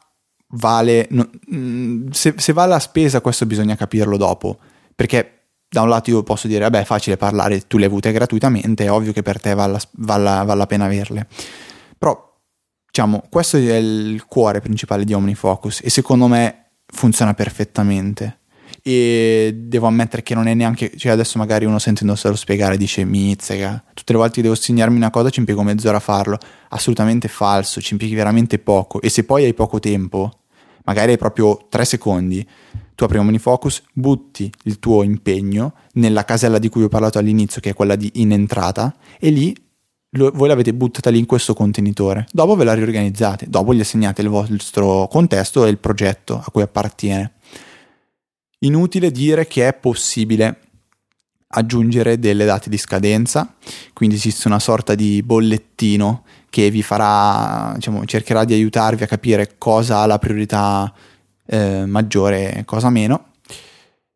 vale, 0.48 1.06
no, 1.10 1.30
mm, 1.54 2.08
se, 2.10 2.34
se 2.36 2.52
vale 2.52 2.70
la 2.70 2.80
spesa 2.80 3.20
questo 3.20 3.46
bisogna 3.46 3.76
capirlo 3.76 4.16
dopo, 4.16 4.58
perché 4.96 5.34
da 5.68 5.82
un 5.82 5.88
lato 5.90 6.10
io 6.10 6.24
posso 6.24 6.48
dire 6.48 6.64
vabbè 6.64 6.80
è 6.80 6.84
facile 6.84 7.16
parlare, 7.16 7.68
tu 7.68 7.76
le 7.76 7.84
hai 7.84 7.90
avute 7.90 8.10
gratuitamente, 8.10 8.84
è 8.84 8.90
ovvio 8.90 9.12
che 9.12 9.22
per 9.22 9.40
te 9.40 9.54
vale, 9.54 9.78
vale, 9.92 10.24
vale 10.24 10.54
la 10.56 10.66
pena 10.66 10.86
averle. 10.86 11.28
Però 11.96 12.36
diciamo 12.84 13.22
questo 13.30 13.58
è 13.58 13.76
il 13.76 14.24
cuore 14.26 14.60
principale 14.60 15.04
di 15.04 15.12
OmniFocus 15.12 15.82
e 15.84 15.90
secondo 15.90 16.26
me 16.26 16.72
funziona 16.84 17.32
perfettamente 17.34 18.37
e 18.90 19.52
devo 19.54 19.86
ammettere 19.86 20.22
che 20.22 20.34
non 20.34 20.46
è 20.46 20.54
neanche, 20.54 20.92
cioè 20.96 21.12
adesso 21.12 21.36
magari 21.36 21.66
uno 21.66 21.78
sentendoselo 21.78 22.34
spiegare 22.34 22.78
dice 22.78 23.04
mizzica, 23.04 23.84
tutte 23.92 24.12
le 24.12 24.18
volte 24.18 24.36
che 24.36 24.42
devo 24.42 24.54
segnarmi 24.54 24.96
una 24.96 25.10
cosa 25.10 25.28
ci 25.28 25.40
impiego 25.40 25.62
mezz'ora 25.62 25.98
a 25.98 26.00
farlo, 26.00 26.38
assolutamente 26.70 27.28
falso, 27.28 27.82
ci 27.82 27.92
impieghi 27.92 28.14
veramente 28.14 28.58
poco. 28.58 29.02
E 29.02 29.10
se 29.10 29.24
poi 29.24 29.44
hai 29.44 29.52
poco 29.52 29.78
tempo, 29.78 30.38
magari 30.84 31.10
hai 31.12 31.18
proprio 31.18 31.66
tre 31.68 31.84
secondi, 31.84 32.46
tu 32.94 33.04
apri 33.04 33.18
OmniFocus, 33.18 33.82
butti 33.92 34.50
il 34.64 34.78
tuo 34.78 35.02
impegno 35.02 35.74
nella 35.92 36.24
casella 36.24 36.58
di 36.58 36.70
cui 36.70 36.82
ho 36.82 36.88
parlato 36.88 37.18
all'inizio 37.18 37.60
che 37.60 37.70
è 37.70 37.74
quella 37.74 37.94
di 37.94 38.10
in 38.14 38.32
entrata 38.32 38.96
e 39.20 39.28
lì 39.28 39.54
lo, 40.12 40.30
voi 40.32 40.48
l'avete 40.48 40.72
buttata 40.72 41.10
lì 41.10 41.18
in 41.18 41.26
questo 41.26 41.52
contenitore, 41.52 42.26
dopo 42.32 42.56
ve 42.56 42.64
la 42.64 42.72
riorganizzate, 42.72 43.50
dopo 43.50 43.74
gli 43.74 43.80
assegnate 43.80 44.22
il 44.22 44.28
vostro 44.28 45.06
contesto 45.08 45.66
e 45.66 45.68
il 45.68 45.76
progetto 45.76 46.42
a 46.42 46.50
cui 46.50 46.62
appartiene. 46.62 47.34
Inutile 48.60 49.12
dire 49.12 49.46
che 49.46 49.68
è 49.68 49.74
possibile 49.74 50.60
aggiungere 51.50 52.18
delle 52.18 52.44
date 52.44 52.68
di 52.68 52.76
scadenza, 52.76 53.54
quindi 53.92 54.16
esiste 54.16 54.48
una 54.48 54.58
sorta 54.58 54.94
di 54.94 55.22
bollettino 55.22 56.24
che 56.50 56.70
vi 56.70 56.82
farà, 56.82 57.72
diciamo, 57.74 58.04
cercherà 58.04 58.44
di 58.44 58.54
aiutarvi 58.54 59.04
a 59.04 59.06
capire 59.06 59.54
cosa 59.58 60.00
ha 60.00 60.06
la 60.06 60.18
priorità 60.18 60.92
eh, 61.46 61.84
maggiore 61.86 62.54
e 62.54 62.64
cosa 62.64 62.90
meno. 62.90 63.26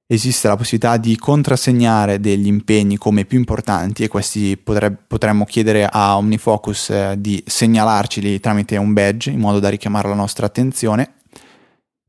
Esiste 0.07 0.49
la 0.49 0.57
possibilità 0.57 0.99
di 0.99 1.17
contrassegnare 1.17 2.21
degli 2.21 2.47
impegni 2.47 2.99
come 2.99 3.25
più 3.25 3.39
importanti 3.39 4.03
e 4.03 4.09
questi 4.09 4.59
potreb- 4.59 4.99
potremmo 5.07 5.47
chiedere 5.47 5.87
a 5.91 6.17
OmniFocus 6.19 6.91
eh, 6.91 7.15
di 7.17 7.43
segnalarceli 7.47 8.39
tramite 8.41 8.77
un 8.77 8.93
badge 8.93 9.31
in 9.31 9.39
modo 9.39 9.59
da 9.59 9.71
richiamare 9.71 10.09
la 10.09 10.15
nostra 10.15 10.45
attenzione 10.45 11.15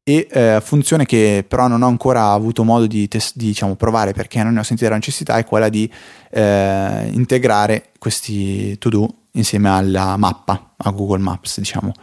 e 0.04 0.28
eh, 0.30 0.60
funzione 0.62 1.06
che 1.06 1.46
però 1.48 1.68
non 1.68 1.82
ho 1.82 1.88
ancora 1.88 2.32
avuto 2.32 2.64
modo 2.64 2.88
di, 2.88 3.08
tes- 3.08 3.36
di 3.36 3.48
diciamo, 3.48 3.76
provare 3.76 4.12
perché 4.12 4.44
non 4.44 4.54
ne 4.54 4.60
ho 4.60 4.64
sentito 4.64 4.90
la 4.90 4.96
necessità 4.96 5.38
è 5.38 5.46
quella 5.46 5.70
di 5.70 5.90
eh, 6.32 7.10
integrare 7.14 7.92
questi 8.00 8.78
to 8.78 8.90
do 8.90 9.14
insieme 9.32 9.70
alla 9.70 10.18
mappa, 10.18 10.74
a 10.78 10.92
Google 10.92 11.20
Maps 11.20 11.60
diciamo. 11.60 11.94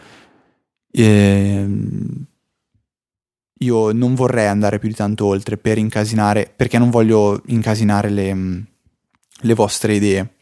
E, 0.90 1.04
ehm, 1.04 2.24
io 3.62 3.92
non 3.92 4.14
vorrei 4.14 4.46
andare 4.46 4.78
più 4.78 4.88
di 4.88 4.94
tanto 4.94 5.26
oltre 5.26 5.58
per 5.58 5.76
incasinare, 5.76 6.50
perché 6.54 6.78
non 6.78 6.88
voglio 6.88 7.42
incasinare 7.46 8.08
le, 8.08 8.64
le 9.40 9.54
vostre 9.54 9.94
idee. 9.94 10.36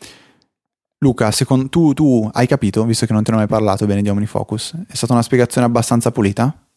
Luca, 0.99 1.33
secondo, 1.33 1.69
tu, 1.69 1.93
tu 1.95 2.29
hai 2.33 2.47
capito, 2.47 2.85
visto 2.85 3.07
che 3.07 3.13
non 3.13 3.25
te 3.25 3.31
ne 3.33 3.37
ho 3.37 3.41
mai 3.41 3.49
parlato 3.49 3.87
bene 3.87 4.03
di 4.03 4.09
OmniFocus? 4.09 4.85
È 4.87 4.95
stata 4.95 5.15
una 5.15 5.23
spiegazione 5.23 5.67
abbastanza 5.67 6.13
pulita? 6.13 6.68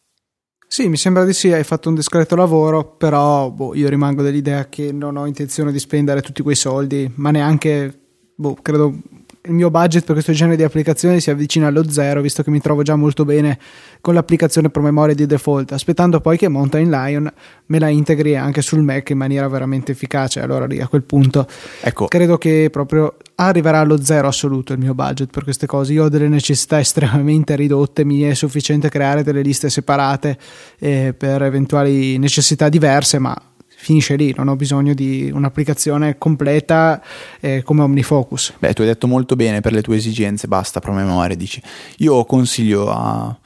Sì, 0.72 0.88
mi 0.88 0.96
sembra 0.96 1.26
di 1.26 1.34
sì, 1.34 1.52
hai 1.52 1.64
fatto 1.64 1.90
un 1.90 1.94
discreto 1.94 2.34
lavoro, 2.34 2.94
però 2.96 3.50
boh, 3.50 3.74
io 3.74 3.90
rimango 3.90 4.22
dell'idea 4.22 4.70
che 4.70 4.90
non 4.90 5.18
ho 5.18 5.26
intenzione 5.26 5.70
di 5.70 5.78
spendere 5.78 6.22
tutti 6.22 6.40
quei 6.40 6.54
soldi, 6.54 7.12
ma 7.16 7.30
neanche, 7.30 7.92
boh, 8.34 8.54
credo 8.54 8.98
il 9.44 9.54
mio 9.54 9.70
budget 9.70 10.04
per 10.04 10.14
questo 10.14 10.32
genere 10.32 10.56
di 10.56 10.62
applicazioni 10.62 11.20
si 11.20 11.28
avvicina 11.28 11.66
allo 11.66 11.90
zero, 11.90 12.20
visto 12.20 12.44
che 12.44 12.50
mi 12.50 12.60
trovo 12.60 12.82
già 12.82 12.94
molto 12.94 13.24
bene 13.24 13.58
con 14.00 14.14
l'applicazione 14.14 14.70
promemoria 14.70 15.16
di 15.16 15.26
default, 15.26 15.72
aspettando 15.72 16.20
poi 16.20 16.38
che 16.38 16.46
Mountain 16.46 16.88
Lion 16.88 17.32
me 17.66 17.78
la 17.80 17.88
integri 17.88 18.36
anche 18.36 18.62
sul 18.62 18.82
Mac 18.82 19.10
in 19.10 19.18
maniera 19.18 19.48
veramente 19.48 19.92
efficace. 19.92 20.40
Allora 20.40 20.66
lì 20.66 20.80
a 20.80 20.86
quel 20.86 21.02
punto 21.02 21.48
ecco. 21.80 22.06
credo 22.06 22.38
che 22.38 22.68
proprio 22.70 23.16
arriverà 23.34 23.80
allo 23.80 24.00
zero 24.00 24.28
assoluto 24.28 24.74
il 24.74 24.78
mio 24.78 24.94
budget 24.94 25.30
per 25.32 25.42
queste 25.42 25.66
cose. 25.66 25.92
Io 25.92 26.04
ho 26.04 26.08
delle 26.08 26.28
necessità 26.28 26.78
estremamente 26.80 27.56
ridotte, 27.56 28.04
mi 28.04 28.20
è 28.20 28.34
sufficiente 28.34 28.88
creare 28.88 29.24
delle 29.24 29.42
liste 29.42 29.70
separate 29.70 30.38
eh, 30.78 31.14
per 31.16 31.42
eventuali 31.42 32.16
necessità 32.16 32.68
diverse, 32.68 33.18
ma 33.18 33.36
finisce 33.82 34.14
lì, 34.14 34.32
non 34.36 34.46
ho 34.46 34.54
bisogno 34.54 34.94
di 34.94 35.28
un'applicazione 35.34 36.16
completa 36.16 37.02
eh, 37.40 37.62
come 37.64 37.82
OmniFocus. 37.82 38.54
Beh, 38.60 38.74
tu 38.74 38.82
hai 38.82 38.86
detto 38.86 39.08
molto 39.08 39.34
bene 39.34 39.60
per 39.60 39.72
le 39.72 39.82
tue 39.82 39.96
esigenze, 39.96 40.46
basta 40.46 40.78
promemoria, 40.78 41.34
dici. 41.34 41.60
Io 41.98 42.24
consiglio 42.24 42.92
a, 42.92 43.36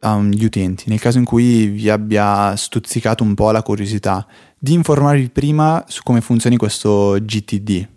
agli 0.00 0.44
utenti, 0.44 0.84
nel 0.86 1.00
caso 1.00 1.18
in 1.18 1.24
cui 1.24 1.66
vi 1.66 1.90
abbia 1.90 2.54
stuzzicato 2.54 3.24
un 3.24 3.34
po' 3.34 3.50
la 3.50 3.62
curiosità, 3.62 4.24
di 4.56 4.74
informarvi 4.74 5.28
prima 5.30 5.84
su 5.88 6.02
come 6.04 6.20
funzioni 6.20 6.56
questo 6.56 7.16
GTD, 7.20 7.88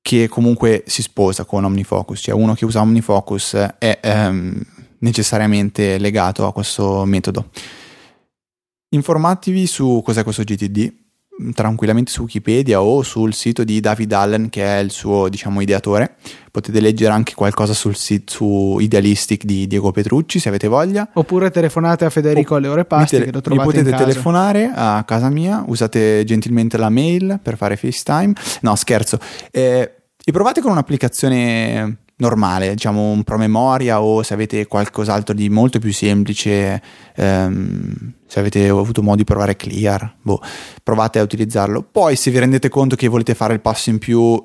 che 0.00 0.28
comunque 0.28 0.84
si 0.86 1.02
sposa 1.02 1.44
con 1.44 1.64
OmniFocus, 1.64 2.18
cioè 2.22 2.34
uno 2.34 2.54
che 2.54 2.64
usa 2.64 2.80
OmniFocus 2.80 3.54
è 3.78 3.98
ehm, 4.00 4.58
necessariamente 5.00 5.98
legato 5.98 6.46
a 6.46 6.52
questo 6.52 7.04
metodo. 7.04 7.50
Informatevi 8.94 9.66
su 9.66 10.02
cos'è 10.04 10.22
questo 10.22 10.42
GTD, 10.42 10.92
tranquillamente 11.54 12.10
su 12.10 12.22
Wikipedia 12.22 12.82
o 12.82 13.02
sul 13.02 13.32
sito 13.32 13.64
di 13.64 13.80
David 13.80 14.12
Allen 14.12 14.50
che 14.50 14.64
è 14.64 14.80
il 14.80 14.90
suo 14.90 15.30
diciamo 15.30 15.62
ideatore. 15.62 16.16
Potete 16.50 16.78
leggere 16.78 17.10
anche 17.10 17.32
qualcosa 17.34 17.72
sul 17.72 17.96
sito 17.96 18.32
su 18.32 18.76
Idealistic 18.78 19.44
di 19.44 19.66
Diego 19.66 19.92
Petrucci 19.92 20.38
se 20.38 20.48
avete 20.50 20.68
voglia. 20.68 21.08
Oppure 21.14 21.50
telefonate 21.50 22.04
a 22.04 22.10
Federico 22.10 22.52
o 22.52 22.56
alle 22.58 22.68
ore 22.68 22.84
pasti 22.84 23.16
tele- 23.16 23.24
che 23.24 23.32
lo 23.32 23.40
trovate 23.40 23.66
mi 23.66 23.82
potete 23.82 23.96
telefonare 23.96 24.70
a 24.74 25.02
casa 25.04 25.30
mia 25.30 25.64
usate 25.66 26.22
gentilmente 26.24 26.76
la 26.76 26.90
mail 26.90 27.40
per 27.42 27.56
fare 27.56 27.76
FaceTime. 27.76 28.34
No 28.60 28.76
scherzo. 28.76 29.18
Eh, 29.50 29.90
e 30.22 30.32
provate 30.32 30.60
con 30.60 30.70
un'applicazione 30.70 32.02
normale, 32.16 32.74
diciamo 32.74 33.10
un 33.10 33.24
promemoria 33.24 34.00
o 34.00 34.22
se 34.22 34.34
avete 34.34 34.66
qualcos'altro 34.66 35.34
di 35.34 35.48
molto 35.48 35.78
più 35.80 35.92
semplice, 35.92 36.80
ehm, 37.16 38.12
se 38.32 38.40
avete 38.40 38.66
avuto 38.66 39.02
modo 39.02 39.18
di 39.18 39.24
provare 39.24 39.56
Clear, 39.56 40.16
boh, 40.22 40.40
provate 40.82 41.18
a 41.18 41.22
utilizzarlo. 41.22 41.82
Poi 41.82 42.16
se 42.16 42.30
vi 42.30 42.38
rendete 42.38 42.70
conto 42.70 42.96
che 42.96 43.06
volete 43.06 43.34
fare 43.34 43.52
il 43.52 43.60
passo 43.60 43.90
in 43.90 43.98
più, 43.98 44.42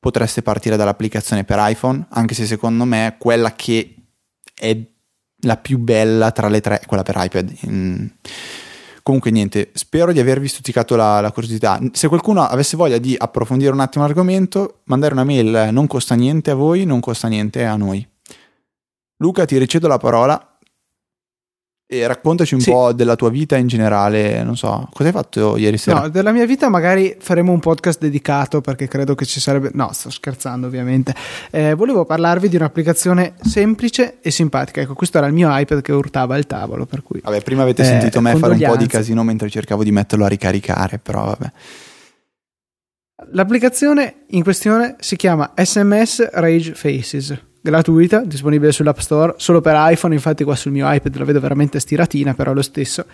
potreste 0.00 0.42
partire 0.42 0.74
dall'applicazione 0.74 1.44
per 1.44 1.58
iPhone, 1.60 2.06
anche 2.08 2.34
se 2.34 2.44
secondo 2.44 2.84
me 2.84 3.14
quella 3.20 3.54
che 3.54 3.94
è 4.52 4.76
la 5.42 5.56
più 5.58 5.78
bella 5.78 6.32
tra 6.32 6.48
le 6.48 6.60
tre 6.60 6.80
è 6.80 6.86
quella 6.86 7.04
per 7.04 7.14
iPad. 7.18 7.52
Mm. 7.68 8.06
Comunque 9.04 9.30
niente, 9.30 9.70
spero 9.74 10.10
di 10.10 10.18
avervi 10.18 10.48
stuzzicato 10.48 10.96
la, 10.96 11.20
la, 11.20 11.30
curiosità. 11.30 11.78
Se 11.92 12.08
qualcuno 12.08 12.42
avesse 12.42 12.76
voglia 12.76 12.98
di 12.98 13.14
approfondire 13.16 13.70
un 13.70 13.78
attimo 13.78 14.04
l'argomento, 14.04 14.80
mandare 14.86 15.12
una 15.12 15.22
mail 15.22 15.68
non 15.70 15.86
costa 15.86 16.16
niente 16.16 16.50
a 16.50 16.54
voi, 16.54 16.84
non 16.84 16.98
costa 16.98 17.28
niente 17.28 17.64
a 17.64 17.76
noi. 17.76 18.04
Luca, 19.18 19.44
ti 19.44 19.56
ricedo 19.56 19.86
la 19.86 19.98
parola 19.98 20.49
e 21.92 22.06
raccontaci 22.06 22.54
un 22.54 22.60
sì. 22.60 22.70
po' 22.70 22.92
della 22.92 23.16
tua 23.16 23.30
vita 23.30 23.56
in 23.56 23.66
generale, 23.66 24.44
non 24.44 24.56
so, 24.56 24.88
cosa 24.92 25.08
hai 25.08 25.12
fatto 25.12 25.56
ieri 25.56 25.76
sera? 25.76 26.02
No, 26.02 26.08
della 26.08 26.30
mia 26.30 26.46
vita 26.46 26.68
magari 26.68 27.16
faremo 27.18 27.50
un 27.50 27.58
podcast 27.58 27.98
dedicato 27.98 28.60
perché 28.60 28.86
credo 28.86 29.16
che 29.16 29.24
ci 29.24 29.40
sarebbe... 29.40 29.70
No, 29.72 29.90
sto 29.92 30.08
scherzando 30.08 30.68
ovviamente. 30.68 31.12
Eh, 31.50 31.74
volevo 31.74 32.04
parlarvi 32.04 32.48
di 32.48 32.54
un'applicazione 32.54 33.34
semplice 33.42 34.18
e 34.20 34.30
simpatica. 34.30 34.82
Ecco, 34.82 34.94
questo 34.94 35.18
era 35.18 35.26
il 35.26 35.32
mio 35.32 35.48
iPad 35.50 35.80
che 35.80 35.90
urtava 35.90 36.36
il 36.36 36.46
tavolo, 36.46 36.86
per 36.86 37.02
cui... 37.02 37.18
Vabbè, 37.24 37.42
prima 37.42 37.62
avete 37.62 37.82
eh, 37.82 37.86
sentito 37.86 38.20
me 38.20 38.36
fare 38.36 38.52
un 38.52 38.60
po' 38.60 38.76
di 38.76 38.86
casino 38.86 39.24
mentre 39.24 39.50
cercavo 39.50 39.82
di 39.82 39.90
metterlo 39.90 40.26
a 40.26 40.28
ricaricare, 40.28 41.00
però 41.00 41.24
vabbè. 41.24 41.52
L'applicazione 43.32 44.26
in 44.28 44.44
questione 44.44 44.94
si 45.00 45.16
chiama 45.16 45.54
SMS 45.56 46.30
Rage 46.34 46.72
Faces 46.72 47.48
gratuita, 47.60 48.24
disponibile 48.24 48.72
sull'App 48.72 48.98
Store, 48.98 49.34
solo 49.36 49.60
per 49.60 49.74
iPhone, 49.76 50.14
infatti 50.14 50.44
qua 50.44 50.56
sul 50.56 50.72
mio 50.72 50.90
iPad 50.90 51.16
la 51.16 51.24
vedo 51.24 51.40
veramente 51.40 51.80
stiratina, 51.80 52.34
però 52.34 52.52
lo 52.52 52.62
stesso. 52.62 53.04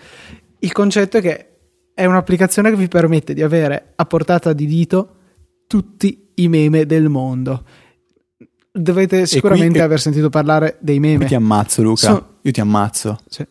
Il 0.59 0.71
concetto 0.71 1.17
è 1.17 1.21
che 1.21 1.47
è 1.93 2.05
un'applicazione 2.05 2.69
che 2.69 2.75
vi 2.75 2.87
permette 2.87 3.33
di 3.33 3.41
avere 3.41 3.93
a 3.95 4.05
portata 4.05 4.53
di 4.53 4.65
dito 4.65 5.15
tutti 5.67 6.29
i 6.35 6.47
meme 6.47 6.85
del 6.85 7.09
mondo. 7.09 7.63
Dovete 8.71 9.25
sicuramente 9.25 9.73
qui, 9.73 9.81
aver 9.81 9.99
sentito 9.99 10.29
parlare 10.29 10.77
dei 10.79 10.99
meme. 10.99 11.23
Io 11.23 11.29
ti 11.29 11.35
ammazzo, 11.35 11.81
Luca. 11.81 12.07
So, 12.07 12.35
Io 12.41 12.51
ti 12.51 12.61
ammazzo. 12.61 13.17
Sì. 13.27 13.45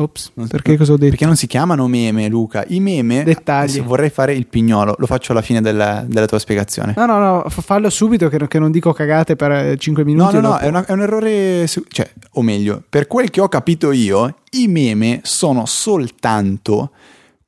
Ops, 0.00 0.32
perché 0.48 0.76
cosa 0.76 0.92
ho 0.92 0.96
detto? 0.96 1.10
Perché 1.10 1.26
non 1.26 1.36
si 1.36 1.48
chiamano 1.48 1.88
meme, 1.88 2.28
Luca. 2.28 2.64
I 2.68 2.78
meme. 2.78 3.24
Dettagli. 3.24 3.80
Vorrei 3.82 4.10
fare 4.10 4.32
il 4.32 4.46
pignolo, 4.46 4.94
lo 4.96 5.06
faccio 5.06 5.32
alla 5.32 5.42
fine 5.42 5.60
della, 5.60 6.04
della 6.06 6.26
tua 6.26 6.38
spiegazione. 6.38 6.94
No, 6.96 7.06
no, 7.06 7.18
no, 7.18 7.44
fallo 7.48 7.90
subito 7.90 8.28
che, 8.28 8.46
che 8.46 8.58
non 8.58 8.70
dico 8.70 8.92
cagate 8.92 9.34
per 9.34 9.76
5 9.76 10.04
minuti. 10.04 10.34
No, 10.34 10.40
no, 10.40 10.48
no, 10.50 10.58
è, 10.58 10.68
una, 10.68 10.84
è, 10.84 10.92
un 10.92 11.00
errore. 11.00 11.66
Cioè, 11.66 12.10
o 12.32 12.42
meglio, 12.42 12.82
per 12.88 13.08
quel 13.08 13.30
che 13.30 13.40
ho 13.40 13.48
capito 13.48 13.90
io, 13.90 14.36
i 14.52 14.68
meme 14.68 15.20
sono 15.24 15.66
soltanto 15.66 16.90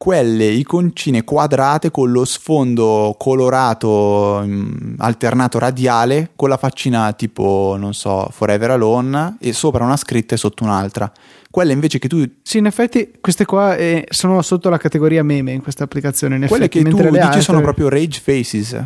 quelle 0.02 0.46
iconcine 0.46 1.24
quadrate 1.24 1.90
con 1.90 2.10
lo 2.10 2.24
sfondo 2.24 3.14
colorato 3.18 4.42
mh, 4.42 4.94
alternato 4.96 5.58
radiale 5.58 6.30
con 6.36 6.48
la 6.48 6.56
faccina 6.56 7.12
tipo, 7.12 7.76
non 7.78 7.92
so, 7.92 8.26
Forever 8.30 8.70
Alone 8.70 9.36
e 9.38 9.52
sopra 9.52 9.84
una 9.84 9.98
scritta 9.98 10.34
e 10.34 10.38
sotto 10.38 10.64
un'altra. 10.64 11.12
Quelle 11.50 11.74
invece 11.74 11.98
che 11.98 12.08
tu... 12.08 12.24
Sì, 12.42 12.56
in 12.56 12.64
effetti 12.64 13.12
queste 13.20 13.44
qua 13.44 13.76
eh, 13.76 14.06
sono 14.08 14.40
sotto 14.40 14.70
la 14.70 14.78
categoria 14.78 15.22
meme 15.22 15.52
in 15.52 15.60
questa 15.60 15.84
applicazione. 15.84 16.36
In 16.36 16.46
quelle 16.46 16.64
effetti, 16.64 16.82
che 16.82 16.88
tu 16.88 16.96
dici 16.96 17.18
altre... 17.18 17.42
sono 17.42 17.60
proprio 17.60 17.90
rage 17.90 18.20
faces. 18.20 18.82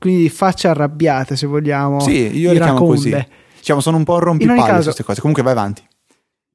Quindi 0.00 0.28
facce 0.30 0.66
arrabbiate 0.66 1.36
se 1.36 1.46
vogliamo. 1.46 2.00
Sì, 2.00 2.36
io 2.36 2.52
le 2.52 2.58
chiamo 2.58 2.84
così. 2.84 3.14
Diciamo, 3.56 3.80
sono 3.80 3.98
un 3.98 4.04
po' 4.04 4.18
rompipalle 4.18 4.62
caso, 4.62 4.82
queste 4.82 5.04
cose. 5.04 5.20
Comunque 5.20 5.44
vai 5.44 5.52
avanti. 5.52 5.82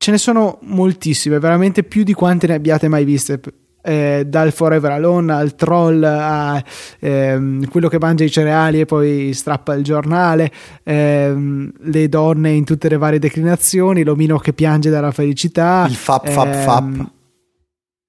Ce 0.03 0.11
ne 0.11 0.17
sono 0.17 0.57
moltissime, 0.63 1.39
veramente 1.39 1.81
più 1.81 2.03
di 2.03 2.11
quante 2.11 2.45
ne 2.45 2.55
abbiate 2.55 2.89
mai 2.89 3.05
viste. 3.05 3.39
Eh, 3.81 4.25
dal 4.27 4.51
Forever 4.51 4.91
Alone 4.91 5.31
al 5.31 5.55
troll 5.55 6.03
a 6.03 6.61
ehm, 6.99 7.69
quello 7.69 7.87
che 7.87 7.99
mangia 8.01 8.25
i 8.25 8.29
cereali 8.29 8.81
e 8.81 8.85
poi 8.85 9.31
strappa 9.33 9.73
il 9.75 9.83
giornale, 9.85 10.51
ehm, 10.83 11.71
le 11.83 12.09
donne 12.09 12.51
in 12.51 12.65
tutte 12.65 12.89
le 12.89 12.97
varie 12.97 13.17
declinazioni, 13.17 14.03
l'omino 14.03 14.39
che 14.39 14.51
piange 14.51 14.89
dalla 14.89 15.11
felicità. 15.11 15.85
Il 15.87 15.95
fap 15.95 16.29
fap 16.29 16.47
ehm, 16.47 16.63
fap. 16.63 17.11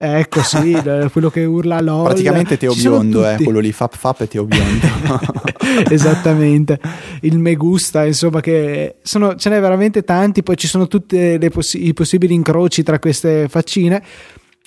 Ecco 0.06 0.42
sì, 0.42 0.76
quello 1.10 1.30
che 1.30 1.44
urla 1.44 1.80
LOL. 1.80 2.04
Praticamente 2.04 2.58
Teo 2.58 2.74
Biondo, 2.74 3.26
eh, 3.26 3.36
quello 3.42 3.58
lì, 3.58 3.72
Fap 3.72 3.96
Fap 3.96 4.20
e 4.20 4.28
Teo 4.28 4.44
Biondo. 4.44 4.86
Esattamente, 5.88 6.78
il 7.22 7.38
Me 7.38 7.54
Gusta, 7.54 8.04
insomma, 8.04 8.40
che 8.40 8.96
sono, 9.02 9.34
ce 9.36 9.48
n'è 9.48 9.60
veramente 9.60 10.04
tanti, 10.04 10.42
poi 10.42 10.58
ci 10.58 10.66
sono 10.66 10.88
tutti 10.88 11.38
poss- 11.50 11.74
i 11.74 11.94
possibili 11.94 12.34
incroci 12.34 12.82
tra 12.82 12.98
queste 12.98 13.48
faccine 13.48 14.02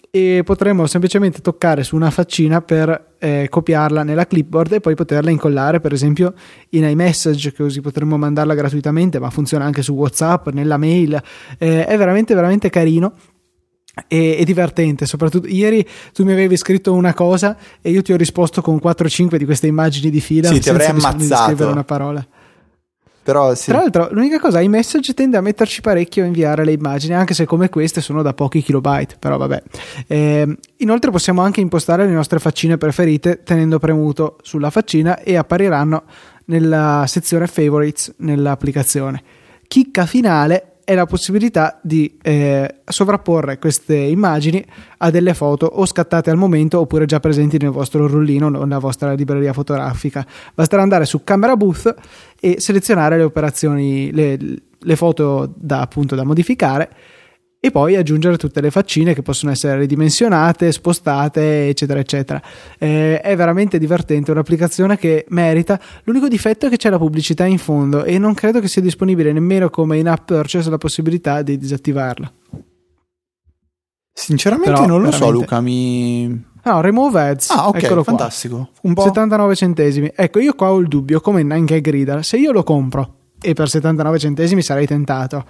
e 0.09 0.41
potremmo 0.43 0.88
semplicemente 0.88 1.41
toccare 1.41 1.83
su 1.83 1.95
una 1.95 2.09
faccina 2.09 2.61
per 2.61 3.15
eh, 3.19 3.47
copiarla 3.49 4.03
nella 4.03 4.25
clipboard 4.25 4.73
e 4.73 4.79
poi 4.79 4.95
poterla 4.95 5.29
incollare 5.29 5.81
per 5.81 5.91
esempio 5.91 6.33
in 6.69 6.85
iMessage 6.85 7.53
così 7.53 7.81
potremmo 7.81 8.17
mandarla 8.17 8.55
gratuitamente 8.55 9.19
ma 9.19 9.29
funziona 9.29 9.65
anche 9.65 9.81
su 9.81 9.93
Whatsapp, 9.93 10.47
nella 10.49 10.77
mail 10.77 11.21
eh, 11.57 11.85
è 11.85 11.97
veramente 11.97 12.33
veramente 12.33 12.69
carino 12.69 13.13
e, 14.07 14.41
divertente. 14.45 15.05
Soprattutto 15.05 15.47
ieri 15.47 15.87
tu 16.13 16.23
mi 16.23 16.31
avevi 16.31 16.57
scritto 16.57 16.93
una 16.93 17.13
cosa 17.13 17.57
e 17.81 17.89
io 17.89 18.01
ti 18.01 18.13
ho 18.13 18.17
risposto 18.17 18.61
con 18.61 18.79
4-5 18.83 19.35
di 19.35 19.45
queste 19.45 19.67
immagini 19.67 20.09
di 20.09 20.21
fila. 20.21 20.49
Sì, 20.49 20.59
ti 20.59 20.69
avrei 20.69 20.87
ammazzato. 20.87 21.67
una 21.67 21.83
parola. 21.83 22.25
Però 23.27 23.53
sì. 23.55 23.71
Tra 23.71 23.79
l'altro, 23.79 24.07
l'unica 24.11 24.39
cosa, 24.39 24.61
iMessage 24.61 25.13
tende 25.13 25.35
a 25.35 25.41
metterci 25.41 25.81
parecchio 25.81 26.23
a 26.23 26.27
inviare 26.27 26.63
le 26.63 26.71
immagini, 26.71 27.13
anche 27.13 27.33
se 27.33 27.43
come 27.43 27.67
queste 27.67 27.99
sono 27.99 28.21
da 28.21 28.33
pochi 28.33 28.63
kilobyte, 28.63 29.17
però 29.19 29.35
vabbè. 29.35 29.63
Eh, 30.07 30.57
inoltre 30.77 31.11
possiamo 31.11 31.41
anche 31.41 31.59
impostare 31.59 32.05
le 32.05 32.13
nostre 32.13 32.39
faccine 32.39 32.77
preferite 32.77 33.43
tenendo 33.43 33.79
premuto 33.79 34.37
sulla 34.43 34.69
faccina 34.69 35.19
e 35.19 35.35
appariranno 35.35 36.03
nella 36.45 37.03
sezione 37.05 37.47
favorites 37.47 38.13
nell'applicazione. 38.19 39.21
Chicca 39.67 40.05
finale 40.05 40.76
è 40.88 40.95
la 40.95 41.05
possibilità 41.05 41.81
di 41.83 42.17
eh, 42.21 42.75
sovrapporre 42.85 43.59
queste 43.59 43.93
immagini 43.93 44.65
a 44.99 45.09
delle 45.09 45.33
foto 45.33 45.65
o 45.65 45.85
scattate 45.85 46.29
al 46.29 46.38
momento 46.38 46.79
oppure 46.79 47.05
già 47.05 47.19
presenti 47.19 47.57
nel 47.57 47.71
vostro 47.71 48.07
rullino 48.07 48.45
o 48.45 48.63
nella 48.63 48.79
vostra 48.79 49.11
libreria 49.11 49.51
fotografica. 49.51 50.25
Basterà 50.53 50.81
andare 50.81 51.03
su 51.03 51.25
Camera 51.25 51.57
Booth 51.57 51.93
e 52.39 52.61
selezionare 52.61 53.17
le 53.17 53.23
operazioni, 53.23 54.13
le, 54.13 54.38
le 54.79 54.95
foto 54.95 55.51
da, 55.57 55.81
appunto, 55.81 56.15
da 56.15 56.23
modificare 56.23 56.89
e 57.60 57.72
poi 57.72 57.95
aggiungere 57.95 58.38
tutte 58.38 58.62
le 58.62 58.72
faccine 58.72 59.14
che 59.14 59.22
possono 59.22 59.51
essere 59.51 59.80
ridimensionate, 59.80 60.72
spostate, 60.72 61.68
eccetera, 61.68 61.99
eccetera. 61.99 62.41
Eh, 62.78 63.20
è 63.20 63.36
veramente 63.36 63.80
divertente, 63.80 64.32
un'applicazione 64.32 64.97
che 64.97 65.26
merita. 65.30 65.80
L'unico 66.03 66.28
difetto 66.28 66.68
è 66.68 66.70
che 66.70 66.78
c'è 66.78 66.89
la 66.89 66.99
pubblicità 66.99 67.45
in 67.45 67.58
fondo 67.58 68.03
e 68.03 68.18
non 68.20 68.34
credo 68.34 68.60
che 68.60 68.68
sia 68.68 68.82
disponibile 68.82 69.32
nemmeno 69.32 69.70
come 69.70 69.97
in 69.97 70.08
app 70.08 70.26
purchase 70.28 70.70
la 70.70 70.78
possibilità 70.78 71.41
di 71.41 71.58
disattivarla. 71.58 72.32
Sinceramente 74.14 74.72
Però, 74.72 74.86
non 74.86 75.01
lo 75.01 75.10
veramente... 75.10 75.26
so, 75.26 75.32
Luca, 75.32 75.62
mi 75.62 76.45
No, 76.64 76.82
remove 76.82 77.22
ads. 77.22 77.49
Ah, 77.51 77.70
ok, 77.70 77.84
Eccolo 77.84 78.03
fantastico. 78.03 78.70
Un 78.82 78.93
po'... 78.93 79.03
79 79.03 79.55
centesimi. 79.55 80.12
Ecco, 80.14 80.39
io 80.39 80.53
qua 80.53 80.72
ho 80.72 80.80
il 80.80 80.89
dubbio, 80.89 81.22
come 81.22 81.41
Nine 81.41 81.82
Reader, 81.82 82.26
se 82.26 82.38
io 82.38 82.51
lo 82.51 82.64
compro 82.64 83.16
e 83.39 83.53
per 83.53 83.70
79 83.70 84.20
centesimi 84.20 84.62
sarei 84.62 84.86
tentato, 84.86 85.45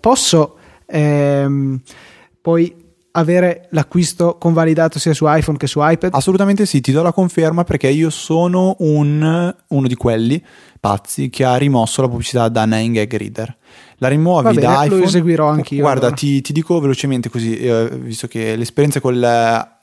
posso 0.00 0.56
ehm, 0.92 1.80
poi 2.40 2.74
avere 3.12 3.66
l'acquisto 3.70 4.36
convalidato 4.38 4.98
sia 4.98 5.14
su 5.14 5.24
iPhone 5.28 5.58
che 5.58 5.66
su 5.66 5.80
iPad? 5.82 6.14
Assolutamente 6.14 6.66
sì, 6.66 6.80
ti 6.80 6.92
do 6.92 7.02
la 7.02 7.12
conferma 7.12 7.64
perché 7.64 7.88
io 7.88 8.10
sono 8.10 8.76
un, 8.80 9.54
uno 9.68 9.86
di 9.86 9.94
quelli 9.94 10.42
pazzi 10.82 11.30
che 11.30 11.44
ha 11.44 11.54
rimosso 11.54 12.02
la 12.02 12.08
pubblicità 12.08 12.48
da 12.48 12.66
9gag 12.66 13.16
Reader. 13.16 13.56
La 13.98 14.08
rimuovi 14.08 14.42
Va 14.46 14.50
bene, 14.52 14.66
da 14.66 14.84
iPhone. 14.84 15.00
lo 15.02 15.06
eseguirò 15.06 15.46
anch'io. 15.46 15.78
Guarda, 15.80 16.06
allora. 16.06 16.16
ti, 16.16 16.40
ti 16.40 16.52
dico 16.52 16.80
velocemente 16.80 17.28
così, 17.30 17.56
eh, 17.56 17.88
visto 18.00 18.26
che 18.26 18.56
l'esperienza 18.56 18.98
con 18.98 19.14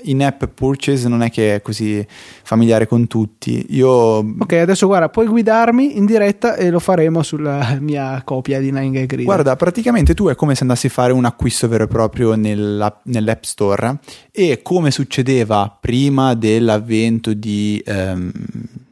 in-app 0.03 0.43
purchase 0.53 1.07
non 1.07 1.21
è 1.21 1.31
che 1.31 1.55
è 1.55 1.61
così 1.61 2.05
familiare 2.43 2.85
con 2.85 3.07
tutti. 3.07 3.65
Io 3.69 3.87
Ok, 3.89 4.51
adesso 4.51 4.87
guarda, 4.87 5.07
puoi 5.07 5.27
guidarmi 5.27 5.95
in 5.95 6.05
diretta 6.05 6.55
e 6.57 6.69
lo 6.69 6.79
faremo 6.79 7.23
sulla 7.23 7.77
mia 7.79 8.21
copia 8.25 8.59
di 8.59 8.69
9gag 8.73 8.91
Reader. 9.07 9.23
Guarda, 9.23 9.55
praticamente 9.55 10.13
tu 10.13 10.27
è 10.27 10.35
come 10.35 10.53
se 10.53 10.63
andassi 10.63 10.87
a 10.87 10.89
fare 10.89 11.13
un 11.13 11.23
acquisto 11.23 11.69
vero 11.69 11.85
e 11.85 11.87
proprio 11.87 12.35
nella- 12.35 12.99
nell'App 13.05 13.43
Store 13.43 13.99
e 14.33 14.59
come 14.61 14.91
succedeva 14.91 15.77
prima 15.79 16.33
dell'avvento 16.33 17.33
di, 17.33 17.81
ehm, 17.85 18.31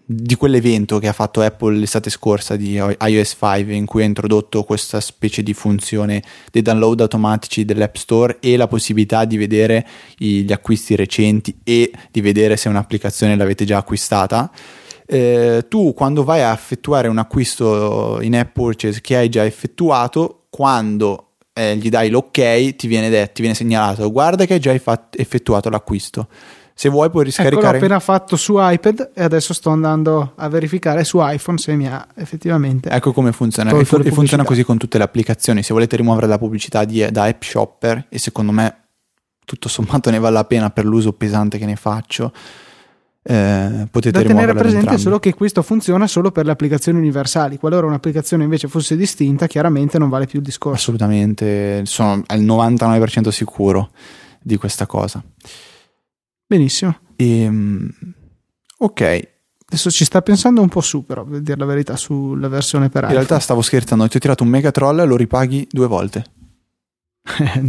di 0.10 0.36
quell'evento 0.36 0.99
che 0.99 1.10
ha 1.10 1.14
fatto 1.14 1.41
Apple 1.41 1.76
l'estate 1.76 2.10
scorsa 2.10 2.55
di 2.55 2.76
iOS 2.76 3.36
5 3.38 3.74
in 3.74 3.86
cui 3.86 4.03
ha 4.03 4.05
introdotto 4.05 4.64
questa 4.64 5.01
specie 5.01 5.43
di 5.43 5.53
funzione 5.53 6.24
dei 6.49 6.62
download 6.62 7.01
automatici 7.01 7.66
dell'App 7.66 7.95
Store 7.95 8.38
e 8.39 8.55
la 8.55 8.68
possibilità 8.68 9.26
di 9.26 9.36
vedere 9.36 9.86
gli 10.16 10.49
acquisti 10.49 10.95
recenti 10.95 11.60
e 11.62 11.91
di 12.10 12.22
vedere 12.22 12.55
se 12.55 12.70
un'applicazione 12.70 13.36
l'avete 13.36 13.66
già 13.66 13.80
acquistata. 13.80 14.49
Eh, 15.05 15.66
tu 15.68 15.93
quando 15.93 16.24
vai 16.24 16.41
a 16.41 16.53
effettuare 16.53 17.10
un 17.10 17.18
acquisto 17.18 18.20
in 18.22 18.38
app 18.38 18.53
purchase 18.53 19.01
che 19.01 19.18
hai 19.18 19.28
già 19.28 19.43
effettuato, 19.43 20.45
quando 20.49 21.32
eh, 21.51 21.76
gli 21.76 21.89
dai 21.89 22.10
l'ok, 22.10 22.76
ti 22.76 22.88
viene 22.88 23.10
detto, 23.10 23.34
ti 23.34 23.41
viene 23.41 23.55
segnalato, 23.58 24.10
guarda 24.10 24.45
che 24.45 24.53
hai 24.53 24.60
già 24.62 24.74
effettuato 24.74 25.70
l'acquisto. 25.70 26.30
Se 26.80 26.90
vuoi 26.90 27.10
puoi 27.10 27.24
Ecco, 27.24 27.32
l'ho 27.42 27.44
riscaricare. 27.44 27.78
appena 27.78 28.00
fatto 28.00 28.36
su 28.36 28.54
iPad 28.60 29.10
e 29.16 29.24
adesso 29.24 29.52
sto 29.56 29.72
andando 29.72 30.34
a 30.36 30.48
verificare 30.48 31.04
su 31.04 31.18
iPhone 31.20 31.58
se 31.58 31.76
mi 31.76 31.88
ha 31.88 32.06
effettivamente. 32.14 32.90
Ecco 32.90 33.14
come 33.14 33.32
funziona. 33.32 33.72
E, 33.76 33.84
fu- 33.84 33.98
e 34.04 34.12
funziona 34.12 34.44
così 34.44 34.64
con 34.64 34.78
tutte 34.78 35.00
le 35.00 35.04
applicazioni. 35.04 35.64
Se 35.64 35.74
volete 35.74 35.96
rimuovere 35.96 36.28
la 36.28 36.38
pubblicità 36.38 36.86
di- 36.86 37.10
da 37.10 37.24
App 37.24 37.42
Shopper, 37.42 38.06
e 38.10 38.20
secondo 38.20 38.52
me 38.52 38.76
tutto 39.44 39.68
sommato 39.70 40.12
ne 40.12 40.20
vale 40.20 40.36
la 40.36 40.44
pena 40.46 40.70
per 40.70 40.86
l'uso 40.86 41.14
pesante 41.14 41.58
che 41.58 41.66
ne 41.66 41.78
faccio, 41.78 42.32
eh, 43.24 43.88
potete 43.90 44.22
Da 44.22 44.28
tenere 44.28 44.54
presente 44.54 44.98
solo 45.00 45.20
che 45.20 45.34
questo 45.34 45.64
funziona 45.64 46.06
solo 46.06 46.32
per 46.32 46.46
le 46.46 46.52
applicazioni 46.52 47.00
universali. 47.00 47.58
Qualora 47.58 47.88
un'applicazione 47.88 48.44
invece 48.44 48.68
fosse 48.68 48.96
distinta, 48.96 49.48
chiaramente 49.48 49.98
non 49.98 50.10
vale 50.10 50.28
più 50.28 50.38
il 50.40 50.46
discorso. 50.46 50.78
Assolutamente, 50.78 51.82
sono 51.86 52.22
al 52.28 52.42
99% 52.42 53.30
sicuro 53.32 53.90
di 54.40 54.58
questa 54.58 54.86
cosa. 54.86 55.24
Benissimo. 56.48 56.98
Ehm, 57.18 57.89
ok, 58.78 59.36
Adesso 59.70 59.91
ci 59.91 60.06
sta 60.06 60.22
pensando 60.22 60.62
un 60.62 60.70
po' 60.70 60.80
su, 60.80 61.06
però, 61.06 61.26
per 61.26 61.41
dire 61.41 61.58
la 61.58 61.66
verità, 61.66 61.98
sulla 61.98 62.48
versione 62.48 62.86
per 62.88 63.04
in 63.04 63.10
iPhone. 63.10 63.16
realtà 63.16 63.39
stavo 63.39 63.62
scherzando, 63.62 64.08
ti 64.08 64.16
ho 64.16 64.20
tirato 64.22 64.43
un 64.43 64.50
mega 64.50 64.72
troll 64.72 65.02
e 65.02 65.06
lo 65.06 65.18
ripaghi 65.18 65.68
due 65.70 65.88
volte. 65.88 66.24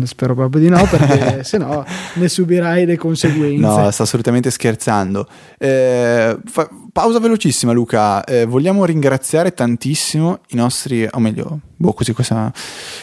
Spero 0.04 0.36
proprio 0.36 0.60
di 0.60 0.68
no, 0.68 0.80
perché 0.88 1.42
se 1.42 1.58
no 1.58 1.84
ne 2.14 2.28
subirai 2.28 2.86
le 2.86 2.96
conseguenze. 2.96 3.58
No, 3.60 3.90
sta 3.90 4.04
assolutamente 4.04 4.52
scherzando. 4.52 5.26
Eh, 5.58 6.38
fa- 6.44 6.68
pausa 6.92 7.18
velocissima, 7.18 7.72
Luca. 7.72 8.22
Eh, 8.22 8.44
vogliamo 8.44 8.84
ringraziare 8.84 9.52
tantissimo 9.52 10.42
i 10.50 10.54
nostri, 10.54 11.04
o 11.10 11.18
meglio, 11.18 11.60
boh, 11.74 11.92
così 11.94 12.12
cosa. 12.12 12.52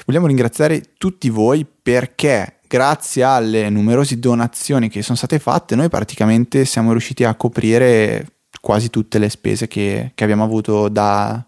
Vogliamo 0.05 0.27
ringraziare 0.27 0.93
tutti 0.97 1.29
voi 1.29 1.65
perché 1.65 2.54
grazie 2.67 3.23
alle 3.23 3.69
numerose 3.69 4.19
donazioni 4.19 4.89
che 4.89 5.01
sono 5.01 5.17
state 5.17 5.39
fatte, 5.39 5.75
noi 5.75 5.89
praticamente 5.89 6.65
siamo 6.65 6.91
riusciti 6.91 7.23
a 7.23 7.35
coprire 7.35 8.27
quasi 8.61 8.89
tutte 8.89 9.19
le 9.19 9.29
spese 9.29 9.67
che, 9.67 10.11
che 10.15 10.23
abbiamo 10.23 10.43
avuto 10.43 10.89
da- 10.89 11.45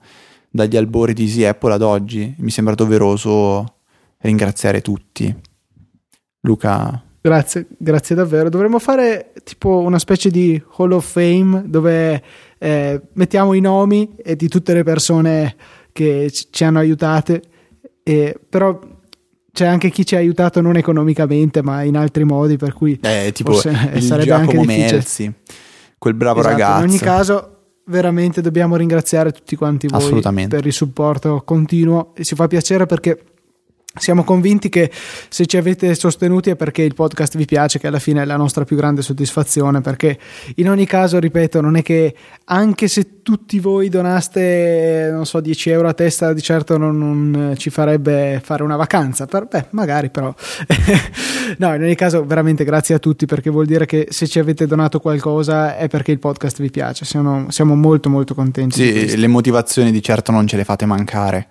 dagli 0.49 0.77
albori 0.77 1.13
di 1.13 1.23
Easy 1.23 1.43
Apple 1.43 1.73
ad 1.73 1.81
oggi. 1.81 2.35
Mi 2.39 2.51
sembra 2.51 2.75
doveroso 2.75 3.75
ringraziare 4.19 4.81
tutti. 4.81 5.35
Luca, 6.41 7.01
Grazie, 7.27 7.65
grazie 7.77 8.15
davvero. 8.15 8.47
Dovremmo 8.47 8.79
fare 8.79 9.33
tipo 9.43 9.79
una 9.79 9.99
specie 9.99 10.29
di 10.29 10.61
Hall 10.77 10.93
of 10.93 11.11
Fame 11.11 11.63
dove 11.65 12.23
eh, 12.57 13.01
mettiamo 13.13 13.51
i 13.51 13.59
nomi 13.59 14.15
di 14.37 14.47
tutte 14.47 14.73
le 14.73 14.83
persone 14.83 15.55
che 15.91 16.31
ci 16.31 16.63
hanno 16.63 16.79
aiutate, 16.79 17.41
e, 18.01 18.39
però 18.47 18.79
c'è 19.57 19.65
anche 19.65 19.89
chi 19.89 20.05
ci 20.05 20.13
ha 20.13 20.19
aiutato 20.19 20.61
non 20.61 20.77
economicamente 20.77 21.63
ma 21.63 21.81
in 21.81 21.97
altri 21.97 22.23
modi, 22.23 22.57
per 22.57 22.73
cui 22.73 22.99
Eh, 23.01 23.31
tipo 23.33 23.53
Forse 23.53 23.89
il 23.95 24.03
sarebbe 24.03 24.31
anche 24.31 24.51
Giacomo 24.53 24.61
difficile. 24.67 24.91
Melzi, 24.91 25.33
quel 25.97 26.13
bravo 26.13 26.41
Esatto, 26.41 26.53
ragazzo. 26.53 26.83
In 26.83 26.89
ogni 26.89 26.99
caso, 26.99 27.57
veramente 27.85 28.41
dobbiamo 28.41 28.75
ringraziare 28.75 29.31
tutti 29.31 29.55
quanti 29.55 29.87
voi 29.87 30.21
per 30.47 30.63
il 30.67 30.73
supporto 30.73 31.41
continuo 31.43 32.13
e 32.13 32.23
ci 32.23 32.35
fa 32.35 32.45
piacere 32.45 32.85
perché 32.85 33.19
siamo 33.97 34.23
convinti 34.23 34.69
che 34.69 34.91
se 35.29 35.45
ci 35.45 35.57
avete 35.57 35.93
sostenuti 35.95 36.49
è 36.49 36.55
perché 36.55 36.81
il 36.81 36.93
podcast 36.93 37.37
vi 37.37 37.45
piace, 37.45 37.79
che 37.79 37.87
alla 37.87 37.99
fine 37.99 38.21
è 38.21 38.25
la 38.25 38.37
nostra 38.37 38.63
più 38.63 38.75
grande 38.75 39.01
soddisfazione. 39.01 39.81
Perché 39.81 40.17
in 40.55 40.69
ogni 40.69 40.85
caso, 40.85 41.19
ripeto, 41.19 41.61
non 41.61 41.75
è 41.75 41.81
che 41.81 42.15
anche 42.45 42.87
se 42.87 43.21
tutti 43.23 43.59
voi 43.59 43.89
donaste, 43.89 45.09
non 45.11 45.25
so, 45.25 45.39
10 45.39 45.69
euro 45.69 45.87
a 45.87 45.93
testa, 45.93 46.33
di 46.33 46.41
certo 46.41 46.77
non, 46.77 46.97
non 46.97 47.55
ci 47.57 47.69
farebbe 47.69 48.41
fare 48.43 48.63
una 48.63 48.75
vacanza. 48.75 49.25
Per, 49.25 49.47
beh, 49.47 49.65
magari 49.71 50.09
però. 50.09 50.33
no, 51.57 51.73
in 51.73 51.81
ogni 51.81 51.95
caso, 51.95 52.25
veramente 52.25 52.63
grazie 52.63 52.95
a 52.95 52.99
tutti 52.99 53.25
perché 53.25 53.49
vuol 53.49 53.65
dire 53.65 53.85
che 53.85 54.07
se 54.09 54.27
ci 54.27 54.39
avete 54.39 54.65
donato 54.65 54.99
qualcosa 54.99 55.75
è 55.77 55.87
perché 55.87 56.11
il 56.11 56.19
podcast 56.19 56.61
vi 56.61 56.71
piace. 56.71 57.05
Siamo, 57.05 57.49
siamo 57.49 57.75
molto, 57.75 58.09
molto 58.09 58.33
contenti. 58.33 58.75
Sì, 58.75 59.17
le 59.17 59.27
motivazioni 59.27 59.91
di 59.91 60.01
certo 60.01 60.31
non 60.31 60.47
ce 60.47 60.57
le 60.57 60.63
fate 60.63 60.85
mancare. 60.85 61.47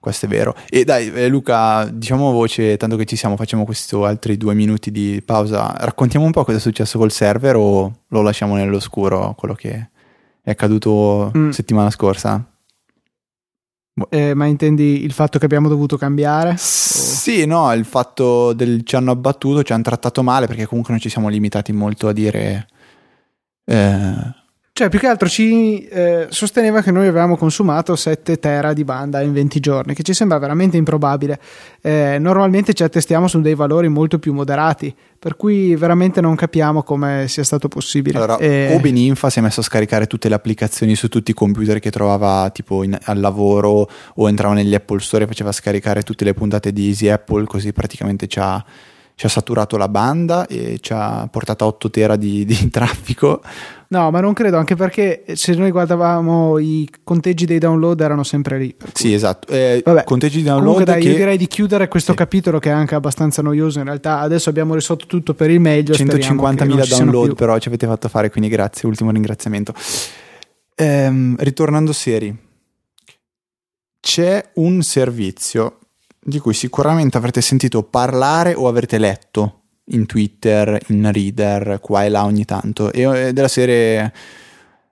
Questo 0.00 0.24
è 0.24 0.28
vero. 0.30 0.54
E 0.70 0.84
dai, 0.84 1.12
eh, 1.12 1.28
Luca, 1.28 1.84
diciamo 1.84 2.30
a 2.30 2.32
voce, 2.32 2.78
tanto 2.78 2.96
che 2.96 3.04
ci 3.04 3.16
siamo, 3.16 3.36
facciamo 3.36 3.66
questi 3.66 3.94
altri 3.96 4.38
due 4.38 4.54
minuti 4.54 4.90
di 4.90 5.22
pausa. 5.22 5.74
Raccontiamo 5.76 6.24
un 6.24 6.32
po' 6.32 6.42
cosa 6.42 6.56
è 6.56 6.60
successo 6.60 6.96
col 6.96 7.12
server 7.12 7.56
o 7.56 7.98
lo 8.08 8.22
lasciamo 8.22 8.56
nell'oscuro, 8.56 9.34
quello 9.36 9.54
che 9.54 9.90
è 10.42 10.50
accaduto 10.50 11.30
Mm. 11.36 11.50
settimana 11.50 11.90
scorsa? 11.90 12.42
Eh, 14.08 14.32
ma 14.32 14.46
intendi 14.46 15.04
il 15.04 15.12
fatto 15.12 15.38
che 15.38 15.44
abbiamo 15.44 15.68
dovuto 15.68 15.98
cambiare? 15.98 16.54
Sì, 16.56 17.44
no, 17.44 17.70
il 17.74 17.84
fatto 17.84 18.54
del 18.54 18.82
ci 18.84 18.96
hanno 18.96 19.10
abbattuto, 19.10 19.62
ci 19.62 19.74
hanno 19.74 19.82
trattato 19.82 20.22
male 20.22 20.46
perché 20.46 20.64
comunque 20.64 20.94
non 20.94 21.02
ci 21.02 21.10
siamo 21.10 21.28
limitati 21.28 21.72
molto 21.72 22.08
a 22.08 22.12
dire... 22.14 22.68
eh, 23.66 24.38
Cioè, 24.80 24.88
più 24.88 24.98
che 24.98 25.08
altro 25.08 25.28
ci 25.28 25.84
eh, 25.88 26.28
sosteneva 26.30 26.80
che 26.80 26.90
noi 26.90 27.06
avevamo 27.06 27.36
consumato 27.36 27.94
7 27.96 28.38
tera 28.38 28.72
di 28.72 28.82
banda 28.82 29.20
in 29.20 29.34
20 29.34 29.60
giorni, 29.60 29.92
che 29.92 30.02
ci 30.02 30.14
sembra 30.14 30.38
veramente 30.38 30.78
improbabile. 30.78 31.38
Eh, 31.82 32.16
normalmente 32.18 32.72
ci 32.72 32.82
attestiamo 32.82 33.28
su 33.28 33.42
dei 33.42 33.54
valori 33.54 33.88
molto 33.88 34.18
più 34.18 34.32
moderati, 34.32 34.94
per 35.18 35.36
cui 35.36 35.76
veramente 35.76 36.22
non 36.22 36.34
capiamo 36.34 36.82
come 36.82 37.26
sia 37.28 37.44
stato 37.44 37.68
possibile. 37.68 38.16
Allora, 38.16 38.38
Eh, 38.38 38.74
o 38.74 38.80
Beninfa 38.80 39.28
si 39.28 39.40
è 39.40 39.42
messo 39.42 39.60
a 39.60 39.64
scaricare 39.64 40.06
tutte 40.06 40.30
le 40.30 40.34
applicazioni 40.34 40.94
su 40.94 41.10
tutti 41.10 41.32
i 41.32 41.34
computer 41.34 41.78
che 41.78 41.90
trovava 41.90 42.48
tipo 42.48 42.82
in- 42.82 42.96
al 43.02 43.20
lavoro 43.20 43.86
o 44.14 44.28
entrava 44.30 44.54
negli 44.54 44.74
Apple 44.74 45.00
Store 45.00 45.24
e 45.24 45.26
faceva 45.26 45.52
scaricare 45.52 46.00
tutte 46.04 46.24
le 46.24 46.32
puntate 46.32 46.72
di 46.72 46.86
Easy 46.86 47.08
Apple, 47.08 47.44
così 47.44 47.74
praticamente 47.74 48.26
ci 48.28 48.38
ha, 48.38 48.64
ci 49.20 49.26
ha 49.26 49.28
saturato 49.28 49.76
la 49.76 49.88
banda 49.88 50.46
e 50.46 50.78
ci 50.80 50.94
ha 50.94 51.28
portato 51.30 51.64
a 51.64 51.66
8 51.66 51.90
tera 51.90 52.16
di, 52.16 52.46
di 52.46 52.70
traffico. 52.72 53.42
No, 53.88 54.10
ma 54.10 54.20
non 54.20 54.32
credo, 54.32 54.56
anche 54.56 54.76
perché 54.76 55.24
se 55.34 55.52
noi 55.56 55.70
guardavamo 55.70 56.56
i 56.56 56.88
conteggi 57.04 57.44
dei 57.44 57.58
download 57.58 58.00
erano 58.00 58.22
sempre 58.22 58.56
lì. 58.58 58.74
cui- 58.74 58.88
Sì, 58.94 59.12
esatto. 59.12 59.52
Eh, 59.52 59.82
Vabbè, 59.84 60.04
conteggi 60.04 60.38
di 60.40 60.44
Comunque 60.48 60.68
download 60.72 60.84
dai, 60.86 61.02
io 61.04 61.10
che 61.10 61.16
direi 61.18 61.36
di 61.36 61.46
chiudere 61.48 61.88
questo 61.88 62.12
Sì. 62.12 62.16
capitolo 62.16 62.58
che 62.60 62.70
è 62.70 62.72
anche 62.72 62.94
abbastanza 62.94 63.42
noioso 63.42 63.78
in 63.78 63.84
realtà. 63.84 64.20
Adesso 64.20 64.48
abbiamo 64.48 64.72
risolto 64.72 65.04
tutto 65.04 65.34
per 65.34 65.50
il 65.50 65.60
meglio. 65.60 65.92
speriamo 65.92 66.40
che 66.40 66.64
non 66.64 66.76
150.000 66.78 66.82
ci 66.84 66.94
siano 66.94 67.10
download 67.10 67.34
però 67.36 67.58
ci 67.58 67.68
avete 67.68 67.86
fatto 67.86 68.08
fare, 68.08 68.30
quindi 68.30 68.48
grazie, 68.48 68.88
ultimo 68.88 69.10
ringraziamento. 69.10 69.74
Ehm, 70.76 71.34
ritornando 71.40 71.92
seri, 71.92 72.34
c'è 74.00 74.50
un 74.54 74.80
servizio 74.80 75.79
di 76.22 76.38
cui 76.38 76.54
sicuramente 76.54 77.16
avrete 77.16 77.40
sentito 77.40 77.82
parlare 77.82 78.54
o 78.54 78.68
avrete 78.68 78.98
letto 78.98 79.60
in 79.92 80.06
Twitter, 80.06 80.80
in 80.88 81.10
Reader, 81.10 81.80
qua 81.80 82.04
e 82.04 82.08
là 82.08 82.24
ogni 82.24 82.44
tanto, 82.44 82.92
e 82.92 83.02
eh, 83.02 83.32
della 83.32 83.48
serie 83.48 84.12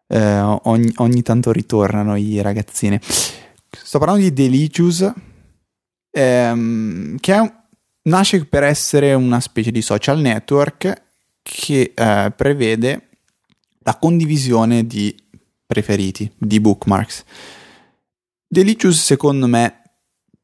eh, 0.06 0.40
ogni, 0.40 0.92
ogni 0.96 1.22
tanto 1.22 1.52
ritornano 1.52 2.16
i 2.16 2.40
ragazzini. 2.40 2.98
Sto 3.02 3.98
parlando 3.98 4.24
di 4.24 4.32
Delicious, 4.32 5.12
ehm, 6.10 7.18
che 7.20 7.32
un- 7.32 7.52
nasce 8.02 8.44
per 8.46 8.62
essere 8.62 9.12
una 9.12 9.40
specie 9.40 9.70
di 9.70 9.82
social 9.82 10.18
network 10.18 11.02
che 11.42 11.92
eh, 11.94 12.32
prevede 12.34 13.08
la 13.80 13.96
condivisione 13.96 14.86
di 14.86 15.14
preferiti, 15.66 16.30
di 16.36 16.60
bookmarks. 16.60 17.24
Delicious 18.46 19.02
secondo 19.02 19.46
me 19.46 19.82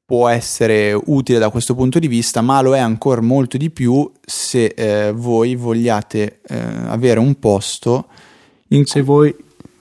può 0.05 0.29
essere 0.29 0.93
utile 0.93 1.39
da 1.39 1.51
questo 1.51 1.75
punto 1.75 1.99
di 1.99 2.09
vista, 2.09 2.41
ma 2.43 2.61
lo 2.61 2.75
è 2.75 2.79
ancora 2.79 3.23
molto 3.23 3.57
di 3.57 3.71
più 3.71 4.11
se 4.25 4.67
eh, 4.67 5.13
voi 5.13 5.55
vogliate 5.55 6.41
eh, 6.47 6.57
avere 6.87 7.19
un 7.21 7.39
posto 7.39 8.09
in 8.69 8.85
Se 8.85 8.93
cui 8.93 9.03
voi 9.03 9.37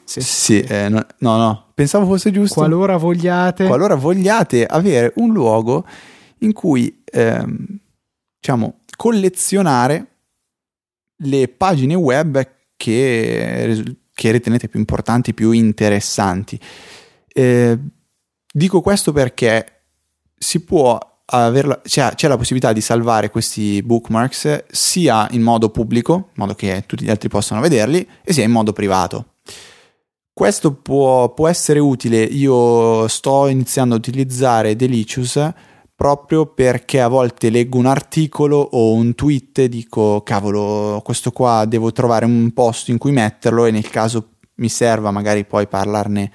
sì. 0.05 0.21
Sì, 0.21 0.59
eh, 0.59 0.89
no, 0.89 1.05
no, 1.19 1.37
no, 1.37 1.71
pensavo 1.73 2.05
fosse 2.05 2.29
giusto. 2.31 2.55
Qualora 2.55 2.97
vogliate, 2.97 3.65
Qualora 3.65 3.95
vogliate 3.95 4.65
avere 4.65 5.13
un 5.15 5.31
luogo 5.31 5.85
in 6.39 6.53
cui, 6.53 7.03
ehm, 7.05 7.79
diciamo, 8.39 8.81
collezionare 8.95 10.07
le 11.23 11.47
pagine 11.47 11.95
web 11.95 12.47
che, 12.75 13.83
che 14.13 14.31
ritenete 14.31 14.67
più 14.67 14.79
importanti, 14.79 15.33
più 15.33 15.51
interessanti. 15.51 16.59
Eh, 17.27 17.79
dico 18.51 18.81
questo 18.81 19.11
perché 19.13 19.72
si 20.43 20.63
può 20.63 20.99
averla, 21.25 21.81
c'è, 21.81 22.13
c'è, 22.13 22.27
la 22.27 22.37
possibilità 22.37 22.73
di 22.73 22.81
salvare 22.81 23.29
questi 23.29 23.81
bookmarks 23.81 24.65
sia 24.69 25.27
in 25.31 25.41
modo 25.41 25.69
pubblico, 25.69 26.13
in 26.13 26.33
modo 26.35 26.53
che 26.53 26.83
tutti 26.85 27.05
gli 27.05 27.09
altri 27.09 27.29
possano 27.29 27.61
vederli, 27.61 28.07
e 28.21 28.33
sia 28.33 28.43
in 28.43 28.51
modo 28.51 28.73
privato. 28.73 29.27
Questo 30.33 30.73
può, 30.73 31.33
può 31.33 31.47
essere 31.47 31.79
utile, 31.79 32.21
io 32.23 33.07
sto 33.07 33.47
iniziando 33.47 33.95
a 33.95 33.97
utilizzare 33.97 34.75
Delicious 34.75 35.51
proprio 35.95 36.47
perché 36.47 36.99
a 36.99 37.07
volte 37.07 37.49
leggo 37.49 37.77
un 37.77 37.85
articolo 37.85 38.57
o 38.57 38.93
un 38.93 39.13
tweet 39.13 39.59
e 39.59 39.69
dico 39.69 40.21
cavolo 40.23 41.01
questo 41.03 41.31
qua 41.31 41.65
devo 41.65 41.91
trovare 41.91 42.25
un 42.25 42.51
posto 42.51 42.89
in 42.89 42.97
cui 42.97 43.11
metterlo 43.11 43.65
e 43.65 43.71
nel 43.71 43.87
caso 43.89 44.31
mi 44.55 44.69
serva 44.69 45.11
magari 45.11 45.45
poi 45.45 45.67
parlarne 45.67 46.31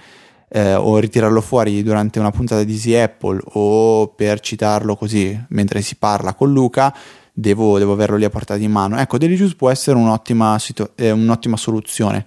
eh, 0.48 0.74
o 0.74 0.98
ritirarlo 0.98 1.40
fuori 1.40 1.82
durante 1.82 2.18
una 2.18 2.30
puntata 2.30 2.64
di 2.64 2.72
Easy 2.72 2.94
Apple 2.94 3.40
o 3.52 4.08
per 4.08 4.40
citarlo 4.40 4.96
così 4.96 5.38
mentre 5.48 5.82
si 5.82 5.96
parla 5.96 6.34
con 6.34 6.52
Luca, 6.52 6.94
devo, 7.32 7.78
devo 7.78 7.92
averlo 7.92 8.16
lì 8.16 8.24
a 8.24 8.30
portata 8.30 8.58
di 8.58 8.68
mano. 8.68 8.98
Ecco, 8.98 9.18
Delicious 9.18 9.54
può 9.54 9.70
essere 9.70 9.96
un'ottima, 9.96 10.58
situ- 10.58 10.90
eh, 10.96 11.10
un'ottima 11.10 11.56
soluzione. 11.56 12.26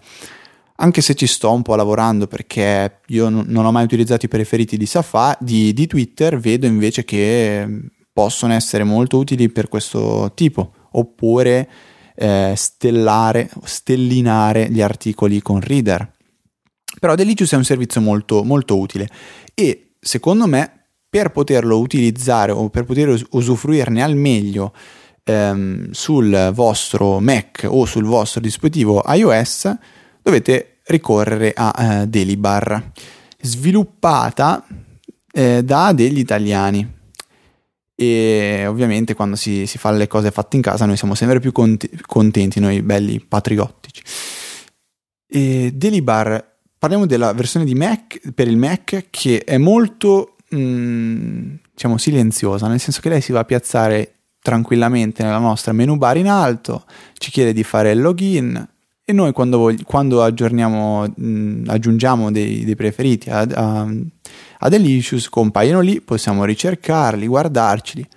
Anche 0.75 1.01
se 1.01 1.13
ci 1.13 1.27
sto 1.27 1.51
un 1.51 1.61
po' 1.61 1.75
lavorando 1.75 2.25
perché 2.25 3.01
io 3.07 3.29
non 3.29 3.65
ho 3.65 3.71
mai 3.71 3.83
utilizzato 3.83 4.25
i 4.25 4.29
preferiti 4.29 4.77
di, 4.77 4.87
Safa- 4.87 5.37
di, 5.39 5.73
di 5.73 5.85
Twitter, 5.85 6.39
vedo 6.39 6.65
invece 6.65 7.03
che 7.03 7.63
mm, 7.67 7.79
possono 8.11 8.53
essere 8.53 8.83
molto 8.83 9.17
utili 9.17 9.49
per 9.49 9.67
questo 9.67 10.31
tipo. 10.33 10.73
Oppure 10.93 11.69
eh, 12.15 12.53
stellare, 12.55 13.49
stellinare 13.63 14.69
gli 14.69 14.81
articoli 14.81 15.39
con 15.41 15.59
Reader 15.59 16.11
però 17.01 17.15
Delicious 17.15 17.53
è 17.53 17.55
un 17.55 17.63
servizio 17.63 17.99
molto, 17.99 18.43
molto 18.43 18.77
utile 18.77 19.09
e 19.55 19.93
secondo 19.99 20.45
me 20.45 20.89
per 21.09 21.31
poterlo 21.31 21.79
utilizzare 21.79 22.51
o 22.51 22.69
per 22.69 22.83
poter 22.83 23.19
usufruirne 23.31 24.03
al 24.03 24.15
meglio 24.15 24.71
ehm, 25.23 25.89
sul 25.89 26.51
vostro 26.53 27.19
Mac 27.19 27.65
o 27.67 27.85
sul 27.85 28.03
vostro 28.03 28.39
dispositivo 28.39 29.01
iOS 29.07 29.75
dovete 30.21 30.81
ricorrere 30.85 31.53
a 31.55 32.01
eh, 32.01 32.07
Delibar 32.07 32.91
sviluppata 33.41 34.63
eh, 35.33 35.63
da 35.63 35.93
degli 35.93 36.19
italiani 36.19 36.99
e 37.95 38.67
ovviamente 38.67 39.15
quando 39.15 39.35
si, 39.35 39.65
si, 39.65 39.79
fa 39.79 39.89
le 39.89 40.05
cose 40.05 40.29
fatte 40.29 40.55
in 40.55 40.61
casa 40.61 40.85
noi 40.85 40.97
siamo 40.97 41.15
sempre 41.15 41.39
più 41.39 41.51
contenti, 41.51 42.59
noi 42.59 42.83
belli 42.83 43.19
patriottici. 43.19 44.03
E 45.27 45.71
Delibar 45.73 46.50
parliamo 46.81 47.05
della 47.05 47.31
versione 47.33 47.63
di 47.63 47.75
Mac 47.75 48.31
per 48.33 48.47
il 48.47 48.57
Mac 48.57 49.05
che 49.11 49.43
è 49.43 49.59
molto 49.59 50.37
mh, 50.49 50.57
mm, 50.57 51.53
diciamo 51.71 51.99
silenziosa, 51.99 52.67
nel 52.67 52.79
senso 52.79 53.01
che 53.01 53.09
lei 53.09 53.21
si 53.21 53.31
va 53.31 53.41
a 53.41 53.45
piazzare 53.45 54.15
tranquillamente 54.41 55.21
nella 55.21 55.37
nostra 55.37 55.73
menu 55.73 55.95
bar 55.97 56.17
in 56.17 56.27
alto, 56.27 56.85
ci 57.19 57.29
chiede 57.29 57.53
di 57.53 57.63
fare 57.63 57.91
il 57.91 58.01
login 58.01 58.67
e 59.03 59.13
noi 59.13 59.31
quando, 59.31 59.59
vog- 59.59 59.83
quando 59.83 60.25
mh, 60.25 61.13
mm, 61.21 61.63
aggiungiamo 61.67 62.31
dei, 62.31 62.65
dei 62.65 62.75
preferiti 62.75 63.29
a, 63.29 63.41
a, 63.41 63.87
a 64.57 64.69
Delicious, 64.69 65.29
compaiono 65.29 65.81
lì, 65.81 66.01
possiamo 66.01 66.45
ricercarli, 66.45 67.27
guardarceli. 67.27 68.07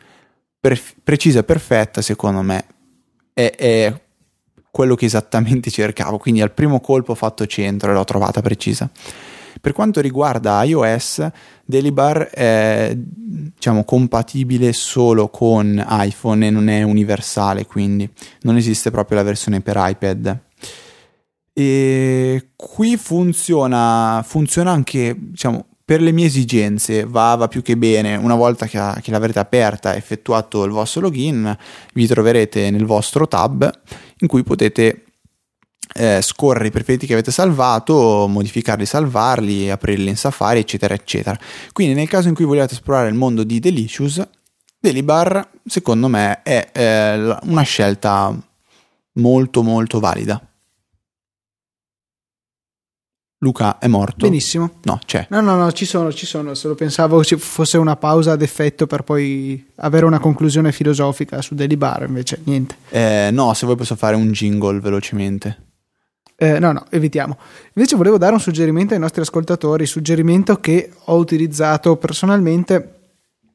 Per- 0.58 0.80
precisa 1.04 1.40
e 1.40 1.44
perfetta, 1.44 2.00
secondo 2.00 2.40
me, 2.40 2.64
è, 3.34 3.54
è 3.54 4.03
quello 4.74 4.96
che 4.96 5.04
esattamente 5.04 5.70
cercavo, 5.70 6.18
quindi 6.18 6.42
al 6.42 6.50
primo 6.50 6.80
colpo 6.80 7.12
ho 7.12 7.14
fatto 7.14 7.46
centro 7.46 7.92
e 7.92 7.94
l'ho 7.94 8.02
trovata 8.02 8.42
precisa. 8.42 8.90
Per 9.60 9.72
quanto 9.72 10.00
riguarda 10.00 10.64
iOS, 10.64 11.28
Delibar 11.64 12.24
è 12.24 12.92
diciamo, 12.96 13.84
compatibile 13.84 14.72
solo 14.72 15.28
con 15.28 15.82
iPhone 15.88 16.48
e 16.48 16.50
non 16.50 16.68
è 16.68 16.82
universale, 16.82 17.66
quindi 17.66 18.10
non 18.40 18.56
esiste 18.56 18.90
proprio 18.90 19.18
la 19.18 19.22
versione 19.22 19.60
per 19.60 19.76
iPad. 19.78 20.38
E 21.52 22.48
qui 22.56 22.96
funziona, 22.96 24.24
funziona 24.26 24.72
anche 24.72 25.14
diciamo, 25.16 25.66
per 25.84 26.00
le 26.00 26.10
mie 26.12 26.26
esigenze 26.26 27.04
va, 27.04 27.36
va, 27.36 27.46
più 27.46 27.62
che 27.62 27.76
bene. 27.76 28.16
Una 28.16 28.34
volta 28.34 28.66
che, 28.66 28.80
che 29.02 29.10
l'avrete 29.12 29.38
aperta 29.38 29.94
e 29.94 29.98
effettuato 29.98 30.64
il 30.64 30.72
vostro 30.72 31.02
login, 31.02 31.56
vi 31.94 32.06
troverete 32.06 32.70
nel 32.70 32.84
vostro 32.84 33.28
tab 33.28 33.70
in 34.18 34.28
cui 34.28 34.42
potete 34.42 35.04
eh, 35.94 36.20
scorrere 36.22 36.68
i 36.68 36.70
preferiti 36.70 37.06
che 37.06 37.12
avete 37.12 37.30
salvato, 37.30 38.26
modificarli, 38.28 38.86
salvarli, 38.86 39.70
aprirli 39.70 40.08
in 40.08 40.16
Safari, 40.16 40.60
eccetera, 40.60 40.94
eccetera. 40.94 41.38
Quindi 41.72 41.94
nel 41.94 42.08
caso 42.08 42.28
in 42.28 42.34
cui 42.34 42.44
vogliate 42.44 42.74
esplorare 42.74 43.08
il 43.08 43.14
mondo 43.14 43.44
di 43.44 43.60
Delicious, 43.60 44.26
Delibar 44.78 45.50
secondo 45.64 46.08
me 46.08 46.42
è 46.42 46.68
eh, 46.72 47.38
una 47.44 47.62
scelta 47.62 48.36
molto 49.12 49.62
molto 49.62 50.00
valida. 50.00 50.40
Luca 53.44 53.78
è 53.78 53.86
morto. 53.86 54.26
Benissimo. 54.26 54.78
No, 54.84 54.98
c'è. 55.04 55.26
No, 55.28 55.42
no, 55.42 55.54
no, 55.54 55.70
ci 55.72 55.84
sono, 55.84 56.10
ci 56.12 56.24
sono. 56.24 56.54
Solo 56.54 56.74
pensavo 56.74 57.22
ci 57.22 57.36
fosse 57.36 57.76
una 57.76 57.96
pausa 57.96 58.32
ad 58.32 58.40
effetto 58.40 58.86
per 58.86 59.02
poi 59.02 59.72
avere 59.76 60.06
una 60.06 60.18
conclusione 60.18 60.72
filosofica 60.72 61.42
su 61.42 61.54
Delibar, 61.54 62.06
invece 62.08 62.40
niente. 62.44 62.76
Eh, 62.88 63.28
no, 63.30 63.52
se 63.52 63.66
vuoi 63.66 63.76
posso 63.76 63.94
fare 63.96 64.16
un 64.16 64.32
jingle 64.32 64.80
velocemente. 64.80 65.58
Eh, 66.36 66.58
no, 66.58 66.72
no, 66.72 66.86
evitiamo. 66.90 67.36
Invece 67.74 67.96
volevo 67.96 68.18
dare 68.18 68.32
un 68.32 68.40
suggerimento 68.40 68.94
ai 68.94 69.00
nostri 69.00 69.20
ascoltatori, 69.20 69.86
suggerimento 69.86 70.56
che 70.56 70.90
ho 71.04 71.16
utilizzato 71.16 71.96
personalmente 71.96 72.94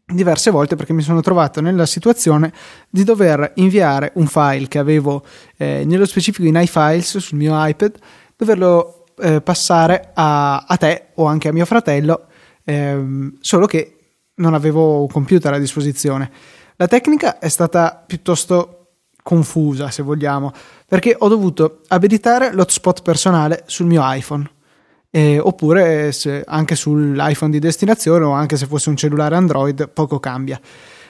diverse 0.05 0.49
volte 0.49 0.75
perché 0.75 0.93
mi 0.93 1.01
sono 1.01 1.21
trovato 1.21 1.61
nella 1.61 1.85
situazione 1.85 2.51
di 2.89 3.03
dover 3.03 3.51
inviare 3.55 4.11
un 4.15 4.27
file 4.27 4.67
che 4.67 4.79
avevo 4.79 5.23
eh, 5.57 5.83
nello 5.85 6.05
specifico 6.05 6.47
in 6.47 6.59
iFiles 6.61 7.17
sul 7.17 7.37
mio 7.37 7.53
iPad, 7.55 7.95
doverlo 8.35 8.98
eh, 9.19 9.41
passare 9.41 10.11
a, 10.13 10.65
a, 10.67 10.77
te 10.77 11.07
o 11.15 11.25
anche 11.25 11.47
a 11.47 11.53
mio 11.53 11.65
fratello, 11.65 12.27
ehm, 12.63 13.37
solo 13.39 13.65
che 13.65 13.95
non 14.35 14.53
avevo 14.53 15.01
un 15.01 15.07
computer 15.07 15.53
a 15.53 15.59
disposizione. 15.59 16.31
La 16.75 16.87
tecnica 16.87 17.39
è 17.39 17.49
stata 17.49 18.03
piuttosto 18.05 18.75
confusa, 19.21 19.91
se 19.91 20.01
vogliamo, 20.01 20.51
perché 20.87 21.15
ho 21.17 21.27
dovuto 21.27 21.81
abilitare 21.87 22.53
l'hotspot 22.53 23.01
personale 23.01 23.63
sul 23.65 23.85
mio 23.85 24.01
iPhone. 24.03 24.49
Eh, 25.11 25.39
oppure 25.39 26.13
anche 26.45 26.75
sull'iPhone 26.75 27.51
di 27.51 27.59
destinazione 27.59 28.25
o 28.25 28.31
anche 28.31 28.57
se 28.57 28.67
fosse 28.67 28.89
un 28.89 28.95
cellulare 28.95 29.35
Android, 29.35 29.89
poco 29.89 30.19
cambia. 30.19 30.59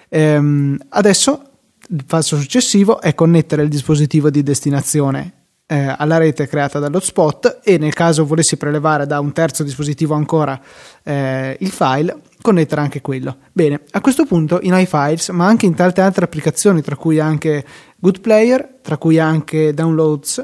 Ehm, 0.08 0.78
adesso 0.90 1.42
il 1.90 2.06
passo 2.06 2.38
successivo 2.38 3.02
è 3.02 3.14
connettere 3.14 3.62
il 3.62 3.70
dispositivo 3.70 4.30
di 4.30 4.42
destinazione 4.42 5.39
eh, 5.72 5.96
alla 5.96 6.18
rete 6.18 6.48
creata 6.48 6.80
dall'hotspot 6.80 7.60
e 7.64 7.78
nel 7.78 7.94
caso 7.94 8.26
volessi 8.26 8.58
prelevare 8.58 9.06
da 9.06 9.20
un 9.20 9.32
terzo 9.34 9.64
dispositivo 9.64 10.16
ancora 10.16 10.60
eh, 11.04 11.56
il 11.60 11.70
file, 11.70 12.22
connettere 12.42 12.82
anche 12.82 13.02
quello. 13.02 13.38
Bene, 13.52 13.82
a 13.92 14.02
questo 14.02 14.26
punto 14.26 14.60
in 14.64 14.74
iFiles, 14.74 15.30
ma 15.30 15.46
anche 15.46 15.68
in 15.68 15.76
tante 15.76 16.02
altre 16.02 16.26
applicazioni, 16.26 16.82
tra 16.82 16.96
cui 16.96 17.20
anche 17.20 17.64
Good 17.98 18.20
Player, 18.20 18.78
tra 18.82 18.98
cui 18.98 19.20
anche 19.20 19.72
Downloads, 19.72 20.44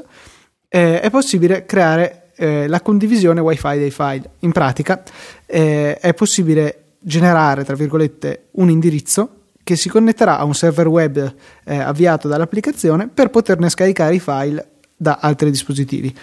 eh, 0.68 1.00
è 1.00 1.10
possibile 1.10 1.66
creare 1.66 2.30
eh, 2.36 2.68
la 2.68 2.80
condivisione 2.80 3.40
wifi 3.40 3.78
dei 3.78 3.90
file. 3.90 4.30
In 4.40 4.52
pratica 4.52 5.02
eh, 5.44 5.98
è 5.98 6.14
possibile 6.14 6.82
generare, 7.00 7.64
tra 7.64 7.74
virgolette, 7.74 8.46
un 8.52 8.70
indirizzo 8.70 9.30
che 9.64 9.74
si 9.74 9.88
connetterà 9.88 10.38
a 10.38 10.44
un 10.44 10.54
server 10.54 10.86
web 10.86 11.34
eh, 11.64 11.78
avviato 11.78 12.28
dall'applicazione 12.28 13.08
per 13.08 13.30
poterne 13.30 13.68
scaricare 13.68 14.14
i 14.14 14.20
file 14.20 14.74
da 14.96 15.18
altri 15.20 15.50
dispositivi. 15.50 16.14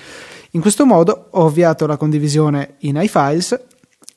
In 0.52 0.62
questo 0.62 0.86
modo 0.86 1.28
ho 1.32 1.46
avviato 1.48 1.86
la 1.86 1.98
condivisione 1.98 2.76
in 2.80 3.00
iFiles 3.02 3.60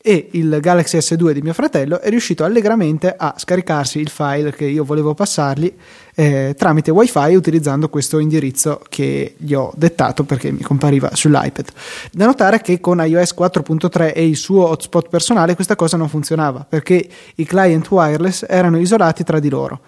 e 0.06 0.28
il 0.32 0.58
Galaxy 0.60 0.98
S2 0.98 1.32
di 1.32 1.42
mio 1.42 1.52
fratello 1.52 1.98
è 1.98 2.10
riuscito 2.10 2.44
allegramente 2.44 3.12
a 3.16 3.34
scaricarsi 3.36 3.98
il 3.98 4.08
file 4.08 4.52
che 4.52 4.64
io 4.64 4.84
volevo 4.84 5.14
passargli 5.14 5.74
eh, 6.14 6.54
tramite 6.56 6.92
wifi 6.92 7.34
utilizzando 7.34 7.88
questo 7.88 8.20
indirizzo 8.20 8.80
che 8.88 9.34
gli 9.36 9.52
ho 9.52 9.72
dettato 9.74 10.22
perché 10.22 10.52
mi 10.52 10.60
compariva 10.60 11.10
sull'iPad. 11.12 11.66
Da 12.12 12.24
notare 12.24 12.60
che 12.60 12.78
con 12.78 13.04
iOS 13.04 13.34
4.3 13.36 14.12
e 14.14 14.24
il 14.24 14.36
suo 14.36 14.68
hotspot 14.68 15.08
personale 15.08 15.56
questa 15.56 15.74
cosa 15.74 15.96
non 15.96 16.08
funzionava 16.08 16.64
perché 16.68 17.04
i 17.34 17.44
client 17.44 17.90
wireless 17.90 18.44
erano 18.48 18.78
isolati 18.78 19.24
tra 19.24 19.40
di 19.40 19.48
loro. 19.48 19.80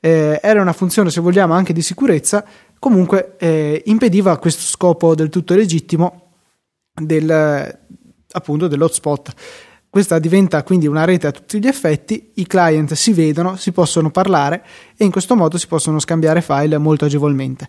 Eh, 0.00 0.38
era 0.42 0.60
una 0.60 0.72
funzione, 0.72 1.10
se 1.10 1.20
vogliamo, 1.20 1.52
anche 1.52 1.72
di 1.72 1.82
sicurezza, 1.82 2.44
comunque 2.78 3.36
eh, 3.38 3.82
impediva 3.86 4.38
questo 4.38 4.62
scopo 4.62 5.14
del 5.14 5.28
tutto 5.28 5.54
legittimo 5.54 6.30
del, 6.94 7.78
appunto 8.32 8.68
dell'hotspot. 8.68 9.32
Questa 9.88 10.18
diventa 10.18 10.62
quindi 10.62 10.86
una 10.86 11.04
rete 11.04 11.26
a 11.26 11.32
tutti 11.32 11.58
gli 11.58 11.66
effetti, 11.66 12.32
i 12.34 12.46
client 12.46 12.92
si 12.92 13.12
vedono, 13.12 13.56
si 13.56 13.72
possono 13.72 14.10
parlare 14.10 14.62
e 14.94 15.04
in 15.04 15.10
questo 15.10 15.34
modo 15.34 15.56
si 15.56 15.66
possono 15.66 15.98
scambiare 15.98 16.42
file 16.42 16.76
molto 16.76 17.06
agevolmente. 17.06 17.66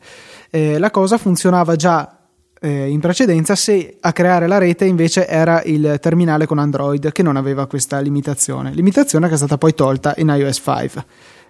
Eh, 0.49 0.77
la 0.77 0.91
cosa 0.91 1.17
funzionava 1.17 1.77
già 1.77 2.17
eh, 2.59 2.89
in 2.89 2.99
precedenza 2.99 3.55
se 3.55 3.97
a 3.99 4.11
creare 4.11 4.47
la 4.47 4.57
rete 4.57 4.85
invece 4.85 5.27
era 5.27 5.61
il 5.63 5.99
terminale 6.01 6.45
con 6.47 6.57
Android 6.57 7.11
che 7.11 7.23
non 7.23 7.37
aveva 7.37 7.65
questa 7.65 7.99
limitazione, 7.99 8.73
limitazione 8.73 9.27
che 9.27 9.35
è 9.35 9.37
stata 9.37 9.57
poi 9.57 9.73
tolta 9.73 10.13
in 10.17 10.27
iOS 10.27 10.61
5. 10.63 11.05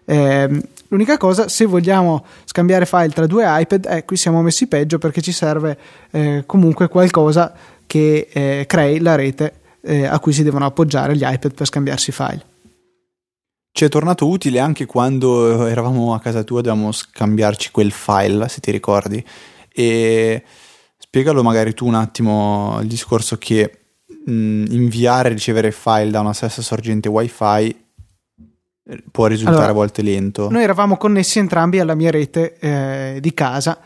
Eh, 0.10 0.62
l'unica 0.88 1.18
cosa, 1.18 1.50
se 1.50 1.66
vogliamo 1.66 2.26
scambiare 2.46 2.86
file 2.86 3.10
tra 3.10 3.28
due 3.28 3.44
iPad, 3.46 3.88
eh, 3.90 4.06
qui 4.06 4.16
siamo 4.16 4.42
messi 4.42 4.68
peggio 4.68 5.00
perché 5.00 5.22
ci 5.22 5.34
serve 5.34 5.78
eh, 6.12 6.44
comunque 6.46 6.88
qualcosa 6.88 7.54
che 7.86 8.30
eh, 8.32 8.66
crei 8.66 9.00
la 9.00 9.16
rete 9.16 9.60
eh, 9.82 10.06
a 10.06 10.18
cui 10.20 10.32
si 10.32 10.44
devono 10.44 10.66
appoggiare 10.66 11.16
gli 11.16 11.24
iPad 11.26 11.54
per 11.54 11.68
scambiarsi 11.68 12.14
file. 12.14 12.46
Ci 13.70 13.84
è 13.84 13.90
tornato 13.90 14.28
utile 14.28 14.60
anche 14.60 14.86
quando 14.86 15.68
eravamo 15.68 16.14
a 16.14 16.20
casa 16.20 16.44
tua, 16.44 16.62
dovevamo 16.62 16.92
scambiarci 16.94 17.70
quel 17.72 17.92
file, 17.92 18.48
se 18.48 18.62
ti 18.62 18.72
ricordi. 18.72 19.24
E 19.72 20.44
spiegalo 20.98 21.44
magari 21.44 21.74
tu 21.74 21.86
un 21.86 21.96
attimo 21.96 22.80
il 22.82 22.88
discorso 22.88 23.38
che 23.38 23.96
mh, 24.26 24.66
inviare 24.70 25.30
e 25.30 25.34
ricevere 25.34 25.72
file 25.72 26.10
da 26.10 26.22
una 26.22 26.34
stessa 26.34 26.62
sorgente 26.62 27.10
wifi 27.10 27.44
eh, 27.70 27.87
può 29.12 29.28
risultare 29.28 29.58
allora, 29.58 29.72
a 29.72 29.76
volte 29.76 30.02
lento. 30.02 30.50
Noi 30.50 30.64
eravamo 30.64 30.98
connessi 30.98 31.40
entrambi 31.40 31.80
alla 31.80 31.96
mia 31.96 32.12
rete 32.12 32.58
eh, 32.60 33.18
di 33.20 33.34
casa, 33.34 33.80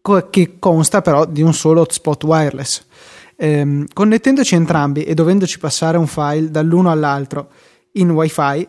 co- 0.00 0.28
che 0.28 0.58
consta 0.58 1.00
però 1.00 1.24
di 1.24 1.42
un 1.42 1.54
solo 1.54 1.80
hotspot 1.80 2.24
wireless. 2.24 2.84
Eh, 3.36 3.84
connettendoci 3.92 4.54
entrambi 4.54 5.02
e 5.04 5.14
dovendoci 5.14 5.58
passare 5.58 5.96
un 5.96 6.06
file 6.06 6.50
dall'uno 6.50 6.90
all'altro 6.90 7.48
in 7.92 8.10
wifi, 8.10 8.66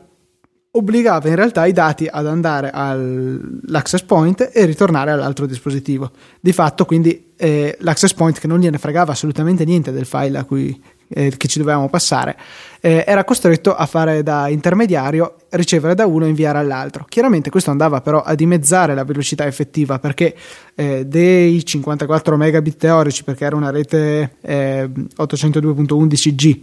obbligava 0.71 1.29
in 1.29 1.35
realtà 1.35 1.65
i 1.65 1.71
dati 1.71 2.07
ad 2.09 2.27
andare 2.27 2.69
all'access 2.71 4.01
point 4.03 4.49
e 4.53 4.65
ritornare 4.65 5.11
all'altro 5.11 5.45
dispositivo. 5.45 6.11
Di 6.39 6.51
fatto, 6.51 6.85
quindi, 6.85 7.33
eh, 7.35 7.77
l'access 7.79 8.13
point 8.13 8.39
che 8.39 8.47
non 8.47 8.59
gliene 8.59 8.77
fregava 8.77 9.11
assolutamente 9.11 9.65
niente 9.65 9.91
del 9.91 10.05
file 10.05 10.37
a 10.37 10.43
cui 10.43 10.81
eh, 11.07 11.33
che 11.37 11.47
ci 11.47 11.59
dovevamo 11.59 11.89
passare, 11.89 12.37
eh, 12.81 13.03
era 13.05 13.23
costretto 13.23 13.75
a 13.75 13.85
fare 13.85 14.23
da 14.23 14.47
intermediario, 14.47 15.35
ricevere 15.49 15.95
da 15.95 16.05
uno 16.05 16.25
e 16.25 16.29
inviare 16.29 16.57
all'altro. 16.57 17.05
Chiaramente 17.07 17.49
questo 17.49 17.71
andava 17.71 18.01
però 18.01 18.21
a 18.21 18.35
dimezzare 18.35 18.93
la 18.93 19.03
velocità 19.03 19.45
effettiva 19.45 19.99
perché 19.99 20.35
eh, 20.75 21.05
dei 21.05 21.65
54 21.65 22.37
megabit 22.37 22.77
teorici, 22.77 23.23
perché 23.23 23.45
era 23.45 23.55
una 23.55 23.69
rete 23.69 24.35
802.11g, 24.45 26.59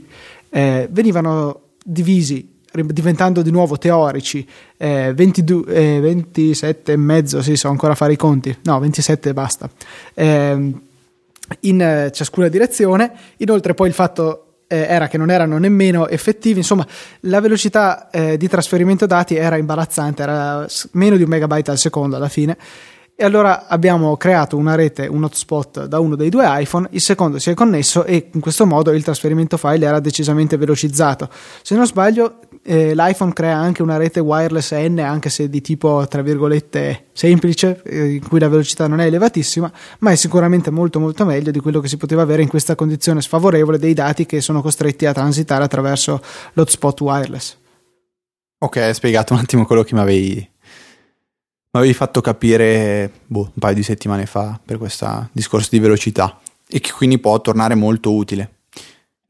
eh, 0.51 0.61
eh, 0.61 0.89
venivano 0.91 1.61
divisi 1.85 2.51
diventando 2.81 3.43
di 3.43 3.51
nuovo 3.51 3.77
teorici, 3.77 4.47
eh, 4.79 5.13
22, 5.15 5.75
eh, 5.75 6.01
27 6.01 6.93
e 6.93 6.97
mezzo, 6.97 7.43
sì, 7.43 7.57
so 7.57 7.69
ancora 7.69 7.95
fare 7.95 8.15
i 8.15 8.17
conti, 8.17 8.57
no, 8.63 8.79
27 8.79 9.29
e 9.29 9.33
basta, 9.35 9.69
eh, 10.15 10.73
in 11.61 11.81
eh, 11.81 12.11
ciascuna 12.13 12.49
direzione. 12.49 13.13
Inoltre 13.39 13.75
poi 13.75 13.89
il 13.89 13.95
fatto 13.95 14.47
eh, 14.67 14.87
era 14.89 15.09
che 15.09 15.19
non 15.19 15.31
erano 15.31 15.59
nemmeno 15.59 16.09
effettivi, 16.09 16.59
insomma 16.59 16.87
la 17.21 17.41
velocità 17.41 18.11
eh, 18.11 18.37
di 18.37 18.49
trasferimento 18.49 19.07
dati 19.07 19.37
era 19.37 19.57
imbarazzante, 19.57 20.23
era 20.23 20.67
meno 20.93 21.17
di 21.17 21.23
un 21.23 21.29
megabyte 21.29 21.71
al 21.71 21.79
secondo 21.79 22.17
alla 22.17 22.29
fine 22.29 22.57
e 23.15 23.25
allora 23.25 23.69
abbiamo 23.69 24.17
creato 24.17 24.57
una 24.57 24.75
rete, 24.75 25.07
un 25.07 25.23
hotspot 25.23 25.85
da 25.85 26.01
uno 26.01 26.17
dei 26.17 26.31
due 26.31 26.45
iPhone, 26.45 26.89
il 26.91 27.01
secondo 27.01 27.39
si 27.39 27.51
è 27.51 27.55
connesso 27.55 28.05
e 28.05 28.31
in 28.33 28.41
questo 28.41 28.67
modo 28.67 28.91
il 28.91 29.05
trasferimento 29.05 29.57
file 29.59 29.87
era 29.87 30.01
decisamente 30.01 30.57
velocizzato. 30.57 31.29
Se 31.63 31.75
non 31.77 31.87
sbaglio, 31.87 32.39
eh, 32.65 32.95
l'iPhone 32.95 33.33
crea 33.33 33.57
anche 33.57 33.83
una 33.83 33.97
rete 33.97 34.21
wireless 34.21 34.73
N, 34.73 34.99
anche 35.01 35.31
se 35.31 35.49
di 35.49 35.61
tipo 35.61 36.07
tra 36.09 36.23
virgolette 36.23 37.07
semplice, 37.13 37.83
eh, 37.85 38.15
in 38.15 38.29
cui 38.29 38.39
la 38.39 38.49
velocità 38.49 38.87
non 38.87 39.01
è 39.01 39.07
elevatissima, 39.07 39.71
ma 40.01 40.11
è 40.11 40.17
sicuramente 40.17 40.71
molto 40.71 41.01
molto 41.01 41.25
meglio 41.25 41.51
di 41.51 41.61
quello 41.61 41.81
che 41.81 41.89
si 41.89 41.97
poteva 41.97 42.23
avere 42.23 42.43
in 42.43 42.49
questa 42.49 42.75
condizione 42.75 43.21
sfavorevole 43.21 43.79
dei 43.79 43.95
dati 43.95 44.27
che 44.27 44.41
sono 44.41 44.63
costretti 44.63 45.07
a 45.07 45.13
transitare 45.13 45.65
attraverso 45.65 46.23
l'hotspot 46.53 47.01
wireless. 47.01 47.57
Ok, 48.59 48.77
hai 48.77 48.95
spiegato 48.95 49.35
un 49.35 49.41
attimo 49.41 49.67
quello 49.67 49.83
che 49.83 49.95
mi 49.95 50.01
avevi 50.01 50.51
mi 51.75 51.81
avevi 51.81 51.95
fatto 51.95 52.21
capire 52.21 53.11
boh, 53.27 53.51
un 53.55 53.59
paio 53.59 53.75
di 53.75 53.83
settimane 53.83 54.27
fa 54.27 54.61
per 54.63 54.77
questo 54.77 55.31
discorso 55.33 55.69
di 55.71 55.79
velocità 55.79 56.39
e 56.69 56.81
che 56.81 56.93
quindi 56.93 57.19
può 57.19 57.41
tornare 57.41 57.75
molto 57.75 58.13
utile. 58.13 58.62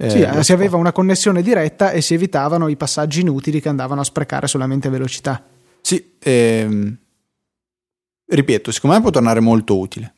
Eh, 0.02 0.10
sì, 0.10 0.20
eh, 0.20 0.42
si 0.42 0.52
aveva 0.52 0.76
una 0.76 0.90
connessione 0.90 1.42
diretta 1.42 1.92
e 1.92 2.00
si 2.00 2.14
evitavano 2.14 2.66
i 2.66 2.76
passaggi 2.76 3.20
inutili 3.20 3.60
che 3.60 3.68
andavano 3.68 4.00
a 4.00 4.04
sprecare 4.04 4.48
solamente 4.48 4.88
velocità. 4.88 5.40
Sì, 5.80 6.14
ehm, 6.18 6.96
ripeto, 8.26 8.72
secondo 8.72 8.96
me 8.96 9.02
può 9.02 9.10
tornare 9.10 9.38
molto 9.38 9.78
utile. 9.78 10.14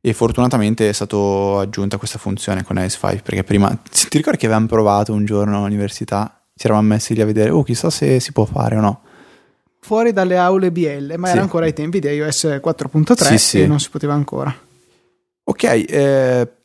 E 0.00 0.12
fortunatamente 0.12 0.88
è 0.88 0.92
stata 0.92 1.16
aggiunta 1.58 1.96
questa 1.96 2.18
funzione 2.18 2.62
con 2.62 2.76
S5 2.76 3.22
perché 3.22 3.42
prima 3.42 3.68
ti 3.90 4.16
ricordi 4.16 4.38
che 4.38 4.46
avevamo 4.46 4.68
provato 4.68 5.12
un 5.12 5.24
giorno 5.24 5.58
all'università? 5.58 6.44
Ci 6.54 6.66
eravamo 6.66 6.86
messi 6.86 7.12
lì 7.12 7.20
a 7.20 7.26
vedere, 7.26 7.50
oh 7.50 7.64
chissà 7.64 7.90
se 7.90 8.20
si 8.20 8.30
può 8.30 8.44
fare 8.44 8.76
o 8.76 8.80
no 8.80 9.00
fuori 9.86 10.12
dalle 10.12 10.36
aule 10.36 10.72
BL, 10.72 11.14
ma 11.16 11.28
sì. 11.28 11.32
era 11.34 11.42
ancora 11.42 11.64
ai 11.64 11.72
tempi 11.72 12.00
di 12.00 12.08
iOS 12.08 12.44
4.3 12.44 13.14
sì, 13.14 13.38
sì. 13.38 13.66
non 13.68 13.78
si 13.78 13.88
poteva 13.88 14.14
ancora. 14.14 14.52
Ok, 15.44 15.62
eh, 15.62 16.55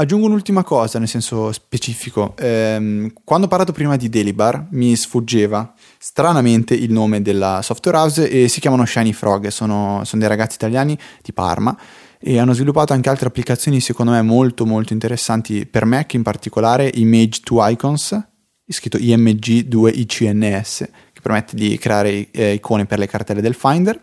aggiungo 0.00 0.26
un'ultima 0.26 0.64
cosa, 0.64 0.98
nel 0.98 1.08
senso 1.08 1.52
specifico. 1.52 2.34
Eh, 2.38 3.12
quando 3.22 3.46
ho 3.46 3.48
parlato 3.48 3.72
prima 3.72 3.96
di 3.96 4.08
Delibar 4.08 4.68
mi 4.70 4.96
sfuggeva 4.96 5.72
stranamente 5.98 6.74
il 6.74 6.90
nome 6.90 7.20
della 7.20 7.60
software 7.62 7.98
house 7.98 8.28
e 8.28 8.48
si 8.48 8.60
chiamano 8.60 8.86
Shiny 8.86 9.12
Frog, 9.12 9.48
sono, 9.48 10.00
sono 10.04 10.20
dei 10.20 10.30
ragazzi 10.30 10.56
italiani 10.56 10.98
di 11.22 11.32
Parma 11.32 11.76
e 12.18 12.38
hanno 12.38 12.54
sviluppato 12.54 12.92
anche 12.92 13.08
altre 13.08 13.28
applicazioni 13.28 13.80
secondo 13.80 14.12
me 14.12 14.20
molto 14.20 14.66
molto 14.66 14.92
interessanti 14.92 15.64
per 15.64 15.86
Mac 15.86 16.12
in 16.12 16.22
particolare 16.22 16.90
Image 16.92 17.40
2 17.42 17.70
Icons 17.72 18.28
scritto 18.68 18.98
IMG2ICNS 18.98 20.78
che 21.12 21.20
permette 21.22 21.56
di 21.56 21.78
creare 21.78 22.30
eh, 22.30 22.52
icone 22.52 22.84
per 22.84 22.98
le 22.98 23.06
cartelle 23.06 23.40
del 23.40 23.54
Finder 23.54 23.98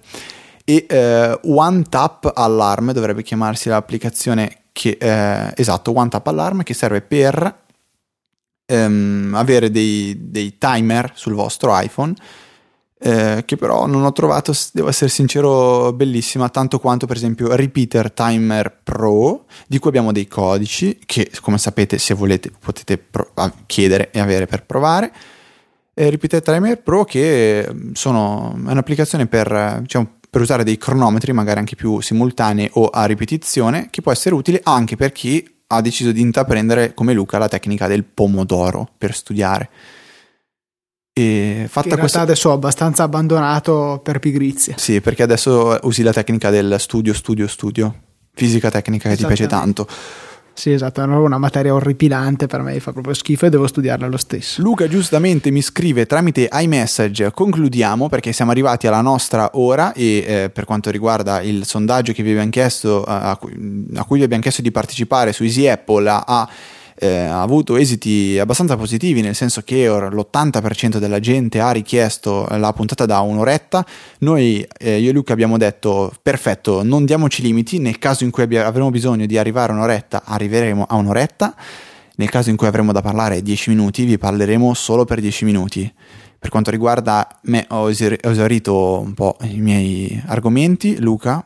e 0.66 0.86
eh, 0.90 1.40
One 1.44 1.84
Tap 1.84 2.32
Alarm 2.34 2.92
dovrebbe 2.92 3.22
chiamarsi 3.22 3.70
l'applicazione 3.70 4.64
che 4.78 4.98
eh, 5.00 5.54
esatto 5.56 5.92
One 5.98 6.08
Tap 6.08 6.28
Alarm 6.28 6.62
che 6.62 6.76
serve 6.76 7.02
per 7.02 7.64
ehm, 8.64 9.34
avere 9.34 9.72
dei, 9.72 10.16
dei, 10.30 10.60
timer 10.60 11.14
sul 11.16 11.34
vostro 11.34 11.76
iPhone 11.80 12.14
eh, 13.00 13.42
che 13.46 13.58
però 13.58 13.88
non 13.88 14.04
ho 14.04 14.12
trovato, 14.12 14.54
devo 14.72 14.90
essere 14.90 15.10
sincero, 15.10 15.94
bellissima, 15.94 16.50
tanto 16.50 16.80
quanto 16.80 17.08
per 17.08 17.16
esempio 17.16 17.56
Repeater 17.56 18.12
Timer 18.12 18.80
Pro, 18.84 19.46
di 19.68 19.80
cui 19.80 19.90
abbiamo 19.90 20.12
dei 20.12 20.28
codici 20.28 21.00
che 21.06 21.32
come 21.42 21.58
sapete 21.58 21.98
se 21.98 22.14
volete 22.14 22.52
potete 22.52 23.00
pro- 23.00 23.32
chiedere 23.66 24.12
e 24.12 24.20
avere 24.20 24.46
per 24.46 24.64
provare. 24.64 25.12
Eh, 25.94 26.12
Repeated 26.12 26.44
Timer 26.44 26.82
Pro 26.82 27.04
che 27.04 27.68
mm, 27.72 27.94
sono, 27.94 28.54
è 28.54 28.72
un'applicazione 28.72 29.26
per, 29.26 29.80
diciamo, 29.82 30.17
per 30.30 30.42
usare 30.42 30.64
dei 30.64 30.78
cronometri 30.78 31.32
magari 31.34 31.60
anche 31.60 31.76
più 31.76 32.02
simultanei 32.02 32.70
o 32.74 32.88
a 32.88 33.06
ripetizione 33.06 33.88
che 33.90 34.02
può 34.02 34.12
essere 34.12 34.36
utile 34.36 34.62
anche 34.64 34.96
per 34.96 35.12
chi 35.12 35.48
ha 35.68 35.82
deciso 35.82 36.12
di 36.12 36.22
intraprendere 36.22 36.94
come 36.94 37.14
Luca 37.14 37.38
la 37.38 37.48
tecnica 37.48 37.88
del 37.88 38.04
pomodoro 38.04 38.90
per 38.98 39.14
studiare. 39.14 39.70
E 41.14 41.66
fatta 41.68 41.90
in 41.90 41.98
questa... 41.98 42.22
adesso 42.22 42.50
ho 42.50 42.54
abbastanza 42.54 43.04
abbandonato 43.04 44.00
per 44.04 44.20
pigrizia. 44.20 44.78
Sì, 44.78 45.02
perché 45.02 45.24
adesso 45.24 45.78
usi 45.82 46.04
la 46.04 46.14
tecnica 46.14 46.50
del 46.50 46.76
studio, 46.78 47.14
studio, 47.14 47.48
studio, 47.48 47.94
fisica 48.34 48.70
tecnica 48.70 49.10
che 49.10 49.18
ti 49.18 49.26
piace 49.26 49.48
tanto. 49.48 49.88
Sì, 50.58 50.72
esatto, 50.72 51.02
è 51.02 51.04
una 51.04 51.38
materia 51.38 51.72
orripilante 51.72 52.48
per 52.48 52.64
me, 52.64 52.80
fa 52.80 52.92
proprio 52.92 53.14
schifo 53.14 53.46
e 53.46 53.50
devo 53.50 53.68
studiarla 53.68 54.08
lo 54.08 54.18
stesso. 54.18 54.60
Luca 54.64 54.88
giustamente 54.88 55.52
mi 55.52 55.62
scrive 55.62 56.08
tramite 56.08 56.50
iMessage, 56.52 57.32
concludiamo 57.32 58.10
perché 58.10 58.34
siamo 58.34 58.50
arrivati 58.50 58.88
alla 58.88 59.02
nostra 59.02 59.52
ora 59.54 59.94
e 59.94 60.26
eh, 60.26 60.50
per 60.50 60.66
quanto 60.66 60.90
riguarda 60.90 61.44
il 61.44 61.64
sondaggio 61.64 62.12
che 62.12 62.24
vi 62.24 62.32
abbiamo 62.32 62.50
chiesto, 62.50 63.04
a, 63.04 63.38
cui, 63.38 63.54
a 63.98 64.04
cui 64.04 64.18
vi 64.18 64.24
abbiamo 64.24 64.42
chiesto 64.42 64.64
di 64.64 64.72
partecipare 64.72 65.32
su 65.32 65.44
Easy 65.44 65.68
Apple 65.68 66.10
a 66.10 66.50
eh, 67.00 67.26
ha 67.26 67.42
avuto 67.42 67.76
esiti 67.76 68.40
abbastanza 68.40 68.76
positivi, 68.76 69.22
nel 69.22 69.36
senso 69.36 69.62
che 69.62 69.88
l'80% 69.88 70.98
della 70.98 71.20
gente 71.20 71.60
ha 71.60 71.72
richiesto 71.72 72.48
la 72.50 72.74
puntata 72.74 73.06
da 73.06 73.20
un'oretta. 73.20 73.86
Noi, 74.20 74.68
eh, 74.80 75.00
io 75.00 75.12
e 75.12 75.14
Luca, 75.14 75.34
abbiamo 75.34 75.58
detto: 75.58 76.12
perfetto, 76.22 76.84
non 76.84 77.06
diamoci 77.06 77.42
limiti. 77.42 77.78
Nel 77.80 78.00
caso 78.00 78.24
in 78.24 78.32
cui 78.32 78.44
avremo 78.58 78.90
bisogno 78.90 79.26
di 79.26 79.38
arrivare 79.38 79.72
a 79.72 79.76
un'oretta, 79.76 80.24
arriveremo 80.26 80.86
a 80.90 80.96
un'oretta. 80.96 81.56
Nel 82.16 82.30
caso 82.30 82.50
in 82.50 82.56
cui 82.56 82.66
avremo 82.66 82.92
da 82.92 83.02
parlare 83.02 83.44
10 83.44 83.70
minuti, 83.70 84.04
vi 84.04 84.18
parleremo 84.18 84.74
solo 84.74 85.06
per 85.06 85.22
10 85.22 85.46
minuti. 85.46 85.94
Per 86.40 86.50
quanto 86.50 86.72
riguarda 86.72 87.28
me, 87.44 87.66
ho 87.70 87.90
esaurito 87.90 89.00
un 89.00 89.14
po' 89.14 89.38
i 89.42 89.60
miei 89.60 90.20
argomenti. 90.26 91.00
Luca? 91.00 91.46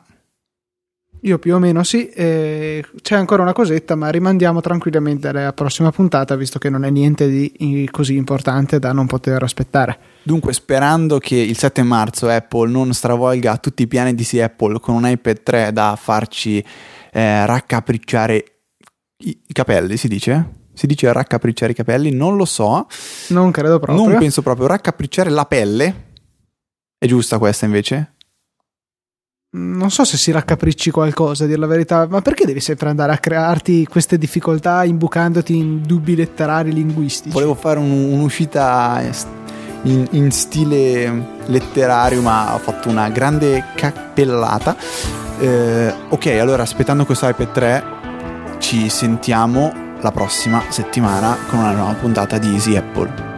Io 1.24 1.38
più 1.38 1.54
o 1.54 1.58
meno 1.60 1.84
sì, 1.84 2.08
e 2.08 2.84
c'è 3.00 3.14
ancora 3.14 3.42
una 3.42 3.52
cosetta, 3.52 3.94
ma 3.94 4.08
rimandiamo 4.08 4.60
tranquillamente 4.60 5.28
alla 5.28 5.52
prossima 5.52 5.92
puntata, 5.92 6.34
visto 6.34 6.58
che 6.58 6.68
non 6.68 6.84
è 6.84 6.90
niente 6.90 7.28
di 7.28 7.88
così 7.92 8.16
importante 8.16 8.80
da 8.80 8.92
non 8.92 9.06
poter 9.06 9.40
aspettare. 9.40 9.98
Dunque, 10.24 10.52
sperando 10.52 11.18
che 11.18 11.36
il 11.36 11.56
7 11.56 11.84
marzo 11.84 12.28
Apple 12.28 12.68
non 12.70 12.92
stravolga 12.92 13.56
tutti 13.58 13.82
i 13.82 13.86
piani 13.86 14.16
di 14.16 14.24
sì 14.24 14.40
Apple 14.40 14.80
con 14.80 14.96
un 14.96 15.08
iPad 15.08 15.42
3 15.44 15.72
da 15.72 15.96
farci 15.96 16.64
eh, 17.12 17.46
raccapricciare 17.46 18.44
i 19.18 19.52
capelli, 19.52 19.96
si 19.96 20.08
dice? 20.08 20.60
Si 20.74 20.88
dice 20.88 21.12
raccapricciare 21.12 21.70
i 21.70 21.74
capelli? 21.76 22.10
Non 22.10 22.36
lo 22.36 22.44
so. 22.44 22.88
Non 23.28 23.52
credo 23.52 23.78
proprio. 23.78 24.04
Non 24.04 24.18
penso 24.18 24.42
proprio. 24.42 24.66
Raccapricciare 24.66 25.30
la 25.30 25.44
pelle? 25.44 26.10
È 26.98 27.06
giusta 27.06 27.38
questa 27.38 27.64
invece? 27.64 28.14
Non 29.54 29.90
so 29.90 30.04
se 30.04 30.16
si 30.16 30.30
raccapricci 30.30 30.90
qualcosa, 30.90 31.44
a 31.44 31.46
dire 31.46 31.58
la 31.58 31.66
verità, 31.66 32.06
ma 32.08 32.22
perché 32.22 32.46
devi 32.46 32.60
sempre 32.60 32.88
andare 32.88 33.12
a 33.12 33.18
crearti 33.18 33.86
queste 33.86 34.16
difficoltà 34.16 34.84
imbucandoti 34.84 35.54
in 35.54 35.82
dubbi 35.82 36.16
letterari 36.16 36.72
linguistici? 36.72 37.34
Volevo 37.34 37.54
fare 37.54 37.78
un, 37.78 37.90
un'uscita 37.90 39.02
in, 39.82 40.06
in, 40.12 40.30
stile 40.30 41.40
letterario, 41.46 42.22
ma 42.22 42.54
ho 42.54 42.58
fatto 42.58 42.88
una 42.88 43.10
grande 43.10 43.64
cappellata. 43.74 44.74
Eh, 45.38 45.92
ok, 46.08 46.26
allora 46.40 46.62
aspettando 46.62 47.04
questo 47.04 47.28
iPad 47.28 47.52
3 47.52 47.84
ci 48.58 48.88
sentiamo 48.88 49.90
la 50.00 50.12
prossima 50.12 50.62
settimana 50.68 51.36
con 51.48 51.58
una 51.58 51.72
nuova 51.72 51.92
puntata 51.94 52.38
di 52.38 52.52
Easy 52.52 52.76
Apple. 52.76 53.31